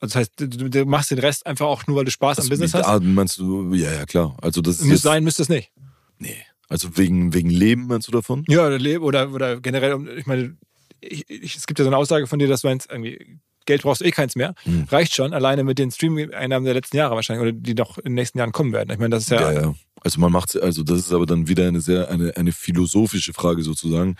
[0.00, 2.42] Also das heißt, du, du machst den Rest einfach auch nur, weil du Spaß am
[2.42, 2.86] Also, Business hast?
[2.86, 4.36] Ah, meinst du, ja, ja, klar.
[4.42, 5.70] Also das ist Muss jetzt, sein, müsste es nicht.
[6.18, 6.36] nee.
[6.68, 8.44] Also wegen, wegen Leben meinst du davon?
[8.48, 10.56] Ja, oder, oder, oder generell, ich meine,
[11.00, 13.82] ich, ich, es gibt ja so eine Aussage von dir, dass du meinst, irgendwie, Geld
[13.82, 14.54] brauchst du eh keins mehr.
[14.64, 14.84] Hm.
[14.90, 18.14] Reicht schon, alleine mit den Streaming-Einnahmen der letzten Jahre wahrscheinlich, oder die noch in den
[18.14, 18.90] nächsten Jahren kommen werden.
[18.90, 19.74] Ich meine, das ist ja, Ja, ja.
[20.04, 23.62] Also man macht, also das ist aber dann wieder eine sehr, eine, eine philosophische Frage
[23.62, 24.16] sozusagen.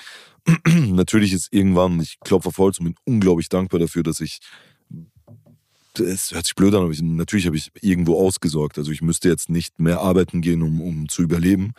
[0.67, 4.39] Natürlich ist irgendwann, ich klopfe Holz und bin unglaublich dankbar dafür, dass ich,
[5.99, 8.79] es hört sich blöd an, aber ich, natürlich habe ich irgendwo ausgesorgt.
[8.79, 11.75] Also ich müsste jetzt nicht mehr arbeiten gehen, um, um zu überleben.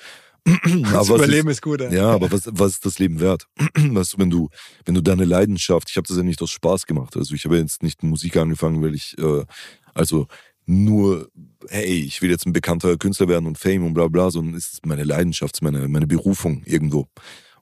[0.46, 1.80] aber das Überleben ist, ist, gut.
[1.80, 3.48] ja, aber was, was ist das Leben wert?
[3.76, 4.50] weißt du, wenn du,
[4.86, 7.16] wenn du deine Leidenschaft, ich habe das ja nicht aus Spaß gemacht.
[7.16, 9.46] Also ich habe jetzt nicht Musik angefangen, weil ich, äh,
[9.94, 10.28] also
[10.66, 11.30] nur,
[11.70, 14.74] hey, ich will jetzt ein bekannter Künstler werden und Fame und bla bla, sondern es
[14.74, 17.08] ist meine Leidenschaft, meine, meine Berufung irgendwo.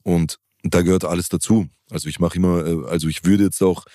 [0.03, 1.67] Und da gehört alles dazu.
[1.89, 3.85] Also ich mache immer, äh, also ich würde jetzt auch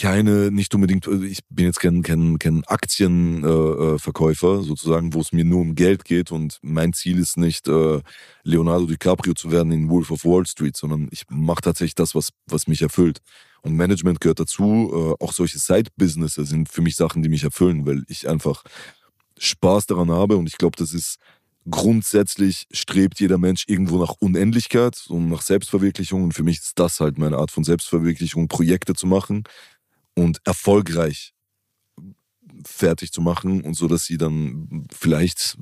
[0.00, 5.20] keine, nicht unbedingt, also ich bin jetzt kein, kein, kein Aktienverkäufer äh, Verkäufer sozusagen, wo
[5.20, 8.00] es mir nur um Geld geht und mein Ziel ist nicht äh,
[8.42, 12.30] Leonardo DiCaprio zu werden in Wolf of Wall Street, sondern ich mache tatsächlich das, was,
[12.46, 13.18] was mich erfüllt.
[13.60, 17.84] Und Management gehört dazu, äh, auch solche Side-Businesses sind für mich Sachen, die mich erfüllen,
[17.84, 18.64] weil ich einfach
[19.38, 21.18] Spaß daran habe und ich glaube, das ist
[21.68, 27.00] grundsätzlich strebt jeder Mensch irgendwo nach Unendlichkeit und nach Selbstverwirklichung und für mich ist das
[27.00, 29.44] halt meine Art von Selbstverwirklichung, Projekte zu machen
[30.14, 31.32] und erfolgreich
[32.66, 35.56] fertig zu machen und so, dass sie dann vielleicht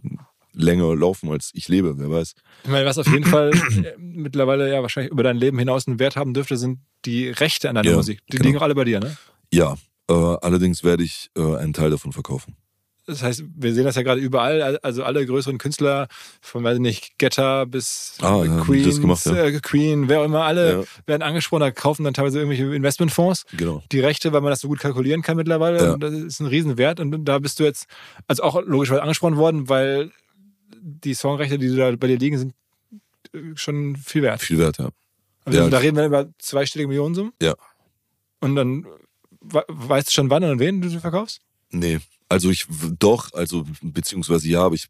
[0.53, 2.34] länger laufen, als ich lebe, wer weiß.
[2.64, 5.99] Ich meine, was auf jeden Fall äh, mittlerweile ja wahrscheinlich über dein Leben hinaus einen
[5.99, 8.20] Wert haben dürfte, sind die Rechte an deiner Ja, Musik.
[8.26, 8.46] Die genau.
[8.46, 9.16] liegen auch alle bei dir, ne?
[9.53, 9.76] Ja,
[10.11, 12.57] äh, allerdings werde ich äh, einen Teil davon verkaufen.
[13.09, 16.09] Das heißt, wir sehen das ja gerade überall, also alle größeren Künstler,
[16.42, 19.44] von weiß ich nicht, Getter bis Ah, ja, gemacht, ja.
[19.46, 20.84] äh, Queen, wer auch immer, alle Ja.
[21.06, 23.82] werden angesprochen, da kaufen dann teilweise irgendwelche Investmentfonds Genau.
[23.90, 25.94] die Rechte, weil man das so gut kalkulieren kann mittlerweile.
[25.94, 27.00] Und das ist ein Riesenwert.
[27.00, 27.86] Und da bist du jetzt,
[28.26, 30.12] also auch logischerweise angesprochen worden, weil
[30.80, 32.54] die Songrechte, die da bei dir liegen, sind
[33.32, 34.42] äh, schon viel wert.
[34.42, 34.90] Viel wert, ja.
[35.46, 37.32] Also da reden wir über zweistellige Millionensummen.
[37.40, 37.54] Ja.
[38.40, 38.84] Und dann
[39.40, 41.40] we- weißt du schon wann und wen du sie verkaufst?
[41.70, 42.66] Nee, also ich
[42.99, 44.89] doch, also beziehungsweise ja, aber ich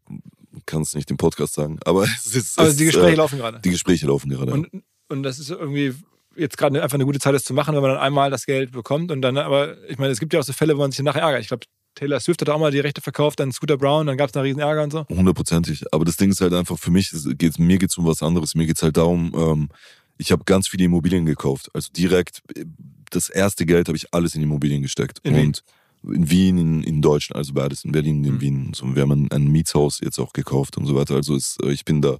[0.65, 1.79] kann es nicht im Podcast sagen.
[1.85, 2.59] Aber es ist.
[2.59, 3.59] Also es, die Gespräche äh, laufen gerade.
[3.59, 4.51] Die Gespräche laufen gerade.
[4.51, 4.69] Und,
[5.09, 5.93] und das ist irgendwie
[6.35, 8.71] jetzt gerade einfach eine gute Zeit, das zu machen, wenn man dann einmal das Geld
[8.71, 11.03] bekommt und dann, aber ich meine, es gibt ja auch so Fälle, wo man sich
[11.03, 11.41] nachher ärgert.
[11.41, 11.65] Ich glaube,
[11.95, 14.45] Taylor Swift hat auch mal die Rechte verkauft, dann Scooter Brown, dann gab es einen
[14.45, 15.05] riesen Ärger und so.
[15.09, 15.83] Hundertprozentig.
[15.91, 18.55] Aber das Ding ist halt einfach für mich, es geht's, mir geht's um was anderes.
[18.55, 19.69] Mir geht's halt darum, ähm,
[20.17, 21.69] ich habe ganz viele Immobilien gekauft.
[21.73, 22.65] Also direkt, äh,
[23.09, 25.19] das erste Geld habe ich alles in Immobilien gesteckt.
[25.23, 25.57] In Wien?
[26.03, 28.41] In Wien, in, in Deutschland, also beides, in Berlin, in Mhm.
[28.41, 28.73] Wien.
[28.73, 31.15] So, wir haben ein, ein Mietshaus jetzt auch gekauft und so weiter.
[31.15, 32.17] Also ist, äh, ich bin da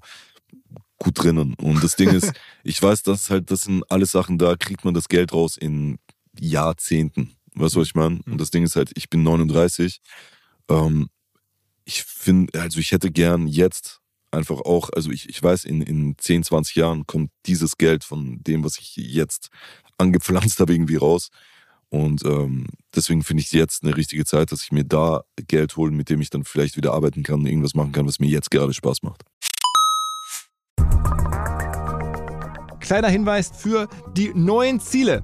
[0.97, 1.53] gut drinnen.
[1.55, 2.32] Und das Ding ist,
[2.63, 5.97] ich weiß, das halt, das sind alles Sachen, da kriegt man das Geld raus in
[6.39, 7.36] Jahrzehnten.
[7.55, 8.19] Weißt du, was ich meine?
[8.25, 10.01] Und das Ding ist halt, ich bin 39.
[10.69, 11.09] Ähm,
[11.86, 13.99] ich finde, also ich hätte gern jetzt
[14.32, 18.43] einfach auch, also ich, ich weiß, in, in 10, 20 Jahren kommt dieses Geld von
[18.43, 19.49] dem, was ich jetzt
[19.97, 21.30] angepflanzt habe, irgendwie raus.
[21.89, 25.91] Und ähm, deswegen finde ich jetzt eine richtige Zeit, dass ich mir da Geld hole,
[25.91, 28.73] mit dem ich dann vielleicht wieder arbeiten kann, irgendwas machen kann, was mir jetzt gerade
[28.73, 29.23] Spaß macht.
[32.79, 35.23] Kleiner Hinweis für die neuen Ziele.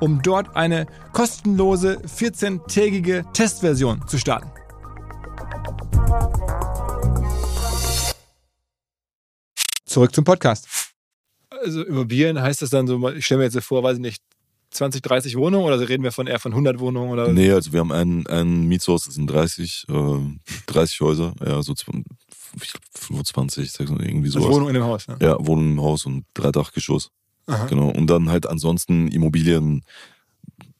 [0.00, 4.50] um dort eine kostenlose 14-tägige Testversion zu starten.
[9.84, 10.66] Zurück zum Podcast.
[11.62, 14.22] Also Immobilien heißt das dann so, ich stelle mir jetzt so vor, weiß ich nicht,
[14.70, 17.80] 20, 30 Wohnungen oder reden wir von eher von 100 Wohnungen oder Nee, also wir
[17.80, 20.18] haben ein, ein Mietshaus, das sind 30, äh,
[20.66, 22.04] 30 Häuser, ja, so zw-
[22.62, 24.54] ich glaub 25, 26, irgendwie also sowas.
[24.54, 25.08] Wohnungen in dem Haus?
[25.08, 25.16] Ne?
[25.22, 27.10] Ja, Wohnung im Haus und drei Dachgeschoss.
[27.48, 27.66] Aha.
[27.66, 27.88] Genau.
[27.88, 29.82] Und dann halt ansonsten Immobilien,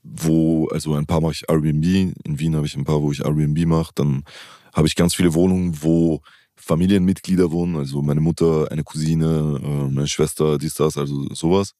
[0.02, 1.84] wo, also ein paar mache ich Airbnb.
[2.24, 3.92] In Wien habe ich ein paar, wo ich Airbnb mache.
[3.94, 4.22] Dann
[4.74, 6.20] habe ich ganz viele Wohnungen, wo
[6.56, 7.76] Familienmitglieder wohnen.
[7.76, 11.74] Also meine Mutter, eine Cousine, äh, meine Schwester, dies, das, also sowas.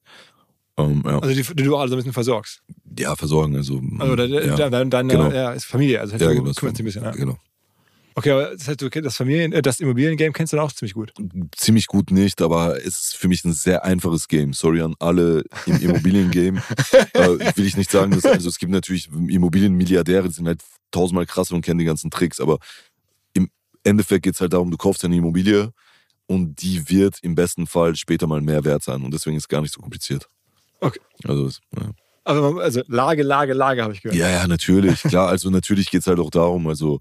[0.79, 1.19] Ähm, ja.
[1.19, 2.63] Also die, die du alle so ein bisschen versorgst.
[2.99, 3.57] ja, versorgen.
[3.57, 5.31] Also, Also ja, de, deine, deine genau.
[5.31, 7.05] ja, ist Familie, also ja, du genau, kümmerst dich ein bisschen.
[7.05, 7.11] Ja.
[7.11, 7.37] genau.
[8.19, 10.73] Okay, aber das heißt, du kennst das Familien, äh, das Immobiliengame kennst du dann auch
[10.73, 11.13] ziemlich gut.
[11.57, 14.53] Ziemlich gut nicht, aber es ist für mich ein sehr einfaches Game.
[14.53, 16.61] Sorry an alle im Immobiliengame.
[17.15, 17.21] äh,
[17.57, 21.55] will ich nicht sagen, dass, also es gibt natürlich Immobilienmilliardäre, die sind halt tausendmal krasser
[21.55, 22.59] und kennen die ganzen Tricks, aber
[23.35, 23.51] im
[23.85, 25.73] Endeffekt geht es halt darum, du kaufst eine Immobilie
[26.27, 29.49] und die wird im besten Fall später mal mehr wert sein und deswegen ist es
[29.49, 30.29] gar nicht so kompliziert.
[30.81, 31.01] Okay.
[31.25, 31.91] Also, das- ja.
[32.25, 34.19] Also, also Lage, Lage, Lage habe ich gehört.
[34.19, 35.01] Ja, ja, natürlich.
[35.03, 37.01] Klar, also natürlich geht's halt auch darum, also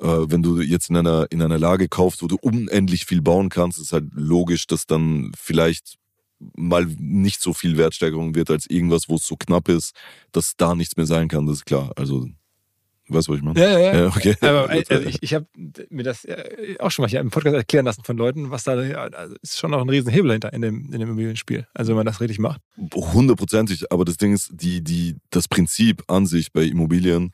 [0.00, 3.78] wenn du jetzt in einer, in einer Lage kaufst, wo du unendlich viel bauen kannst,
[3.78, 5.98] ist halt logisch, dass dann vielleicht
[6.56, 9.94] mal nicht so viel Wertsteigerung wird als irgendwas, wo es so knapp ist,
[10.32, 11.92] dass da nichts mehr sein kann, das ist klar.
[11.96, 12.28] Also,
[13.08, 13.60] weißt du, was ich meine?
[13.60, 13.96] Ja, ja, ja.
[13.96, 14.36] Ja, okay.
[14.40, 15.46] Aber äh, also ich, ich habe
[15.90, 18.72] mir das äh, auch schon mal hier im Podcast erklären lassen von Leuten, was da
[18.72, 21.66] also ist schon noch ein riesen Hebel hinter in dem, in dem Immobilienspiel.
[21.74, 22.60] Also wenn man das richtig macht.
[22.94, 27.32] Hundertprozentig, aber das Ding ist, die, die, das Prinzip an sich bei Immobilien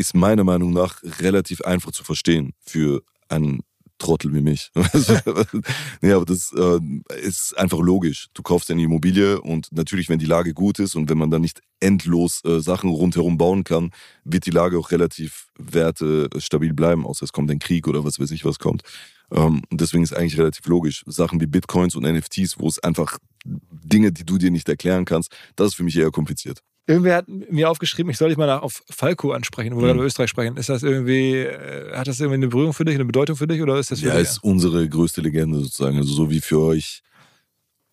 [0.00, 3.60] ist meiner Meinung nach relativ einfach zu verstehen für einen
[3.98, 4.70] Trottel wie mich.
[6.00, 6.80] nee, aber das äh,
[7.20, 8.28] ist einfach logisch.
[8.32, 11.42] Du kaufst eine Immobilie und natürlich, wenn die Lage gut ist und wenn man dann
[11.42, 13.90] nicht endlos äh, Sachen rundherum bauen kann,
[14.24, 18.30] wird die Lage auch relativ wertestabil bleiben, außer es kommt ein Krieg oder was weiß
[18.30, 18.82] ich, was kommt.
[19.30, 21.04] Ähm, und deswegen ist eigentlich relativ logisch.
[21.06, 25.30] Sachen wie Bitcoins und NFTs, wo es einfach Dinge, die du dir nicht erklären kannst,
[25.56, 26.62] das ist für mich eher kompliziert.
[26.86, 29.98] Irgendwer hat mir aufgeschrieben, ich soll dich mal nach- auf Falco ansprechen, wo wir Mhm.
[30.00, 30.56] über Österreich sprechen.
[30.56, 33.62] Ist das irgendwie, äh, hat das irgendwie eine Berührung für dich, eine Bedeutung für dich
[33.62, 35.96] oder ist das für Ja, dich ist unsere größte Legende sozusagen.
[35.98, 37.02] Also so wie für euch.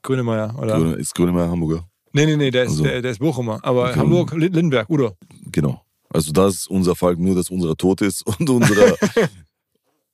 [0.01, 0.57] Grönemeyer?
[0.57, 0.77] Oder?
[0.77, 1.87] Gröne- Ist Grönemeyer Hamburger?
[2.13, 3.59] Nee, nee, nee, der ist, Also- der, der ist Bochumer.
[3.63, 3.99] Aber Okay.
[3.99, 5.15] Hamburg, Lin- Lindenberg, Udo.
[5.51, 5.81] Genau.
[6.09, 8.95] Also das ist unser Falk, nur dass unserer tot ist und unserer,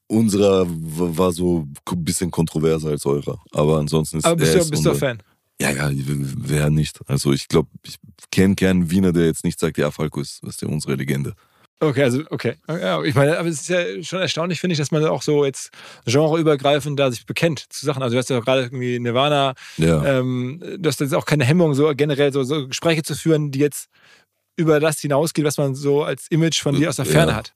[0.07, 3.39] unserer war so ein bisschen kontroverser als eurer.
[3.51, 5.21] Aber ansonsten ist Aber bist er du, ist bist du Fan?
[5.63, 6.99] Ja, ja, wer nicht.
[7.07, 7.95] Also ich glaube, ich
[8.31, 11.33] kenne keinen Wiener, der jetzt nicht sagt, ja, Falco ist, ist ja unsere Legende.
[11.79, 12.55] Okay, also, okay.
[12.69, 15.43] Ja, ich meine, aber es ist ja schon erstaunlich, finde ich, dass man auch so
[15.43, 15.69] jetzt
[16.05, 18.01] genreübergreifend da sich bekennt zu Sachen.
[18.03, 20.03] Also, du hast ja auch gerade irgendwie Nirvana, Ja.
[20.05, 23.59] ähm, du hast jetzt auch keine Hemmung, so generell so, so Gespräche zu führen, die
[23.59, 23.87] jetzt
[24.55, 27.37] über das hinausgeht, was man so als Image von dir aus der Ferne Ja.
[27.37, 27.53] hat.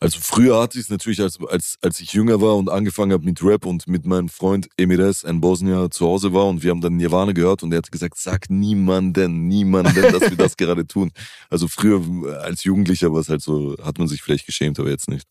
[0.00, 3.24] Also früher hatte ich es natürlich, als, als, als ich jünger war und angefangen habe
[3.24, 6.80] mit Rap und mit meinem Freund Emires in Bosnien zu Hause war und wir haben
[6.80, 11.10] dann Nirvana gehört und er hat gesagt, sag niemanden, niemanden, dass wir das gerade tun.
[11.50, 12.00] Also früher
[12.42, 15.26] als Jugendlicher war es halt so, hat man sich vielleicht geschämt, aber jetzt nicht.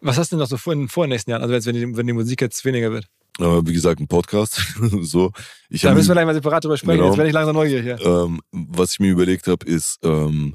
[0.00, 1.42] Was hast du denn noch so vor, in, vor den nächsten Jahren?
[1.42, 3.06] Also, jetzt, wenn die, wenn die Musik jetzt weniger wird.
[3.38, 4.60] Aber wie gesagt, ein Podcast,
[5.02, 5.32] so.
[5.68, 6.98] Ich Da müssen wir gleich mal separat drüber sprechen.
[6.98, 7.08] Genau.
[7.08, 8.00] Jetzt werde ich langsam neugierig hier.
[8.00, 10.54] ähm, was ich mir überlegt habe, ist ähm,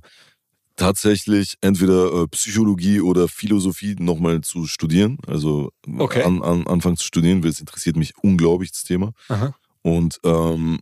[0.76, 5.18] tatsächlich entweder äh, Psychologie oder Philosophie nochmal zu studieren.
[5.28, 6.24] Also Okay.
[6.24, 9.12] an, an, anfangen zu studieren, weil es interessiert mich unglaublich, das Thema.
[9.30, 9.56] Aha.
[9.82, 10.80] Und ähm,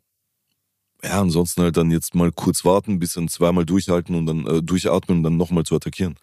[1.03, 5.17] ja, ansonsten halt dann jetzt mal kurz warten, bisschen zweimal durchhalten und dann äh, durchatmen
[5.17, 6.15] und dann nochmal zu attackieren.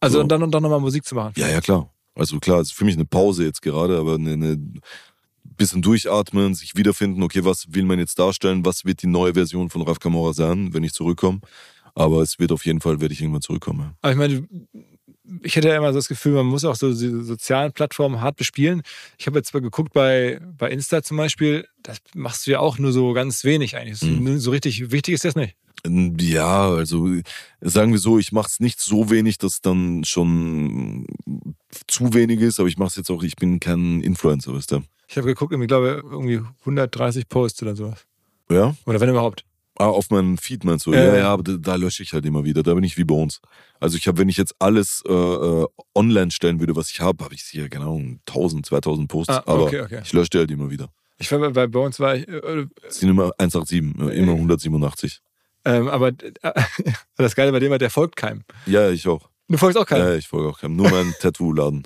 [0.00, 0.22] Also, So.
[0.22, 1.32] und dann, und dann nochmal Musik zu machen.
[1.36, 1.90] Ja, ja, klar.
[2.14, 4.58] Also klar, es ist für mich eine Pause jetzt gerade, aber eine, eine
[5.56, 9.70] bisschen durchatmen, sich wiederfinden, okay, was will man jetzt darstellen, was wird die neue Version
[9.70, 11.40] von Raf Kamora sein, wenn ich zurückkomme.
[11.96, 13.94] Aber es wird auf jeden Fall, werde ich irgendwann zurückkommen.
[14.02, 14.46] Aber ich meine,
[15.42, 18.36] ich hätte ja immer so das Gefühl, man muss auch so diese sozialen Plattformen hart
[18.36, 18.82] bespielen.
[19.18, 22.78] Ich habe jetzt mal geguckt bei, bei Insta zum Beispiel, das machst du ja auch
[22.78, 24.02] nur so ganz wenig eigentlich.
[24.02, 24.38] Mhm.
[24.38, 25.56] So richtig wichtig ist das nicht.
[26.20, 27.08] Ja, also
[27.62, 31.06] sagen wir so, ich mache es nicht so wenig, dass dann schon
[31.86, 34.82] zu wenig ist, aber ich mache es jetzt auch, ich bin kein Influencer, weißt du.
[35.08, 38.06] Ich habe geguckt, ich glaube, irgendwie 130 Posts oder sowas.
[38.50, 38.76] Ja?
[38.84, 39.45] Oder wenn überhaupt.
[39.78, 40.92] Ah, auf meinem Feed meinst du?
[40.94, 41.28] Ja, Ja, ja.
[41.32, 42.62] aber da, da lösche ich halt immer wieder.
[42.62, 43.40] Da bin ich wie bei uns.
[43.80, 47.24] Also ich habe, wenn ich jetzt alles äh, äh, online stellen würde, was ich habe,
[47.24, 49.34] habe ich hier genau 1000, 2000 Posts.
[49.34, 50.00] Ah, aber okay, okay.
[50.04, 50.88] ich lösche die halt immer wieder.
[51.18, 55.20] Ich war bei, bei uns war ich, äh, Es sind immer 187, äh, immer 187.
[55.64, 56.32] ähm, aber äh,
[57.16, 58.44] das Geile bei dem war, der folgt keinem.
[58.66, 59.28] Ja, ich auch.
[59.48, 60.08] Du folgst auch keinem.
[60.08, 60.74] Ja, ich folge auch keinem.
[60.76, 61.84] Nur meinen Tattoo-Laden.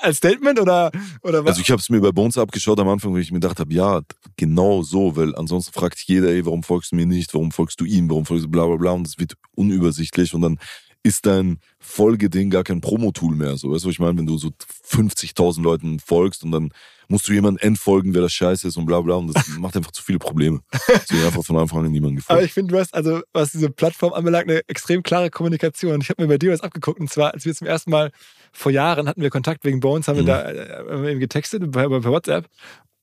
[0.00, 0.90] Als Statement oder,
[1.22, 1.52] oder was?
[1.52, 3.72] Also ich habe es mir bei Bones abgeschaut am Anfang, weil ich mir gedacht habe,
[3.72, 4.02] ja,
[4.36, 7.86] genau so, weil ansonsten fragt jeder, ey, warum folgst du mir nicht, warum folgst du
[7.86, 10.58] ihm, warum folgst du bla bla bla und es wird unübersichtlich und dann
[11.02, 13.56] ist dein Folgeding gar kein Promo-Tool mehr.
[13.56, 14.18] So, weißt du, was ich meine?
[14.18, 14.50] Wenn du so
[14.90, 16.70] 50.000 Leuten folgst und dann
[17.08, 19.90] musst du jemandem entfolgen, wer das scheiße ist und bla bla und das macht einfach
[19.92, 20.60] zu viele Probleme.
[20.88, 22.44] Deswegen einfach von Anfang an niemandem Aber gefolgt.
[22.46, 26.00] ich finde, du hast also, was diese Plattform anbelangt, eine extrem klare Kommunikation.
[26.00, 28.10] Ich habe mir bei dir was abgeguckt und zwar, als wir zum ersten Mal
[28.52, 30.26] vor Jahren hatten wir Kontakt wegen Bones, haben Mhm.
[30.26, 32.46] wir da äh, eben getextet bei, bei WhatsApp.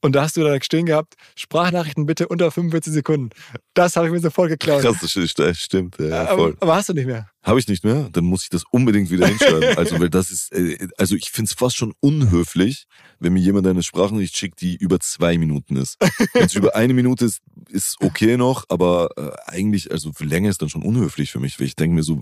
[0.04, 3.30] Und da hast du dann stehen gehabt, Sprachnachrichten bitte unter 45 Sekunden.
[3.74, 4.82] Das habe ich mir sofort geklaut.
[4.82, 5.96] Krass, das st- stimmt.
[5.98, 6.58] Ja, aber, voll.
[6.60, 7.30] aber hast du nicht mehr.
[7.42, 9.64] Habe ich nicht mehr, dann muss ich das unbedingt wieder hinschreiben.
[9.78, 12.86] Also, weil das ist, äh, also ich finde es fast schon unhöflich,
[13.20, 15.98] wenn mir jemand eine Sprachnachricht schickt, die über zwei Minuten ist.
[16.34, 17.40] Wenn es über eine Minute ist,
[17.70, 21.60] ist okay noch, aber äh, eigentlich, also für länger ist dann schon unhöflich für mich,
[21.60, 22.22] weil ich denke mir so,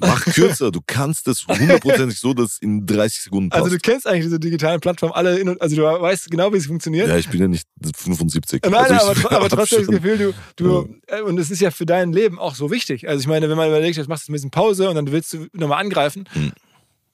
[0.00, 3.62] Mach kürzer, du kannst es hundertprozentig so, dass es in 30 Sekunden passt.
[3.64, 6.68] Also du kennst eigentlich diese digitalen Plattformen alle, in, also du weißt genau, wie sie
[6.68, 7.08] funktionieren.
[7.08, 7.66] ja, ich bin ja nicht
[7.96, 8.62] 75.
[8.64, 11.86] Nein, also aber, aber trotzdem das Gefühl, du, du äh, und es ist ja für
[11.86, 13.08] dein Leben auch so wichtig.
[13.08, 15.32] Also ich meine, wenn man überlegt, jetzt machst du ein bisschen Pause und dann willst
[15.32, 16.52] du nochmal angreifen, Hm.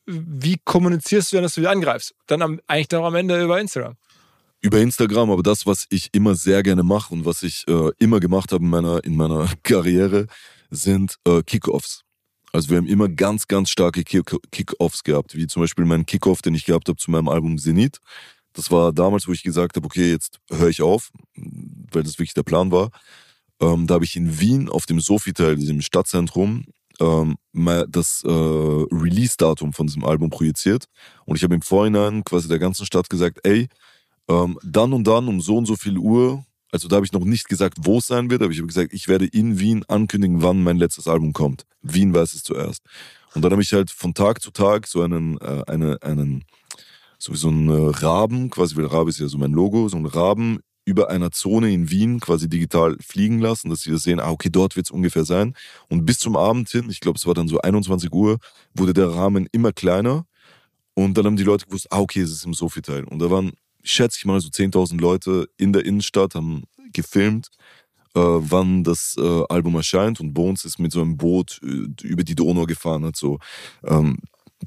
[0.06, 2.14] wie kommunizierst du dann, dass du wieder angreifst?
[2.26, 3.94] Dann am, eigentlich dann am Ende über Instagram.
[4.60, 8.20] über Instagram, aber das, was ich immer sehr gerne mache und was ich äh, immer
[8.20, 10.26] gemacht habe in meiner, in meiner Karriere,
[10.70, 12.02] sind äh, Kickoffs.
[12.56, 16.40] Also wir haben immer ganz, ganz starke Kick- Kickoffs gehabt, wie zum Beispiel meinen Kickoff,
[16.40, 17.98] den ich gehabt habe zu meinem Album Zenit.
[18.54, 21.12] Das war damals, wo ich gesagt habe, okay, jetzt höre ich auf,
[21.92, 22.88] weil das wirklich der Plan war.
[23.60, 26.64] Ähm, da habe ich in Wien auf dem Sofitel, diesem Stadtzentrum,
[26.98, 27.36] ähm,
[27.90, 30.86] das äh, Release-Datum von diesem Album projiziert.
[31.26, 33.68] Und ich habe im Vorhinein quasi der ganzen Stadt gesagt, ey,
[34.28, 36.42] ähm, dann und dann um so und so viel Uhr,
[36.76, 38.92] also da habe ich noch nicht gesagt, wo es sein wird, aber ich habe gesagt,
[38.92, 41.64] ich werde in Wien ankündigen, wann mein letztes Album kommt.
[41.80, 42.82] Wien weiß es zuerst.
[43.34, 46.44] Und dann habe ich halt von Tag zu Tag so einen, äh, eine, einen,
[47.18, 49.96] so wie so einen äh, Raben, quasi, weil Rabe ist ja so mein Logo, so
[49.96, 54.20] einen Raben über einer Zone in Wien quasi digital fliegen lassen, dass sie das sehen,
[54.20, 55.54] ah, okay, dort wird es ungefähr sein.
[55.88, 58.36] Und bis zum Abend hin, ich glaube, es war dann so 21 Uhr,
[58.74, 60.26] wurde der Rahmen immer kleiner.
[60.92, 63.04] Und dann haben die Leute gewusst, ah, okay, es ist im Sofitel.
[63.04, 63.52] Und da waren,
[63.86, 67.48] schätze ich mal, so 10.000 Leute in der Innenstadt, haben gefilmt,
[68.14, 70.20] äh, wann das äh, Album erscheint.
[70.20, 73.38] Und Bones ist mit so einem Boot äh, über die Donau gefahren, hat so
[73.84, 74.18] ähm,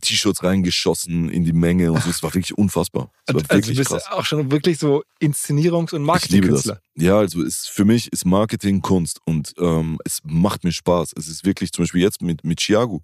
[0.01, 2.09] T-Shirts reingeschossen in die Menge und so.
[2.09, 3.11] Es war wirklich unfassbar.
[3.25, 4.07] Es war Also du wirklich bist krass.
[4.11, 6.03] auch schon wirklich so Inszenierungs- und.
[6.03, 6.79] Marketingkünstler.
[6.95, 11.13] Ja, also ist, für mich ist Marketing Kunst und ähm, es macht mir Spaß.
[11.17, 13.01] Es ist wirklich zum Beispiel jetzt mit, mit Chiago.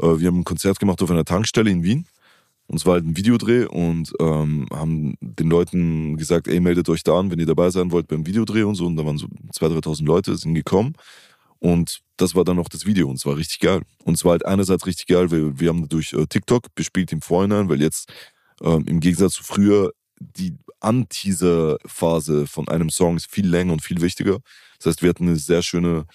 [0.00, 2.06] Äh, wir haben ein Konzert gemacht auf einer Tankstelle in Wien.
[2.70, 7.02] Und es war halt ein Videodreh und ähm, haben den Leuten gesagt, ey, meldet euch
[7.02, 8.86] da an, wenn ihr dabei sein wollt beim Videodreh und so.
[8.86, 10.92] Und da waren so 2.000, 3.000 Leute, sind gekommen.
[11.58, 13.82] Und das war dann noch das Video und es war richtig geil.
[14.04, 17.22] Und es war halt einerseits richtig geil, weil wir haben durch äh, TikTok bespielt im
[17.22, 18.08] Vorhinein, weil jetzt
[18.62, 19.90] ähm, im Gegensatz zu früher
[20.20, 24.38] die An-Teaser-Phase von einem Song ist viel länger und viel wichtiger.
[24.78, 26.06] Das heißt, wir hatten eine sehr schöne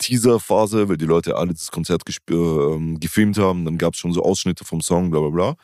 [0.00, 3.64] Teaser-Phase, weil die Leute alle das Konzert äh, gefilmt haben.
[3.64, 5.54] Dann gab es schon so Ausschnitte vom Song, bla bla bla.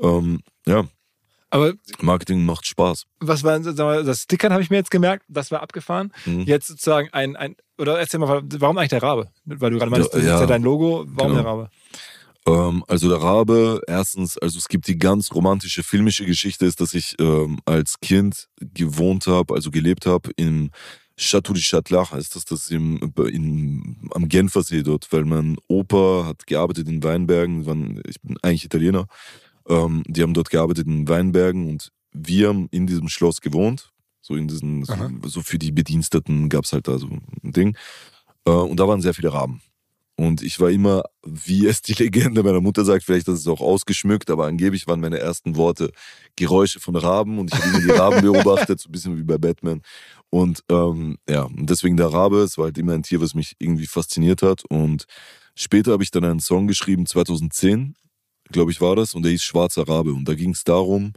[0.00, 0.84] Ähm, ja,
[1.50, 3.04] Aber Marketing macht Spaß.
[3.20, 6.12] was war mal, das Stickern habe ich mir jetzt gemerkt, das war abgefahren.
[6.24, 6.40] Mhm.
[6.40, 9.30] Jetzt sozusagen ein, ein oder erzähl mal, warum eigentlich der Rabe?
[9.44, 10.46] Weil du gerade meinst, Ja, das ist ja ja.
[10.46, 11.42] dein Logo, warum Genau.
[11.42, 11.70] der Rabe?
[12.48, 16.94] Ähm, also der Rabe, erstens, also es gibt die ganz romantische filmische Geschichte, ist, dass
[16.94, 20.70] ich ähm, als Kind gewohnt habe, also gelebt habe im
[21.18, 26.46] Château de Châtelard, heißt das, das im, in, am Genfersee dort, weil mein Opa hat
[26.46, 29.06] gearbeitet in Weinbergen, waren, ich bin eigentlich Italiener,
[29.68, 34.34] ähm, die haben dort gearbeitet in Weinbergen und wir haben in diesem Schloss gewohnt, so
[34.34, 34.94] in diesen, so,
[35.24, 37.76] so für die Bediensteten gab es halt da so ein Ding.
[38.44, 39.62] Äh, und da waren sehr viele Raben.
[40.18, 43.60] Und ich war immer, wie es die Legende meiner Mutter sagt, vielleicht ist es auch
[43.60, 45.92] ausgeschmückt, aber angeblich waren meine ersten Worte
[46.36, 49.38] Geräusche von Raben und ich habe immer die Raben beobachtet, so ein bisschen wie bei
[49.38, 49.82] Batman.
[50.30, 53.86] Und ähm, ja, deswegen der Rabe, es war halt immer ein Tier, was mich irgendwie
[53.86, 54.64] fasziniert hat.
[54.68, 55.06] Und
[55.54, 57.94] später habe ich dann einen Song geschrieben, 2010,
[58.50, 60.12] glaube ich, war das, und der hieß Schwarzer Rabe.
[60.12, 61.12] Und da ging es darum,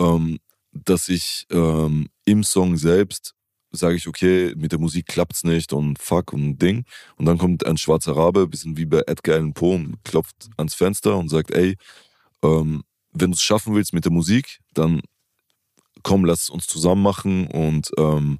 [0.00, 0.38] ähm,
[0.72, 3.34] dass ich ähm, im Song selbst
[3.70, 6.84] sage ich, okay, mit der Musik klappt's nicht und fuck und Ding.
[7.16, 10.74] Und dann kommt ein schwarzer Rabe, bisschen wie bei Edgar Allan Poe, und klopft ans
[10.74, 11.76] Fenster und sagt, ey,
[12.42, 15.02] ähm, wenn du es schaffen willst mit der Musik, dann
[16.02, 18.38] komm, lass uns zusammen machen und ähm,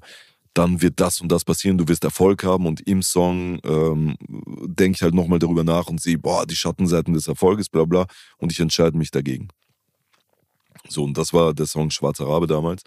[0.53, 4.97] dann wird das und das passieren, du wirst Erfolg haben und im Song ähm, denke
[4.97, 8.07] ich halt nochmal darüber nach und sehe, boah, die Schattenseiten des Erfolges, bla bla,
[8.37, 9.49] und ich entscheide mich dagegen.
[10.87, 12.83] So, und das war der Song Schwarzer Rabe damals.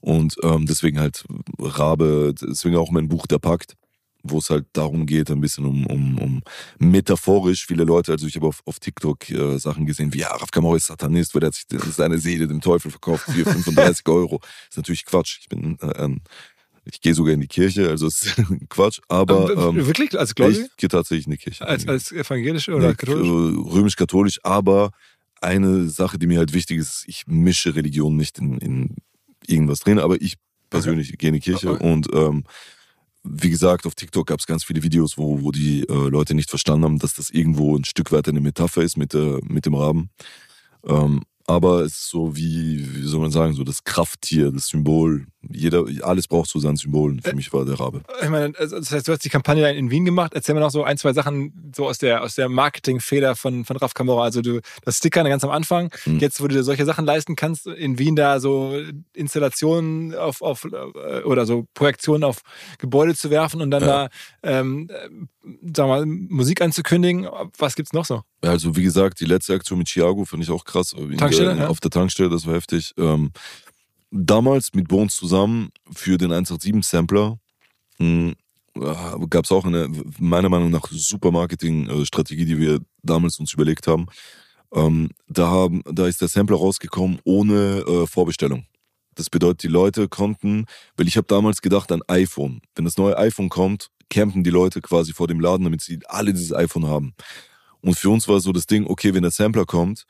[0.00, 1.24] Und ähm, deswegen halt
[1.58, 3.74] Rabe, deswegen auch mein Buch Der Pakt,
[4.30, 6.42] wo es halt darum geht, ein bisschen um, um, um
[6.78, 10.50] metaphorisch viele Leute, also ich habe auf, auf TikTok äh, Sachen gesehen, wie ja, Raf
[10.50, 14.40] Kamau ist Satanist, weil er hat sich seine Seele dem Teufel verkauft für 35 Euro.
[14.68, 15.38] ist natürlich Quatsch.
[15.40, 16.20] Ich bin äh, ein,
[16.84, 18.36] ich gehe sogar in die Kirche, also es ist
[18.70, 20.18] Quatsch, aber Ähm, ähm, Wirklich?
[20.18, 20.62] Als Gläubige?
[20.70, 21.66] ich gehe tatsächlich in die Kirche.
[21.66, 23.26] Als, als evangelische oder Nee, katholisch?
[23.28, 24.90] äh, Römisch-katholisch, aber
[25.40, 28.96] eine Sache, die mir halt wichtig ist, ich mische Religion nicht in, in
[29.46, 30.34] irgendwas drin, aber ich
[30.70, 31.84] persönlich gehe in die Kirche Okay.
[31.92, 32.44] und ähm,
[33.30, 36.50] wie gesagt, auf TikTok gab es ganz viele Videos, wo, wo die äh, Leute nicht
[36.50, 39.74] verstanden haben, dass das irgendwo ein Stück weit eine Metapher ist mit, der, mit dem
[39.74, 40.10] Raben.
[40.84, 45.26] Ähm, aber es ist so wie, wie soll man sagen, so das Krafttier, das Symbol
[45.40, 47.16] Jeder, alles braucht so sein Symbol.
[47.22, 48.02] Für mich war der Rabe.
[48.22, 50.32] Ich meine, also das heißt, du hast die Kampagne in Wien gemacht.
[50.34, 53.76] Erzähl mir noch so ein, zwei Sachen so aus der, aus der Marketingfeder von, von
[53.76, 54.24] Raf Kamora.
[54.24, 55.90] Also du, das Sticker ganz am Anfang.
[56.06, 56.18] Mhm.
[56.18, 58.74] Jetzt, wo du dir solche Sachen leisten kannst, in Wien da so
[59.14, 62.40] Installationen auf, auf äh, oder so Projektionen auf
[62.78, 63.86] Gebäude zu werfen und dann Ja.
[63.86, 64.08] da,
[64.42, 65.08] ähm, äh,
[65.74, 67.28] sag mal, Musik anzukündigen.
[67.58, 68.22] Was gibt's noch so?
[68.42, 70.94] Also wie gesagt, die letzte Aktion mit Chiago fand ich auch krass.
[70.96, 71.68] Der, ja.
[71.68, 72.92] Auf der Tankstelle, das war heftig.
[72.98, 73.32] Ähm,
[74.10, 77.38] damals mit Bones zusammen für den 187-Sampler
[79.28, 84.06] gab es auch eine, meiner Meinung nach, super Marketing-Strategie, die wir damals uns überlegt haben.
[84.72, 85.82] Ähm, da, haben.
[85.90, 88.66] da ist der Sampler rausgekommen ohne äh, Vorbestellung.
[89.14, 90.66] Das bedeutet, die Leute konnten,
[90.96, 92.60] weil ich habe damals gedacht an iPhone.
[92.74, 96.32] Wenn das neue iPhone kommt, campen die Leute quasi vor dem Laden, damit sie alle
[96.32, 97.14] dieses iPhone haben.
[97.80, 100.04] Und für uns war so das Ding, okay, wenn der Sampler kommt,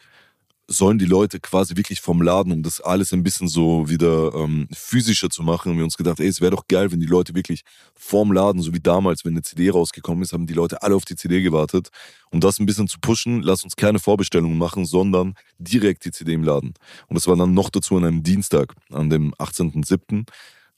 [0.70, 4.68] sollen die Leute quasi wirklich vom Laden, um das alles ein bisschen so wieder ähm,
[4.72, 7.34] physischer zu machen, haben wir uns gedacht, ey, es wäre doch geil, wenn die Leute
[7.34, 7.62] wirklich
[7.94, 11.06] vorm Laden, so wie damals, wenn eine CD rausgekommen ist, haben die Leute alle auf
[11.06, 11.88] die CD gewartet.
[12.30, 16.34] Um das ein bisschen zu pushen, lass uns keine Vorbestellungen machen, sondern direkt die CD
[16.34, 16.74] im Laden.
[17.06, 20.26] Und das war dann noch dazu an einem Dienstag, an dem 18.07.,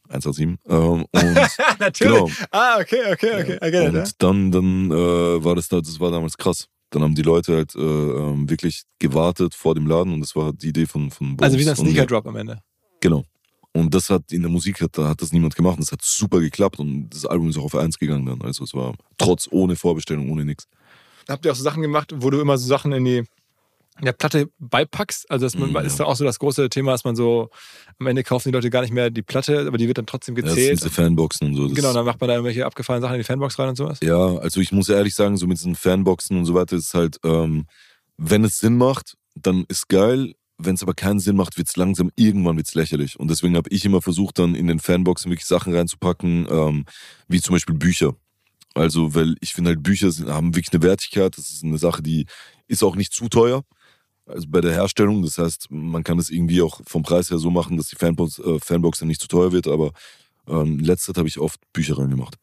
[0.09, 0.59] 187.
[0.69, 1.07] Ähm,
[1.79, 2.19] Natürlich.
[2.19, 2.31] Genau.
[2.51, 3.83] Ah, okay, okay, okay.
[3.85, 3.89] Ja.
[3.89, 6.69] und dann, dann äh, war das da, das war damals krass.
[6.91, 10.53] Dann haben die Leute halt äh, ähm, wirklich gewartet vor dem Laden und das war
[10.53, 11.93] die Idee von von Also wie Bones ein und mir.
[11.93, 12.61] Sneaker-Drop am Ende.
[13.01, 13.25] Genau.
[13.73, 16.41] Und das hat in der Musik hat, hat das niemand gemacht und das hat super
[16.41, 18.43] geklappt und das Album ist auch auf eins gegangen dann.
[18.43, 20.67] Also es war trotz ohne Vorbestellung, ohne nichts.
[21.29, 23.25] Habt ihr auch so Sachen gemacht, wo du immer so Sachen in die
[24.01, 25.31] in der Platte beipackst?
[25.31, 25.81] Also das Mhm, ja.
[25.81, 27.51] ist dann auch so das große Thema, dass man so
[27.99, 30.35] am Ende kaufen die Leute gar nicht mehr die Platte, aber die wird dann trotzdem
[30.37, 30.81] Ja, das sind gezählt.
[30.81, 31.69] diese Fanboxen und so.
[31.75, 33.99] Genau, dann macht man da irgendwelche abgefahrenen Sachen in die Fanbox rein und sowas.
[34.03, 37.19] Ja, also ich muss ehrlich sagen, so mit diesen Fanboxen und so weiter ist halt,
[37.25, 37.67] ähm,
[38.17, 40.35] wenn es Sinn macht, dann ist geil.
[40.63, 43.19] Wenn es aber keinen Sinn macht, wird's langsam, irgendwann wird's lächerlich.
[43.19, 46.85] Und deswegen habe ich immer versucht, dann in den Fanboxen wirklich Sachen reinzupacken, ähm,
[47.29, 48.15] wie zum Beispiel Bücher.
[48.75, 51.37] Also, weil ich finde halt, Bücher sind, haben wirklich eine Wertigkeit.
[51.39, 52.27] Das ist eine Sache, die
[52.69, 53.65] ist auch nicht zu teuer.
[54.31, 55.23] Also bei der Herstellung.
[55.23, 58.39] Das heißt, man kann das irgendwie auch vom Preis her so machen, dass die Fanbox,
[58.39, 59.67] äh, Fanbox dann nicht zu teuer wird.
[59.67, 59.93] Aber
[60.49, 62.37] ähm, Zeit habe ich oft Bücher reingemacht.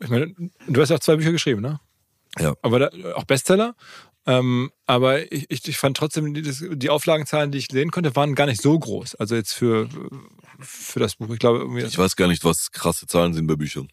[0.00, 0.34] Ich meine,
[0.68, 1.80] du hast ja auch zwei Bücher geschrieben, ne?
[2.38, 2.54] Ja.
[2.62, 3.74] Aber da, auch Bestseller.
[4.26, 8.34] Ähm, aber ich, ich, ich fand trotzdem, die, die Auflagenzahlen, die ich sehen konnte, waren
[8.34, 9.16] gar nicht so groß.
[9.16, 9.88] Also jetzt für,
[10.60, 11.28] für das Buch.
[11.30, 11.82] Ich glaube, irgendwie.
[11.82, 13.88] Ich weiß gar nicht, was krasse Zahlen sind bei Büchern.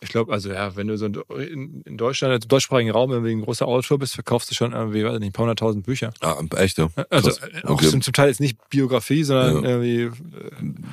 [0.00, 3.32] Ich glaube, also ja, wenn du so in, in Deutschland, also im deutschsprachigen Raum, irgendwie
[3.32, 6.12] ein großer Autor bist, verkaufst du schon irgendwie, weiß ich nicht, ein paar hunderttausend Bücher.
[6.20, 6.88] Ah, echt, ja?
[7.10, 7.40] Also Krass.
[7.48, 7.88] äh, auch Okay.
[7.88, 9.70] zum, zum Teil jetzt nicht Biografie, sondern Ja.
[9.70, 10.10] irgendwie äh,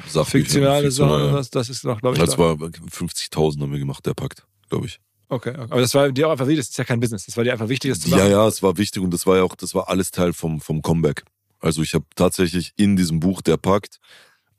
[0.08, 1.20] Sachbücher, fiktionale Sachen.
[1.26, 1.32] ja.
[1.34, 2.22] Das, das ist noch, glaube ich.
[2.24, 5.00] Das da- war 50.000 haben wir gemacht, der Pakt, glaube ich.
[5.30, 5.62] okay, okay.
[5.70, 7.26] Aber das war dir auch einfach wichtig, das ist ja kein Business.
[7.28, 8.20] Das war dir einfach wichtig, das zu machen.
[8.22, 10.60] Ja, ja, es war wichtig und das war ja auch, das war alles Teil vom,
[10.62, 11.24] vom Comeback.
[11.60, 14.00] Also ich habe tatsächlich in diesem Buch Der Pakt,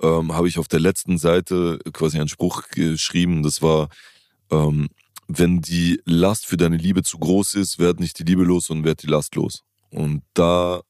[0.03, 3.89] ähm, habe ich auf der letzten Seite quasi einen Spruch geschrieben, das war,
[4.51, 4.89] ähm,
[5.29, 8.85] wenn die Last für deine Liebe zu groß ist, werd nicht die Liebe los, sondern
[8.85, 9.63] werd die Last los.
[9.91, 10.83] Und da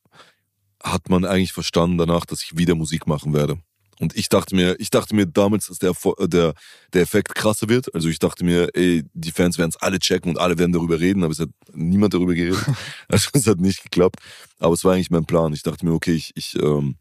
[0.82, 3.58] hat man eigentlich verstanden danach, dass ich wieder Musik machen werde.
[3.98, 6.54] Und ich dachte mir, ich dachte mir damals, dass der, äh, der,
[6.92, 7.94] der Effekt krasser wird.
[7.94, 11.00] Also ich dachte mir, ey, die Fans werden es alle checken und alle werden darüber
[11.00, 12.58] reden, aber es hat niemand darüber geredet.
[13.08, 14.20] Also es hat nicht geklappt.
[14.58, 15.52] Aber es war eigentlich mein Plan.
[15.52, 16.96] Ich dachte mir, okay, ich, ich ähm,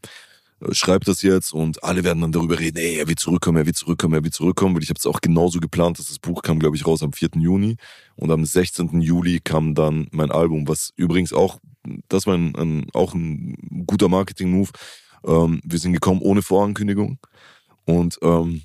[0.72, 3.76] schreibe das jetzt und alle werden dann darüber reden, ey, er wird zurückkommen, er wird
[3.76, 4.74] zurückkommen, er wird zurückkommen.
[4.74, 7.12] Weil ich habe es auch genauso geplant, dass das Buch kam, glaube ich, raus am
[7.12, 7.30] 4.
[7.36, 7.76] Juni.
[8.16, 9.00] Und am 16.
[9.00, 11.58] Juli kam dann mein Album, was übrigens auch,
[12.08, 13.54] das war ein, ein, auch ein
[13.86, 14.70] guter Marketing-Move.
[15.26, 17.18] Ähm, wir sind gekommen ohne Vorankündigung.
[17.84, 18.62] Und ähm,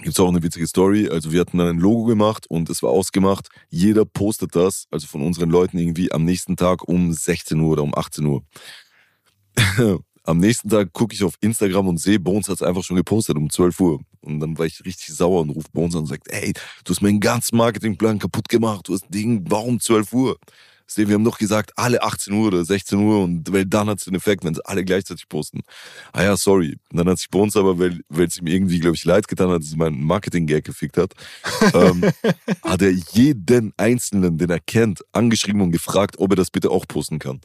[0.00, 1.08] gibt's auch eine witzige Story.
[1.08, 3.48] Also wir hatten dann ein Logo gemacht und es war ausgemacht.
[3.68, 7.82] Jeder postet das, also von unseren Leuten irgendwie am nächsten Tag um 16 Uhr oder
[7.82, 8.42] um 18 Uhr.
[10.28, 13.38] am nächsten Tag gucke ich auf Instagram und sehe, Bones hat es einfach schon gepostet
[13.38, 14.00] um 12 Uhr.
[14.20, 16.52] Und dann war ich richtig sauer und rufe Bones an und sagt, ey,
[16.84, 18.88] du hast meinen ganzen Marketingplan kaputt gemacht.
[18.88, 20.36] Du hast ein Ding, warum 12 Uhr?
[20.94, 24.04] Wir haben doch gesagt, alle 18 Uhr oder 16 Uhr und weil dann hat es
[24.04, 25.60] den Effekt, wenn sie alle gleichzeitig posten.
[26.12, 26.78] Ah ja, sorry.
[26.90, 29.50] Und dann hat sich Bones aber, weil weil es ihm irgendwie, glaube ich, leid getan
[29.50, 31.12] hat, dass er meinen Marketing-Gag gefickt hat,
[31.74, 32.04] ähm,
[32.62, 36.86] hat er jeden Einzelnen, den er kennt, angeschrieben und gefragt, ob er das bitte auch
[36.88, 37.40] posten kann.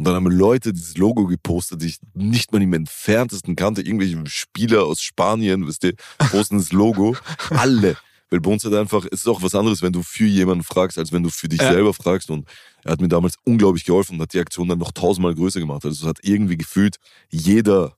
[0.00, 3.82] Und dann haben Leute dieses Logo gepostet, die ich nicht mal im entferntesten kannte.
[3.82, 5.92] Irgendwelche Spieler aus Spanien, wisst ihr,
[6.30, 7.14] posten das Logo.
[7.50, 7.98] Alle.
[8.30, 10.96] Weil bei uns hat einfach, es ist auch was anderes, wenn du für jemanden fragst,
[10.96, 11.74] als wenn du für dich Ja.
[11.74, 12.30] selber fragst.
[12.30, 12.48] Und
[12.82, 15.84] er hat mir damals unglaublich geholfen und hat die Aktion dann noch tausendmal größer gemacht.
[15.84, 16.96] Also es hat irgendwie gefühlt
[17.28, 17.94] jeder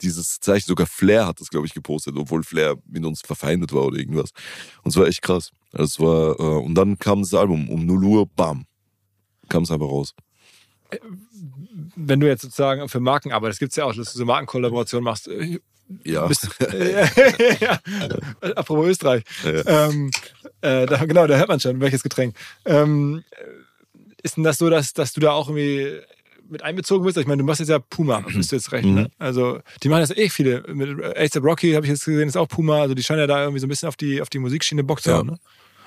[0.00, 3.84] dieses Zeichen, sogar Flair hat das, glaube ich, gepostet, obwohl Flair mit uns verfeindet war
[3.84, 4.30] oder irgendwas.
[4.82, 5.50] Und es war echt krass.
[5.72, 8.64] Also es war, äh, und dann kam das Album um 0 Uhr, bam,
[9.50, 10.14] kam es einfach raus.
[11.96, 15.04] Wenn du jetzt sozusagen für Marken arbeitest, gibt es ja auch, dass du so Markenkollaborationen
[15.04, 15.28] machst.
[15.28, 15.58] äh,
[16.04, 16.26] Ja.
[16.26, 17.04] Bist, äh,
[17.60, 17.78] ja.
[18.56, 19.24] Apropos Österreich.
[19.44, 19.88] Ja.
[19.88, 20.10] Ähm,
[20.60, 22.36] äh, da, genau, da hört man schon, welches Getränk.
[22.64, 23.24] Ähm,
[24.22, 26.00] ist denn das so, dass, dass du da auch irgendwie
[26.50, 27.16] mit einbezogen bist?
[27.18, 28.86] Ich meine, du machst jetzt ja Puma, bist du jetzt recht.
[28.86, 28.94] Mhm.
[28.94, 29.10] Ne?
[29.18, 30.62] Also, die machen das eh viele.
[30.72, 32.80] Mit ASAP Rocky habe ich jetzt gesehen, ist auch Puma.
[32.80, 35.00] Also, die scheinen ja da irgendwie so ein bisschen auf die, auf die Musikschiene Bock
[35.02, 35.18] zu Ja.
[35.18, 35.28] haben.
[35.30, 35.38] Ne?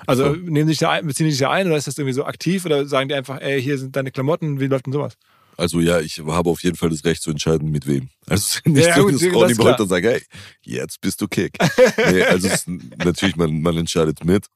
[0.06, 0.38] Also, Voll.
[0.38, 2.86] nehmen sich da ein, beziehen sich da ein oder ist das irgendwie so aktiv oder
[2.86, 5.16] sagen die einfach, ey, hier sind deine Klamotten, wie läuft denn sowas?
[5.56, 8.08] Also ja, ich habe auf jeden Fall das Recht zu entscheiden, mit wem.
[8.26, 9.66] Also nicht Ja, so, dass das Ronny klar.
[9.66, 10.22] Wolter sagt, hey,
[10.62, 11.56] jetzt bist du Kick.
[12.10, 14.46] nee, also es natürlich, man, man entscheidet mit.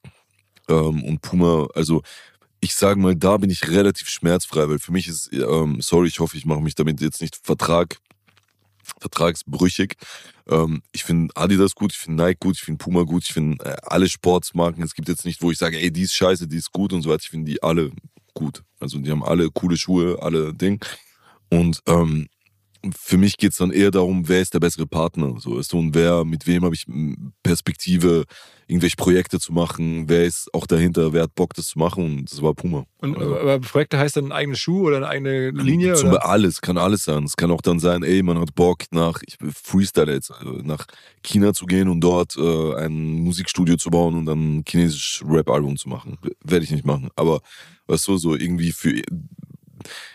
[0.67, 2.01] Ähm, und Puma, also
[2.59, 6.19] ich sage mal, da bin ich relativ schmerzfrei, weil für mich ist, ähm, sorry, ich
[6.19, 7.97] hoffe, ich mache mich damit jetzt nicht Vertrag,
[8.99, 9.93] vertragsbrüchig.
[10.49, 13.63] Ähm, ich finde Adidas gut, ich finde Nike gut, ich finde Puma gut, ich finde
[13.65, 14.83] äh, alle Sportsmarken.
[14.83, 17.01] Es gibt jetzt nicht, wo ich sage, ey, die ist scheiße, die ist gut und
[17.01, 17.21] so weiter.
[17.23, 17.91] Ich finde die alle
[18.33, 18.63] gut.
[18.79, 20.83] Also die haben alle coole Schuhe, alle Ding.
[21.49, 22.27] Und ähm,
[22.95, 26.23] für mich geht's dann eher darum, wer ist der bessere Partner, so ist und wer,
[26.25, 26.85] mit wem habe ich
[27.43, 28.25] Perspektive,
[28.67, 32.31] irgendwelche Projekte zu machen, wer ist auch dahinter, wer hat Bock, das zu machen und
[32.31, 32.85] das war Puma.
[32.99, 35.93] Und, Also- aber Projekte heißt dann ein eigenes Schuh oder eine eigene Linie?
[35.93, 36.25] Zum Oder?
[36.25, 37.23] alles, kann alles sein.
[37.23, 40.85] Es kann auch dann sein, ey, man hat Bock nach, ich freestyle jetzt, also nach
[41.23, 45.77] China zu gehen und dort äh, ein Musikstudio zu bauen und dann ein chinesisches Rap-Album
[45.77, 46.17] zu machen.
[46.43, 47.09] Werde ich nicht machen.
[47.15, 47.39] Aber
[47.87, 49.01] weißt du, so irgendwie für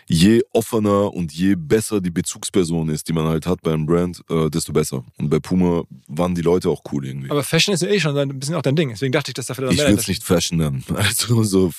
[0.07, 4.21] je offener und je besser die Bezugsperson ist, die man halt hat bei einem Brand,
[4.29, 5.03] äh, desto besser.
[5.17, 7.29] Und bei Puma waren die Leute auch cool irgendwie.
[7.31, 8.89] Aber Fashion ist ja eh schon ein bisschen auch dein Ding.
[8.89, 10.83] Deswegen dachte ich, dass da vielleicht Ich will es nicht Fashion nennen.
[10.95, 11.71] Also so,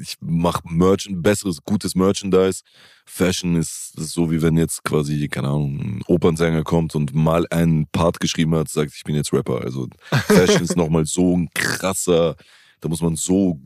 [0.00, 2.62] ich mache Merchant, besseres, gutes Merchandise.
[3.04, 7.86] Fashion ist so, wie wenn jetzt quasi, keine Ahnung, ein Opernsänger kommt und mal einen
[7.88, 9.60] Part geschrieben hat, sagt, ich bin jetzt Rapper.
[9.62, 12.36] Also Fashion ist nochmal so ein krasser,
[12.80, 13.60] da muss man so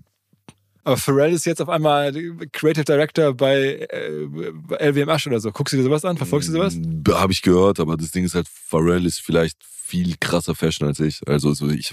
[0.86, 2.12] Aber Pharrell ist jetzt auf einmal
[2.52, 5.50] Creative Director bei, äh, bei LWMH oder so.
[5.50, 6.16] Guckst du dir sowas an?
[6.16, 6.78] Verfolgst du sowas?
[7.10, 11.00] Habe ich gehört, aber das Ding ist halt, Pharrell ist vielleicht viel krasser Fashion als
[11.00, 11.26] ich.
[11.26, 11.92] Also so ich,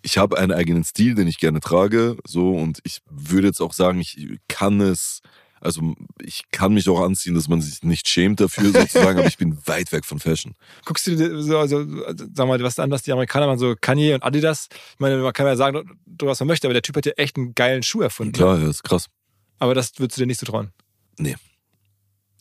[0.00, 3.74] ich habe einen eigenen Stil, den ich gerne trage, so und ich würde jetzt auch
[3.74, 4.16] sagen, ich
[4.48, 5.20] kann es,
[5.60, 9.38] also ich kann mich auch anziehen, dass man sich nicht schämt dafür sozusagen, aber ich
[9.38, 10.54] bin weit weg von Fashion.
[10.84, 11.84] Guckst du dir so, also,
[12.34, 14.68] sag mal, was an, was die Amerikaner machen, so Kanye und Adidas.
[14.70, 17.12] Ich meine, man kann ja sagen, du, was man möchte, aber der Typ hat ja
[17.12, 18.32] echt einen geilen Schuh erfunden.
[18.32, 19.06] Klar, ja, ist krass.
[19.58, 20.72] Aber das würdest du dir nicht so trauen.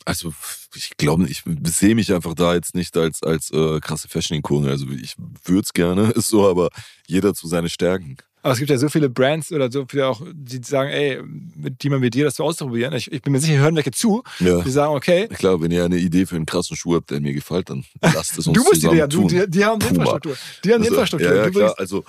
[0.08, 0.34] Also
[0.74, 4.70] ich glaube, ich sehe mich einfach da jetzt nicht als als äh, krasse Fashion-Ikone.
[4.70, 6.70] Also ich würde es gerne, ist so, aber
[7.08, 8.16] jeder zu seine Stärken.
[8.48, 11.84] Aber es gibt ja so viele Brands oder so viele auch, die sagen, ey, mit
[11.84, 12.94] die man mit dir das so ausprobieren.
[12.94, 14.24] Ich, ich bin mir sicher, hören welche zu.
[14.40, 14.62] Ja.
[14.62, 17.34] Die sagen, okay, Klar, wenn ihr eine Idee für einen krassen Schuh habt, der mir
[17.34, 19.28] gefällt, dann lasst es uns du musst die zusammen ja, du, tun.
[19.28, 19.88] die, die haben die.
[19.88, 20.38] Infrastruktur.
[20.64, 21.36] Die haben die Also, Infrastruktur.
[21.36, 21.76] Ja, ja klar.
[21.78, 22.06] Also,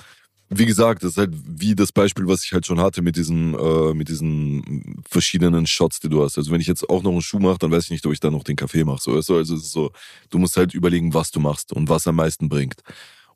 [0.49, 3.55] wie gesagt, das ist halt wie das Beispiel, was ich halt schon hatte mit diesen,
[3.59, 6.39] äh, mit diesen verschiedenen Shots, die du hast.
[6.39, 8.21] Also, wenn ich jetzt auch noch einen Schuh mache, dann weiß ich nicht, ob ich
[8.21, 9.03] dann noch den Kaffee mache.
[9.03, 9.15] So?
[9.15, 9.91] Also, es ist so,
[10.31, 12.77] du musst halt überlegen, was du machst und was am meisten bringt.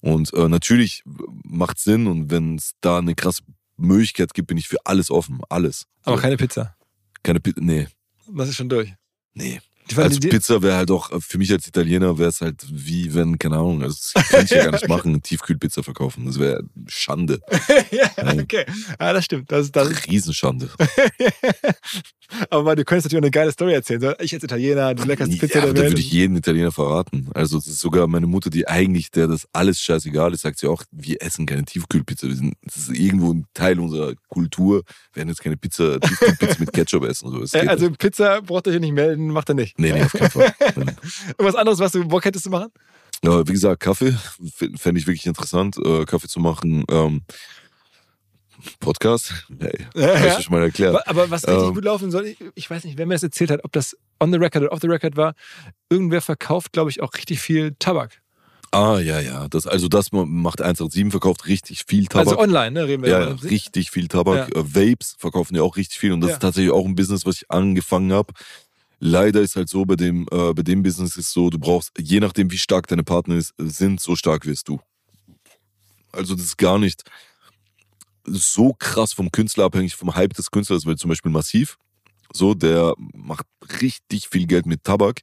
[0.02, 1.02] Und äh, natürlich
[1.44, 3.42] macht Sinn und wenn es da eine krasse
[3.76, 5.40] Möglichkeit gibt, bin ich für alles offen.
[5.48, 5.86] Alles.
[6.02, 6.76] aber keine Pizza.
[7.22, 7.86] keine Pi Nee.
[8.28, 8.92] Das ist schon durch.
[9.34, 9.60] Nee.
[9.96, 13.38] Also die, Pizza wäre halt auch, für mich als Italiener wäre es halt wie wenn,
[13.38, 16.26] keine Ahnung, also das kann ich ja gar nicht machen, Tiefkühlpizza verkaufen.
[16.26, 17.40] Das wäre Schande.
[17.90, 18.64] ja, okay.
[18.98, 19.50] Ja, das stimmt.
[19.50, 20.70] Das, das, Riesenschande.
[22.50, 24.14] aber du könntest natürlich auch eine geile Story erzählen.
[24.20, 25.90] Ich als Italiener, die leckerste Pizza ja, der Welt.
[25.92, 27.28] würde ich jeden Italiener verraten.
[27.34, 30.68] Also es ist sogar meine Mutter, die eigentlich, der das alles scheißegal ist, sagt sie
[30.68, 32.28] auch, wir essen keine Tiefkühlpizza.
[32.28, 34.82] Wir sind, das ist irgendwo ein Teil unserer Kultur.
[35.12, 37.30] Wir werden jetzt keine Pizza, Tiefkühlpizza mit Ketchup essen.
[37.30, 37.90] So, das Äh, also.
[37.90, 39.71] Pizza braucht ihr hier nicht melden, macht er nicht.
[39.76, 40.54] Nee, nee, auf keinen Fall.
[41.38, 42.70] Irgendwas anderes, was du Bock hättest zu machen?
[43.24, 44.14] Ja, wie gesagt, Kaffee
[44.76, 46.84] fände ich wirklich interessant, äh, Kaffee zu machen.
[46.90, 47.22] Ähm,
[48.80, 49.32] Podcast?
[49.60, 50.38] Hey, Ja, hab ja.
[50.38, 51.06] ich schon mal erklärt.
[51.08, 51.74] Aber- was richtig Ähm.
[51.74, 54.30] gut laufen soll, ich, ich weiß nicht, wer mir das erzählt hat, ob das on
[54.32, 55.34] the record oder off the record war.
[55.90, 58.20] Irgendwer verkauft, glaube ich, auch richtig viel Tabak.
[58.74, 59.48] Ah, ja, ja.
[59.48, 62.28] Das, also das macht 187, verkauft richtig viel Tabak.
[62.28, 62.86] Also online, ne?
[62.86, 63.28] Reden wir ja, ja.
[63.30, 64.54] ja, richtig viel Tabak.
[64.56, 66.36] Äh, Vapes verkaufen ja auch richtig viel und das Ja.
[66.36, 68.32] ist tatsächlich auch ein Business, was ich angefangen habe.
[69.04, 72.20] Leider ist halt so, bei dem, äh, bei dem Business ist so, du brauchst, je
[72.20, 74.78] nachdem wie stark deine Partner ist, sind, so stark wirst du.
[76.12, 77.02] Also das ist gar nicht
[78.24, 81.78] so krass vom Künstler abhängig, vom Hype des Künstlers, weil zum Beispiel Massiv,
[82.32, 83.46] so, der macht
[83.80, 85.22] richtig viel Geld mit Tabak,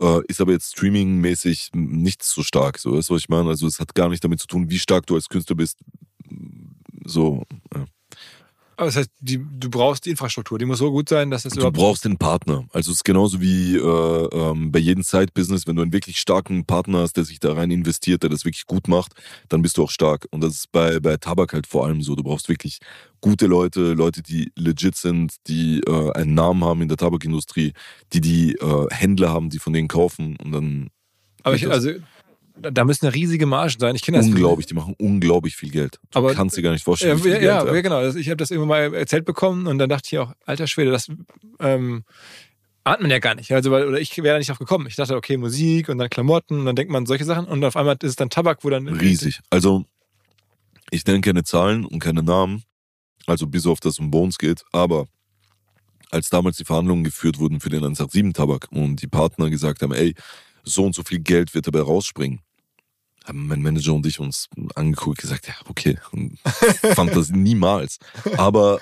[0.00, 3.50] äh, ist aber jetzt streamingmäßig nicht so stark, so, weißt du, was ich meine?
[3.50, 5.76] Also es hat gar nicht damit zu tun, wie stark du als Künstler bist,
[7.04, 7.44] so,
[7.74, 7.84] ja.
[8.78, 10.56] Aber das heißt, die, du brauchst die Infrastruktur.
[10.56, 12.64] Die muss so gut sein, dass das Du brauchst den Partner.
[12.72, 16.64] Also es ist genauso wie äh, ähm, bei jedem Side-Business, wenn du einen wirklich starken
[16.64, 19.14] Partner hast, der sich da rein investiert, der das wirklich gut macht,
[19.48, 20.28] dann bist du auch stark.
[20.30, 22.14] Und das ist bei, bei Tabak halt vor allem so.
[22.14, 22.78] Du brauchst wirklich
[23.20, 27.72] gute Leute, Leute, die legit sind, die äh, einen Namen haben in der Tabakindustrie,
[28.12, 30.90] die die äh, Händler haben, die von denen kaufen und dann
[31.42, 31.94] Aber ich, also,
[32.60, 33.94] da müssen ja riesige Margen sein.
[33.94, 34.26] Ich kenne das.
[34.26, 35.98] Unglaublich, die machen unglaublich viel Geld.
[36.10, 37.18] Du Aber- kannst dir gar nicht Ja, vorstellen.
[37.18, 38.06] viel ja, Geld, ja, ja, genau.
[38.16, 41.08] Ich habe das irgendwann mal erzählt bekommen und dann dachte ich auch, alter Schwede, das
[41.60, 42.04] ähm,
[42.84, 43.52] ahnt man ja gar nicht.
[43.52, 44.86] Also, weil, oder ich wäre da nicht drauf gekommen.
[44.88, 47.76] Ich dachte, okay, Musik und dann Klamotten und dann denkt man solche Sachen und auf
[47.76, 48.88] einmal ist es dann Tabak, wo dann.
[48.88, 49.40] Riesig.
[49.50, 49.84] Also,
[50.90, 52.62] ich nenne keine Zahlen und keine Namen,
[53.26, 55.06] also bis auf das um Bones geht, aber
[56.10, 60.14] als damals die Verhandlungen geführt wurden für den 187-Tabak und die Partner gesagt haben, ey,
[60.64, 62.40] so und so viel Geld wird dabei rausspringen,
[63.28, 65.98] haben mein Manager und ich uns angeguckt und gesagt, ja, okay,
[66.94, 67.98] fand das niemals.
[68.36, 68.80] Aber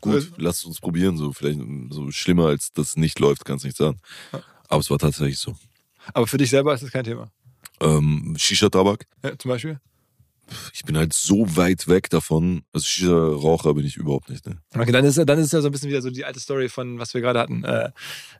[0.00, 1.60] gut, lasst uns probieren, so vielleicht
[1.90, 3.96] so schlimmer als das nicht läuft, kann es nicht sein.
[4.68, 5.56] Aber es war tatsächlich so.
[6.12, 7.30] Aber für dich selber ist das kein Thema.
[7.80, 9.80] Ähm, Shisha-Tabak, Ja, zum Beispiel.
[10.72, 12.62] Ich bin halt so weit weg davon.
[12.72, 14.46] Also Shisha-Raucher bin ich überhaupt nicht.
[14.46, 14.58] Ne?
[14.76, 16.98] Okay, dann ist, dann ist ja so ein bisschen wieder so die alte Story von,
[16.98, 17.64] was wir gerade hatten.
[17.64, 17.90] Äh,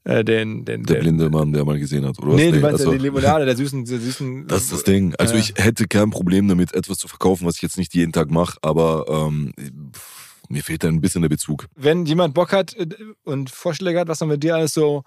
[0.04, 2.36] äh, den, den, Der den- blinde Mann, der mal gesehen hat, oder was?
[2.36, 4.46] Nee, du meinst ja also, die Limonade, der süßen, der süßen.
[4.48, 5.14] Das ist das Ding.
[5.16, 5.40] Also Ja.
[5.40, 8.58] ich hätte kein Problem damit, etwas zu verkaufen, was ich jetzt nicht jeden Tag mache,
[8.62, 9.52] aber ähm,
[10.48, 11.66] mir fehlt da ein bisschen der Bezug.
[11.76, 12.86] Wenn jemand Bock hat äh,
[13.24, 15.02] und Vorschläge hat, was man mit dir alles so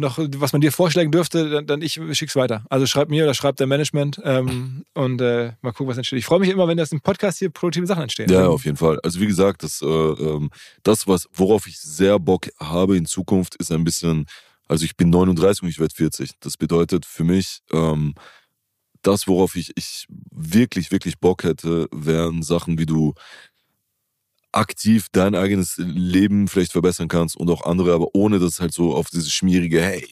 [0.00, 2.64] noch, was man dir vorschlagen dürfte, dann, dann ich schick's weiter.
[2.70, 6.18] Also schreib mir oder schreib der Management ähm, und äh, mal gucken, was entsteht.
[6.18, 8.30] Ich freue mich immer, wenn das im Podcast hier produktive Sachen entstehen.
[8.30, 8.98] Ja, auf jeden Fall.
[9.02, 10.50] Also wie gesagt, das, äh, ähm,
[10.82, 14.26] das was, worauf ich sehr Bock habe in Zukunft, ist ein bisschen,
[14.66, 16.32] also ich bin 39 und ich werde 40.
[16.40, 18.14] Das bedeutet für mich, ähm,
[19.02, 23.14] das, worauf ich, ich wirklich, wirklich Bock hätte, wären Sachen, wie du
[24.52, 28.94] aktiv dein eigenes Leben vielleicht verbessern kannst und auch andere, aber ohne das halt so
[28.94, 30.06] auf dieses schmierige, hey,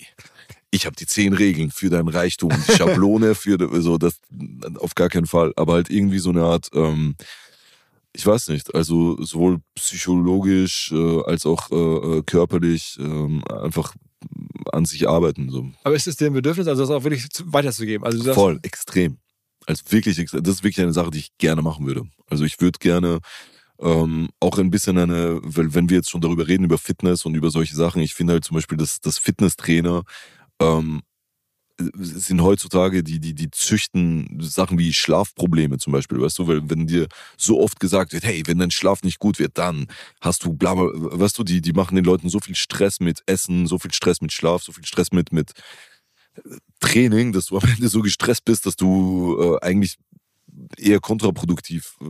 [0.71, 4.21] ich habe die zehn Regeln für deinen Reichtum, die Schablone für so das
[4.77, 7.17] auf gar keinen Fall, aber halt irgendwie so eine Art, ähm,
[8.13, 13.95] ich weiß nicht, also sowohl psychologisch äh, als auch äh, äh, körperlich ähm, einfach
[14.73, 17.51] an sich arbeiten so Aber ist es dir ein Bedürfnis, also das auch wirklich zu-
[17.53, 18.05] weiterzugeben?
[18.05, 19.19] Also sagst, voll extrem,
[19.67, 22.03] also wirklich, das ist wirklich eine Sache, die ich gerne machen würde.
[22.29, 23.21] Also ich würde gerne
[23.81, 27.35] ähm, auch ein bisschen eine, weil wenn wir jetzt schon darüber reden über Fitness und
[27.35, 30.03] über solche Sachen, ich finde halt zum Beispiel, dass das Fitnesstrainer
[30.61, 31.03] ähm,
[31.95, 36.89] sind heutzutage, die, die, die züchten Sachen wie Schlafprobleme zum Beispiel, weißt du, weil wenn
[36.89, 37.07] dir
[37.37, 39.87] so oft gesagt wird, hey, wenn dein Schlaf nicht gut wird, dann
[40.21, 43.69] hast du bla, weißt du, die, die machen den Leuten so viel Stress mit Essen,
[43.69, 45.53] so viel Stress mit Schlaf, so viel Stress mit, mit
[46.81, 49.99] Training, dass du am Ende so gestresst bist, dass du äh, eigentlich
[50.77, 52.05] eher kontraproduktiv äh,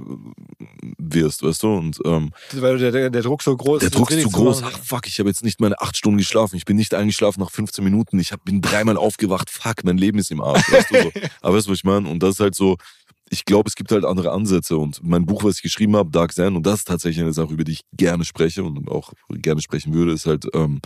[0.99, 3.95] wirst, weißt du, und ähm, weil der, der, der Druck so groß der ist.
[3.95, 4.63] Druck ist zu groß.
[4.65, 6.57] Ach fuck, ich habe jetzt nicht meine acht Stunden geschlafen.
[6.57, 8.19] Ich bin nicht eingeschlafen nach 15 Minuten.
[8.19, 9.51] Ich hab, bin dreimal aufgewacht.
[9.51, 10.71] Fuck, mein Leben ist im Arsch.
[10.73, 11.11] Weißt du, so.
[11.41, 12.09] Aber weißt du, was ich meine?
[12.09, 12.77] Und das ist halt so,
[13.31, 14.77] ich glaube, es gibt halt andere Ansätze.
[14.77, 17.53] Und mein Buch, was ich geschrieben habe, Dark Zen, und das ist tatsächlich eine Sache,
[17.53, 20.81] über die ich gerne spreche und auch gerne sprechen würde, ist halt, ähm,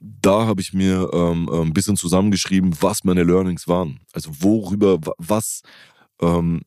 [0.00, 4.00] da habe ich mir ähm, ein bisschen zusammengeschrieben, was meine Learnings waren.
[4.12, 5.62] Also worüber, wa- was,
[6.20, 6.62] ähm,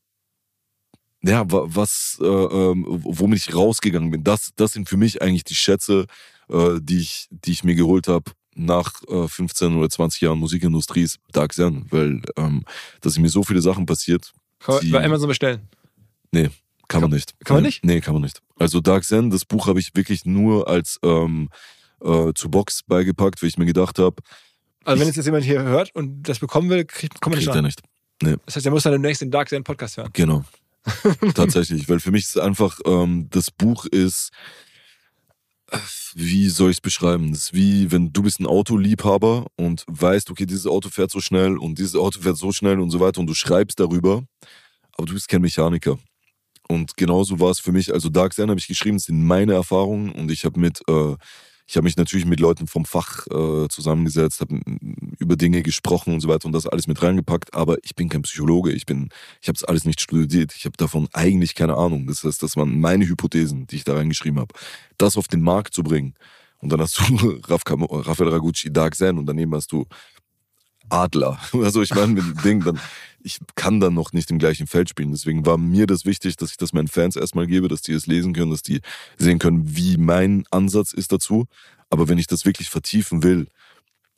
[1.25, 4.23] ja, wa- was, äh, ähm, womit ich rausgegangen bin.
[4.23, 6.05] Das, das sind für mich eigentlich die Schätze,
[6.49, 11.01] äh, die ich, die ich mir geholt habe nach äh, 15 oder 20 Jahren Musikindustrie
[11.03, 12.63] ist Dark Zen, weil ähm,
[13.01, 15.67] da sind mir so viele Sachen passiert, Kann man die- bei Amazon bestellen.
[16.87, 17.33] kann man nicht.
[17.43, 17.83] kann man Nee, nicht?
[17.85, 18.41] Nee, kann man nicht.
[18.59, 21.49] Also Dark Zen, das Buch habe ich wirklich nur als ähm,
[22.03, 24.17] äh, zu Box beigepackt, weil ich mir gedacht habe,
[24.83, 27.47] Also wenn jetzt jetzt jemand hier hört und das bekommen will, kriegt, kommt man nicht
[27.47, 27.81] kriegt er nicht.
[28.45, 30.09] Das heißt, er muss dann demnächst den Dark Zen Podcast hören.
[30.13, 30.45] Genau.
[31.35, 34.31] Tatsächlich, weil für mich ist einfach, ähm, das Buch ist,
[36.13, 37.31] wie soll ich es beschreiben?
[37.31, 41.19] Das ist wie, wenn du bist ein Autoliebhaber und weißt, okay, dieses Auto fährt so
[41.19, 44.23] schnell und dieses Auto fährt so schnell und so weiter und du schreibst darüber,
[44.95, 45.97] aber du bist kein Mechaniker.
[46.67, 49.53] Und genauso war es für mich, also Dark Zen habe ich geschrieben, das sind meine
[49.53, 51.15] Erfahrungen und ich habe mit, äh,
[51.67, 54.59] ich habe mich natürlich mit Leuten vom Fach äh, zusammengesetzt, habe
[55.17, 58.21] über Dinge gesprochen und so weiter und das alles mit reingepackt, aber ich bin kein
[58.21, 59.09] Psychologe, ich bin,
[59.41, 62.07] ich habe es alles nicht studiert, ich habe davon eigentlich keine Ahnung.
[62.07, 64.53] Das heißt, das waren meine Hypothesen, die ich da reingeschrieben habe.
[64.97, 66.13] Das auf den Markt zu bringen
[66.59, 69.85] und dann hast du Rafael Ragucci, Dark Zen und daneben hast du
[70.89, 71.39] Adler.
[71.53, 72.79] Also ich meine, mit dem Ding, dann,
[73.21, 75.11] ich kann dann noch nicht im gleichen Feld spielen.
[75.11, 78.07] Deswegen war mir das wichtig, dass ich das meinen Fans erstmal gebe, dass die es
[78.07, 78.81] lesen können, dass die
[79.17, 81.45] sehen können, wie mein Ansatz ist dazu.
[81.89, 83.47] Aber wenn ich das wirklich vertiefen will,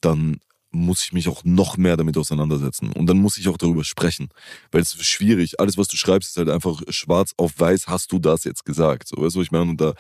[0.02, 0.40] dann
[0.72, 2.92] muss ich mich auch noch mehr damit auseinandersetzen.
[2.92, 4.30] Und dann muss ich auch darüber sprechen.
[4.72, 5.60] Weil es ist schwierig.
[5.60, 9.08] Alles, was du schreibst, ist halt einfach schwarz auf weiß, hast du das jetzt gesagt.
[9.08, 9.72] So, weißt du, ich meine?
[9.72, 9.94] Und da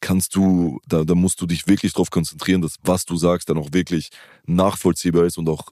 [0.00, 3.58] kannst du, da, da musst du dich wirklich darauf konzentrieren, dass was du sagst dann
[3.58, 4.10] auch wirklich
[4.46, 5.68] nachvollziehbar ist und auch,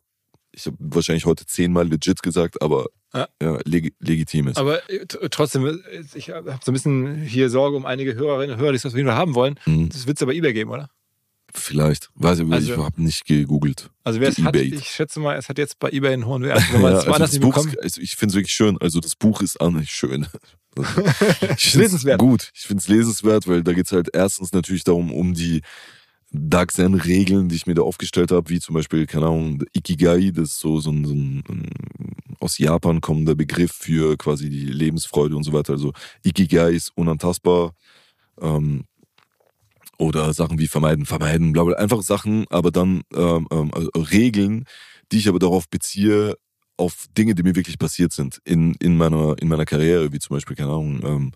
[0.53, 3.29] ich habe wahrscheinlich heute zehnmal legit gesagt, aber Ja.
[3.43, 3.59] ja.
[3.65, 4.59] leg, legitim ist.
[4.59, 5.77] Aber äh, trotzdem, äh,
[6.15, 8.95] ich habe so ein bisschen hier Sorge um einige Hörerinnen und Hörer, die es auf
[8.95, 9.59] jeden Fall haben wollen.
[9.67, 9.89] Mhm.
[9.91, 10.91] Das wird es aber eBay geben, oder?
[11.53, 12.11] Vielleicht.
[12.15, 13.91] Weiß ich, Also- ich habe nicht gegoogelt.
[14.05, 16.63] Also wer es hat, ich schätze mal, es hat jetzt bei eBay einen hohen Wert.
[16.73, 17.83] Wenn man Ja, es also das Buch bekommt.
[17.83, 18.79] also ich finde es wirklich schön.
[18.81, 20.27] Also das Buch ist auch nicht schön.
[20.77, 22.21] Ich find's Lesenswert.
[22.21, 25.63] Gut, ich finde es lesenswert, weil da geht es halt erstens natürlich darum, um die
[26.33, 30.51] Dark Zen-Regeln, die ich mir da aufgestellt habe, wie zum Beispiel, keine Ahnung, Ikigai, das
[30.51, 31.43] ist so, so, ein, so ein
[32.39, 35.73] aus Japan kommender Begriff für quasi die Lebensfreude und so weiter.
[35.73, 35.93] Also
[36.25, 37.75] Ikigai ist unantastbar.
[38.41, 38.85] Ähm,
[39.99, 41.77] oder Sachen wie vermeiden, vermeiden, bla bla.
[41.77, 44.65] Einfach Sachen, aber dann ähm, ähm, also Regeln,
[45.13, 46.37] die ich aber darauf beziehe,
[46.79, 50.37] auf Dinge, die mir wirklich passiert sind in, in, meiner, in meiner Karriere, wie zum
[50.37, 51.33] Beispiel, keine Ahnung, ähm,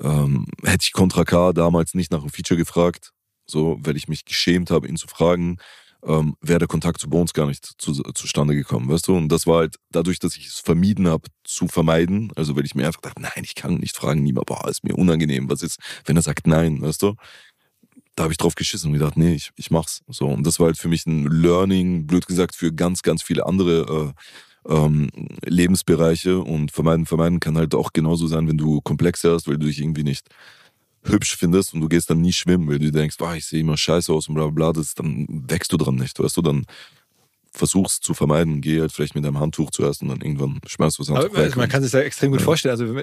[0.00, 3.12] ähm, hätte ich Contra K damals nicht nach einem Feature gefragt,
[3.52, 5.58] so, weil ich mich geschämt habe, ihn zu fragen,
[6.04, 9.16] ähm, wäre der Kontakt zu Bones gar nicht zu, zustande gekommen, weißt du?
[9.16, 12.74] Und das war halt dadurch, dass ich es vermieden habe, zu vermeiden, also weil ich
[12.74, 15.78] mir einfach dachte, nein, ich kann nicht fragen, niemand, boah, ist mir unangenehm, was ist,
[16.04, 17.14] wenn er sagt nein, weißt du?
[18.16, 20.02] Da habe ich drauf geschissen und gedacht, nee, ich, ich mach's.
[20.08, 23.46] So, und das war halt für mich ein Learning, blöd gesagt, für ganz, ganz viele
[23.46, 24.14] andere
[24.68, 25.08] äh, ähm,
[25.44, 29.66] Lebensbereiche und vermeiden, vermeiden kann halt auch genauso sein, wenn du Komplexe hast, weil du
[29.66, 30.28] dich irgendwie nicht
[31.04, 33.76] hübsch findest und du gehst dann nie schwimmen, weil du denkst, boah, ich sehe immer
[33.76, 36.64] scheiße aus und bla bla bla, das, dann wächst du dran nicht, weißt du, dann
[37.52, 41.02] versuch's zu vermeiden, geh halt vielleicht mit deinem Handtuch zuerst und dann irgendwann schmeißt du
[41.02, 41.56] es Aber Handtuch weg.
[41.56, 42.44] man kann sich da extrem gut Ja.
[42.44, 42.72] vorstellen.
[42.72, 43.02] Also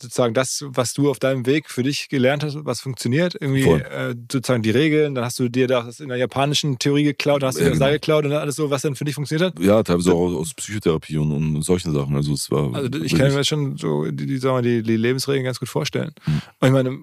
[0.00, 4.12] sozusagen das, was du auf deinem Weg für dich gelernt hast, was funktioniert, irgendwie äh,
[4.30, 7.58] sozusagen die Regeln, dann hast du dir das in der japanischen Theorie geklaut, dann hast
[7.58, 7.94] du Ja, dir das da genau.
[7.96, 9.62] geklaut und alles so, was dann für dich funktioniert hat.
[9.62, 12.16] ja, teilweise auch aus Psychotherapie und, und solchen Sachen.
[12.16, 14.96] Also es war Also ich kann mir schon so die, die, sagen wir, die, die
[14.96, 16.12] Lebensregeln ganz gut vorstellen.
[16.26, 16.42] Mhm.
[16.58, 16.98] Und ich meine,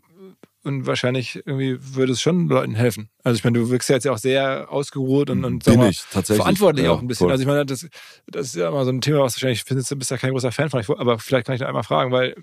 [0.66, 3.10] und wahrscheinlich irgendwie würde es schon Leuten helfen.
[3.24, 5.86] Also ich meine, du wirkst ja jetzt ja auch sehr ausgeruht und, und sagen bin
[5.86, 7.26] wir, ich tatsächlich verantwortlich ja, auch ein bisschen.
[7.26, 7.32] voll.
[7.32, 7.88] Also ich meine, das,
[8.28, 10.52] das ist ja immer so ein Thema, was wahrscheinlich findest du bist ja kein großer
[10.52, 12.36] Fan von, aber vielleicht kann ich da einmal fragen, weil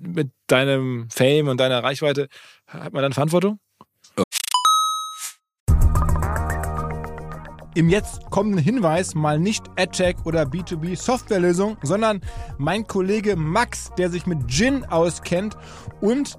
[0.00, 2.28] mit deinem Fame und deiner Reichweite
[2.66, 3.60] hat man dann Verantwortung?
[7.74, 12.20] Im jetzt kommenden Hinweis mal nicht AdTech oder B2B Softwarelösung, sondern
[12.58, 15.56] mein Kollege Max, der sich mit Gin auskennt
[16.02, 16.38] und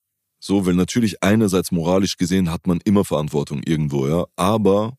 [0.43, 4.97] so, weil natürlich einerseits moralisch gesehen hat man immer Verantwortung irgendwo, ja, aber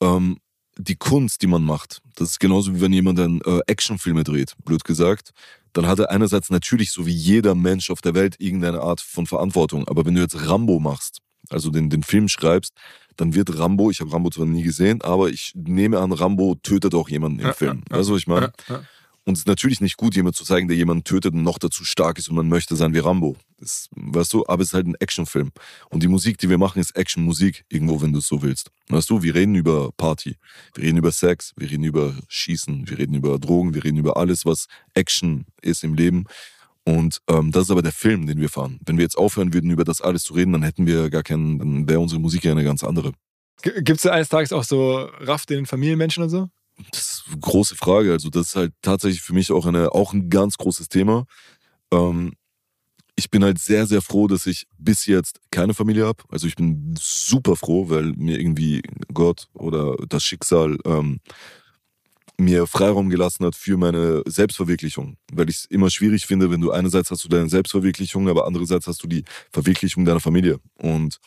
[0.00, 0.38] ähm,
[0.78, 4.54] die Kunst, die man macht, das ist genauso wie wenn jemand dann äh, Actionfilme dreht,
[4.64, 5.32] blöd gesagt,
[5.72, 9.26] dann hat er einerseits natürlich so wie jeder Mensch auf der Welt irgendeine Art von
[9.26, 11.18] Verantwortung, aber wenn du jetzt Rambo machst,
[11.50, 12.72] also den, den Film schreibst,
[13.16, 16.94] dann wird Rambo, ich habe Rambo zwar nie gesehen, aber ich nehme an, Rambo tötet
[16.94, 17.82] auch jemanden im Ja, Film.
[17.90, 18.52] ja, Weißt du, was ich meine?
[18.68, 18.82] Ja,
[19.24, 21.84] Und es ist natürlich nicht gut, jemand zu zeigen, der jemanden tötet und noch dazu
[21.84, 23.36] stark ist und man möchte sein wie Rambo.
[23.58, 25.50] Das, weißt du, aber es ist halt ein Actionfilm.
[25.90, 28.70] Und die Musik, die wir machen, ist Actionmusik, irgendwo, wenn du es so willst.
[28.88, 30.38] Weißt du, wir reden über Party,
[30.74, 34.16] wir reden über Sex, wir reden über Schießen, wir reden über Drogen, wir reden über
[34.16, 36.24] alles, was Action ist im Leben.
[36.84, 38.80] Und ähm, das ist aber der Film, den wir fahren.
[38.86, 41.58] Wenn wir jetzt aufhören würden, über das alles zu reden, dann hätten wir gar keinen,
[41.58, 43.12] dann wäre unsere Musik ja eine ganz andere.
[43.62, 46.48] Gibt es eines Tages auch so Raff, den Familienmenschen und so?
[46.92, 48.12] Das ist eine große Frage.
[48.12, 51.26] Also, das ist halt tatsächlich für mich auch, eine, auch ein ganz großes Thema.
[51.92, 52.32] Ähm,
[53.20, 56.24] ich bin halt sehr, sehr froh, dass ich bis jetzt keine Familie habe.
[56.30, 58.80] Also ich bin super froh, weil mir irgendwie
[59.12, 61.20] Gott oder das Schicksal ähm,
[62.38, 65.18] mir Freiraum gelassen hat für meine Selbstverwirklichung.
[65.32, 68.86] Weil ich es immer schwierig finde, wenn du einerseits hast du deine Selbstverwirklichung, aber andererseits
[68.86, 70.58] hast du die Verwirklichung deiner Familie.
[70.78, 71.18] Und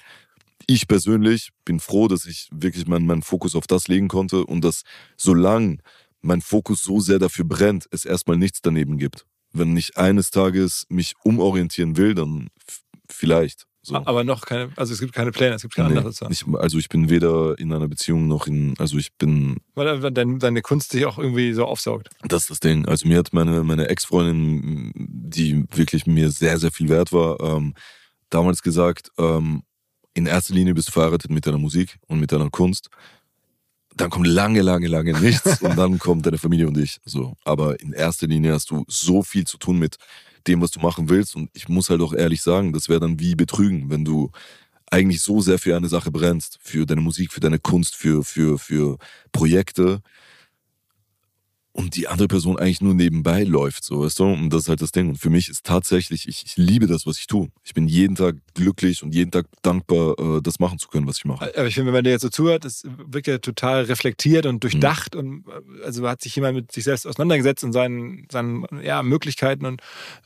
[0.67, 4.61] ich persönlich bin froh, dass ich wirklich meinen, meinen Fokus auf das legen konnte und
[4.63, 4.83] dass
[5.17, 5.77] solange
[6.21, 9.25] mein Fokus so sehr dafür brennt, es erstmal nichts daneben gibt.
[9.51, 12.47] Wenn ich eines Tages mich umorientieren will, dann
[13.09, 13.65] vielleicht.
[13.85, 13.95] So.
[13.97, 16.31] Aber noch keine, also es gibt keine Pläne, es gibt keine Nee, andere Sache.
[16.31, 20.11] ich, also ich bin weder in einer Beziehung noch in, also ich bin, Weil weil
[20.11, 22.09] dein, deine Kunst dich auch irgendwie so aufsaugt.
[22.21, 22.85] das ist das Ding.
[22.87, 27.73] Also mir hat meine, meine Ex-Freundin, die wirklich mir sehr, sehr viel wert war, ähm,
[28.29, 29.63] damals gesagt, ähm,
[30.13, 32.89] in erster Linie bist du verheiratet mit deiner Musik und mit deiner Kunst.
[33.95, 36.99] Dann kommt lange, lange, lange nichts und dann kommt deine Familie und ich.
[37.05, 37.35] So.
[37.43, 39.97] Aber in erster Linie hast du so viel zu tun mit
[40.47, 41.35] dem, was du machen willst.
[41.35, 44.31] Und ich muss halt auch ehrlich sagen, das wäre dann wie Betrügen, wenn du
[44.91, 48.59] eigentlich so sehr für eine Sache brennst, für deine Musik, für deine Kunst, für, für,
[48.59, 48.97] für
[49.31, 50.01] Projekte
[51.75, 54.25] und die andere Person eigentlich nur nebenbei läuft, so weißt du?
[54.25, 55.09] Und das ist halt das Ding.
[55.09, 57.49] Und für mich ist tatsächlich, ich, ich liebe das, was ich tue.
[57.63, 61.17] Ich bin jeden Tag glücklich und jeden Tag dankbar, äh, das machen zu können, was
[61.17, 61.51] ich mache.
[61.57, 64.63] Aber ich finde, wenn man dir jetzt so zuhört, das wirkt ja total reflektiert und
[64.63, 65.19] durchdacht Mhm.
[65.19, 69.81] und also hat sich jemand mit sich selbst auseinandergesetzt und seinen, seinen ja, Möglichkeiten und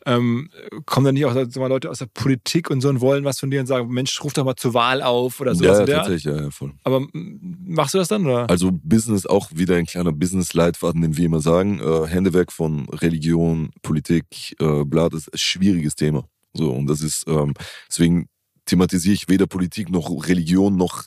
[0.06, 0.50] ähm,
[0.86, 3.40] kommen dann nicht auch sag mal, Leute aus der Politik und so und wollen was
[3.40, 5.78] von dir und sagen, Mensch, ruf doch mal zur Wahl auf oder sowas.
[5.78, 5.88] ja, Art.
[6.08, 6.74] tatsächlich, ja, ja, voll.
[6.84, 8.50] Aber machst du das dann oder?
[8.50, 11.80] Also Business auch wieder ein kleiner Business-Leitfaden, den wir immer sagen.
[11.80, 16.28] Äh, Hände weg von Religion, Politik, äh, bla, das ist ein schwieriges Thema.
[16.54, 17.54] So, und das ist, ähm,
[17.90, 18.30] deswegen
[18.66, 21.04] thematisiere ich weder Politik noch Religion noch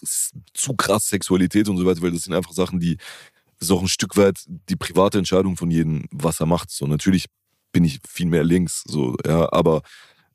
[0.54, 2.96] zu krass Sexualität und so weiter, weil das sind einfach Sachen, die
[3.60, 6.70] ist auch ein Stück weit die private Entscheidung von jedem, was er macht.
[6.70, 7.26] So, natürlich
[7.72, 9.82] bin ich viel mehr links, so, ja, aber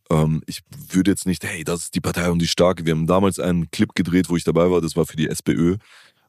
[0.09, 2.85] ähm, ich würde jetzt nicht, hey, das ist die Partei und die Starke.
[2.85, 5.77] Wir haben damals einen Clip gedreht, wo ich dabei war, das war für die SPÖ.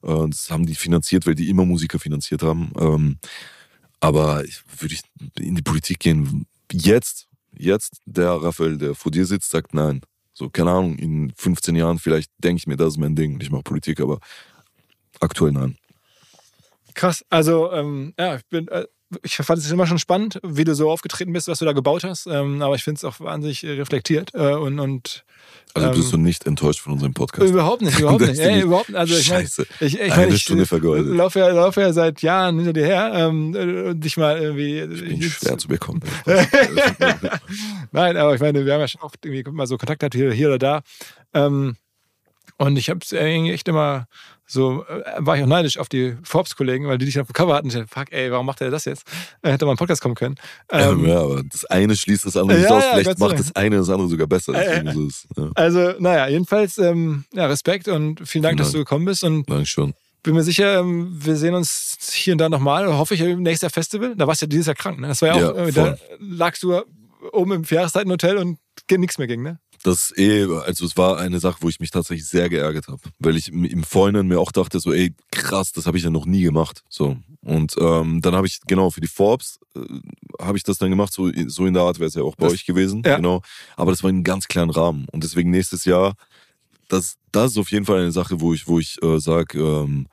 [0.02, 2.72] Das haben die finanziert, weil die immer Musiker finanziert haben.
[2.78, 3.18] Ähm,
[4.00, 4.44] Aber
[4.78, 5.02] würde ich
[5.38, 10.00] in die Politik gehen, jetzt, jetzt der Raphael, der vor dir sitzt, sagt nein.
[10.32, 13.40] So, keine Ahnung, in 15 Jahren vielleicht denke ich mir, das ist mein Ding.
[13.40, 14.20] Ich mache Politik, aber
[15.20, 15.78] aktuell nein.
[16.94, 17.24] Krass.
[17.30, 18.68] Also, ähm, ja, ich bin.
[18.68, 18.86] Äh,
[19.22, 22.02] ich fand es immer schon spannend, wie du so aufgetreten bist, was du da gebaut
[22.04, 22.26] hast.
[22.26, 25.24] Ähm, aber ich finde es auch wahnsinnig äh, reflektiert äh, und, und
[25.74, 27.48] Also Ähm, bist du nicht enttäuscht von unserem Podcast?
[27.48, 28.40] Überhaupt nicht, überhaupt nicht.
[28.40, 28.98] Ey, überhaupt nicht.
[28.98, 29.66] Also ich mein, Scheiße.
[29.80, 31.14] ich, ich, Eine mein, ich Stunde vergeudet.
[31.14, 34.80] laufe ja, laufe ja seit Jahren hinter dir her ähm, äh, und dich mal irgendwie.
[34.80, 36.00] Ich bin schwer zu bekommen.
[37.92, 40.32] Nein, aber ich meine, wir haben ja schon oft irgendwie mal so Kontakt gehabt, hier,
[40.32, 40.82] hier oder da.
[41.32, 41.76] Ähm,
[42.58, 44.06] und ich habe es echt immer
[44.46, 47.54] so, äh, war ich auch neidisch auf die Forbes-Kollegen, weil die dich auf dem Cover
[47.54, 47.66] hatten.
[47.68, 49.04] Ich dachte, fuck, ey, warum macht er das jetzt?
[49.42, 50.36] Äh, hätte mal ein Podcast kommen können.
[50.70, 52.84] Ähm, ja, aber das eine schließt das andere nicht Ja, aus.
[52.84, 54.54] ja, Vielleicht sei macht das eine das andere sogar besser.
[54.54, 55.50] Äh, so ist, ja.
[55.54, 58.72] Also, naja, jedenfalls, ähm, ja, Respekt und vielen Dank, Vielen dass Dank.
[58.74, 59.24] du gekommen bist.
[59.24, 59.94] Und Danke schon.
[60.22, 63.68] bin mir sicher, ähm, wir sehen uns hier und da nochmal, hoffe ich, im nächsten
[63.70, 64.14] Festival.
[64.16, 65.08] Da warst du ja dieses Jahr krank, ne?
[65.08, 66.80] Das war ja auch, Ja, äh, da lagst du
[67.32, 68.58] oben im Jahreszeitenhotel und
[68.90, 69.58] nichts mehr ging, ne?
[69.86, 73.36] Das eh, also es war eine Sache, wo ich mich tatsächlich sehr geärgert habe, weil
[73.36, 76.42] ich im, Vorhinein mir auch dachte so, ey krass, das habe ich ja noch nie
[76.42, 79.80] gemacht, so und ähm, dann habe ich genau für die Forbes äh,
[80.42, 82.46] habe ich das dann gemacht, so so in der Art wäre es ja auch bei
[82.46, 83.14] Das- euch gewesen, ja.
[83.14, 83.42] genau,
[83.76, 86.14] aber das war in einem ganz kleinen Rahmen und deswegen nächstes Jahr,
[86.88, 90.08] das das ist auf jeden Fall eine Sache, wo ich wo ich äh, sage, ähm,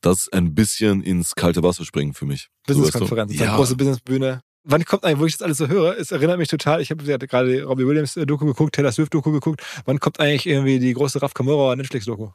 [0.00, 2.42] das ein bisschen ins kalte Wasser springen für mich.
[2.42, 2.82] So, weißt du?
[2.82, 4.42] Business-Konferenz, ja, große Businessbühne.
[4.68, 5.96] Wann kommt eigentlich, wo ich das alles so höre?
[5.96, 9.30] Es erinnert mich total, ich habe gerade die Robbie Williams äh, geguckt, Taylor Swift Doku
[9.30, 9.62] geguckt.
[9.84, 12.30] Wann kommt eigentlich irgendwie die große Raf Kamora Netflix Doku?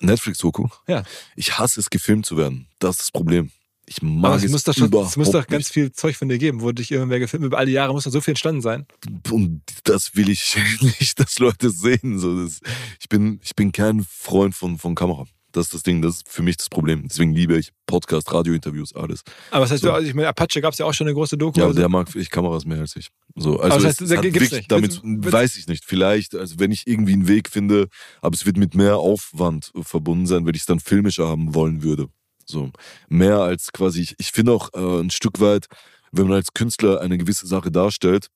[0.00, 0.68] Netflix-Doku.
[0.86, 1.02] Ja.
[1.34, 2.68] Ich hasse es, gefilmt zu werden.
[2.78, 3.50] Das ist das Problem.
[3.88, 6.28] Ich mag Aber es es muss doch schon, es muss doch ganz viel Zeug von
[6.28, 8.86] dir geben, wo dich irgendwer gefilmt Über alle Jahre muss doch so viel entstanden sein.
[9.30, 12.18] und das will ich nicht, dass Leute sehen.
[12.18, 12.60] So, das,
[13.00, 15.26] ich, bin, ich bin kein Freund von, von Kamera.
[15.56, 17.02] Das ist das Ding, das ist für mich das Problem.
[17.08, 19.22] Deswegen liebe ich Podcast, Radiointerviews, alles.
[19.50, 19.88] Aber was heißt, So.
[19.88, 21.58] du, also ich meine, Apache gab es ja auch schon eine große Doku.
[21.58, 23.08] Ja, also, der mag ich Kameras mehr als ich.
[23.34, 24.70] So, Aber also das es, heißt, es gibt's wirklich nicht.
[24.72, 25.84] damit, willst- weiß ich nicht.
[25.84, 27.88] Vielleicht, also wenn ich irgendwie einen Weg finde,
[28.20, 31.82] aber es wird mit mehr Aufwand verbunden sein, wenn ich es dann filmischer haben wollen
[31.82, 32.08] würde.
[32.44, 32.70] So,
[33.08, 35.66] mehr als quasi, ich, ich finde auch äh, ein Stück weit,
[36.12, 38.28] wenn man als Künstler eine gewisse Sache darstellt,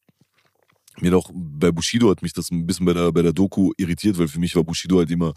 [1.00, 4.18] mir doch bei Bushido hat mich das ein bisschen bei der, bei der Doku irritiert,
[4.18, 5.32] weil für mich war Bushido halt immer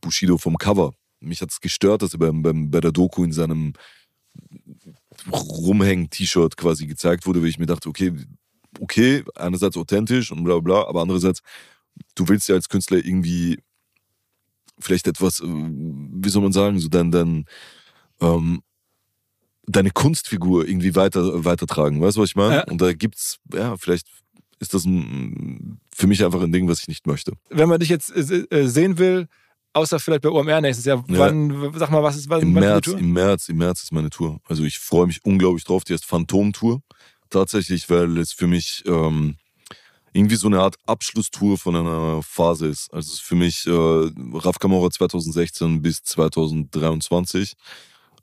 [0.00, 0.92] Bushido vom Cover.
[1.20, 3.72] Mich hat es gestört, dass er beim, beim, bei der Doku in seinem
[5.32, 8.12] Rumhängen-T-Shirt quasi gezeigt wurde, weil ich mir dachte, okay,
[8.80, 11.40] okay, einerseits authentisch und bla bla, aber andererseits,
[12.14, 13.58] du willst ja als Künstler irgendwie
[14.78, 17.44] vielleicht etwas, äh, wie soll man sagen, so dein, dein,
[18.20, 18.62] ähm,
[19.66, 22.00] deine Kunstfigur irgendwie weiter, weitertragen.
[22.00, 22.56] Weißt du, was ich meine?
[22.56, 22.64] Ja.
[22.64, 24.06] Und da gibt's, ja, vielleicht
[24.60, 27.32] ist das ein, für mich einfach ein Ding, was ich nicht möchte.
[27.50, 29.28] wenn man dich jetzt äh, äh, sehen will,
[29.72, 31.18] außer vielleicht bei OMR nächstes Jahr, Ja.
[31.18, 32.98] wann, sag mal, was ist wann, Im wann März, Tour?
[32.98, 34.40] im März, im März ist meine Tour.
[34.48, 35.84] Also ich freue mich unglaublich drauf.
[35.84, 36.80] Die heißt Phantom Tour.
[37.30, 39.36] Tatsächlich, weil es für mich ähm,
[40.14, 42.92] irgendwie so eine Art Abschlusstour von einer Phase ist.
[42.92, 43.70] Also es ist für mich äh,
[44.38, 47.52] Raf Camora 2016 bis 2023.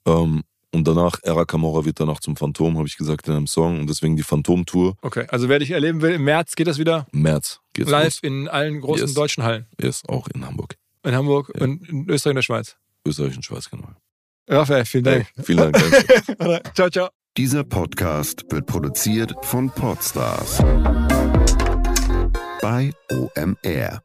[0.08, 0.44] Ähm,
[0.74, 3.80] und danach, Era Camora wird danach zum Phantom, habe ich gesagt in einem Song.
[3.80, 4.98] Und deswegen die Phantom-Tour.
[5.02, 8.20] Okay, also wer dich erleben will, im März geht das wieder März geht's live los.
[8.24, 9.14] in allen großen Yes.
[9.14, 9.68] deutschen Hallen.
[9.80, 10.76] Yes, auch in Hamburg.
[11.06, 11.64] In Hamburg Ja.
[11.64, 12.76] und in Österreich und der Schweiz.
[13.08, 13.90] Österreich und Schweiz, genau.
[14.50, 15.28] Raphael, vielen Dank.
[15.36, 16.76] Hey, vielen Dank.
[16.76, 17.10] ciao, ciao.
[17.38, 20.60] Dieser Podcast wird produziert von Podstars
[22.62, 24.05] bei OMR.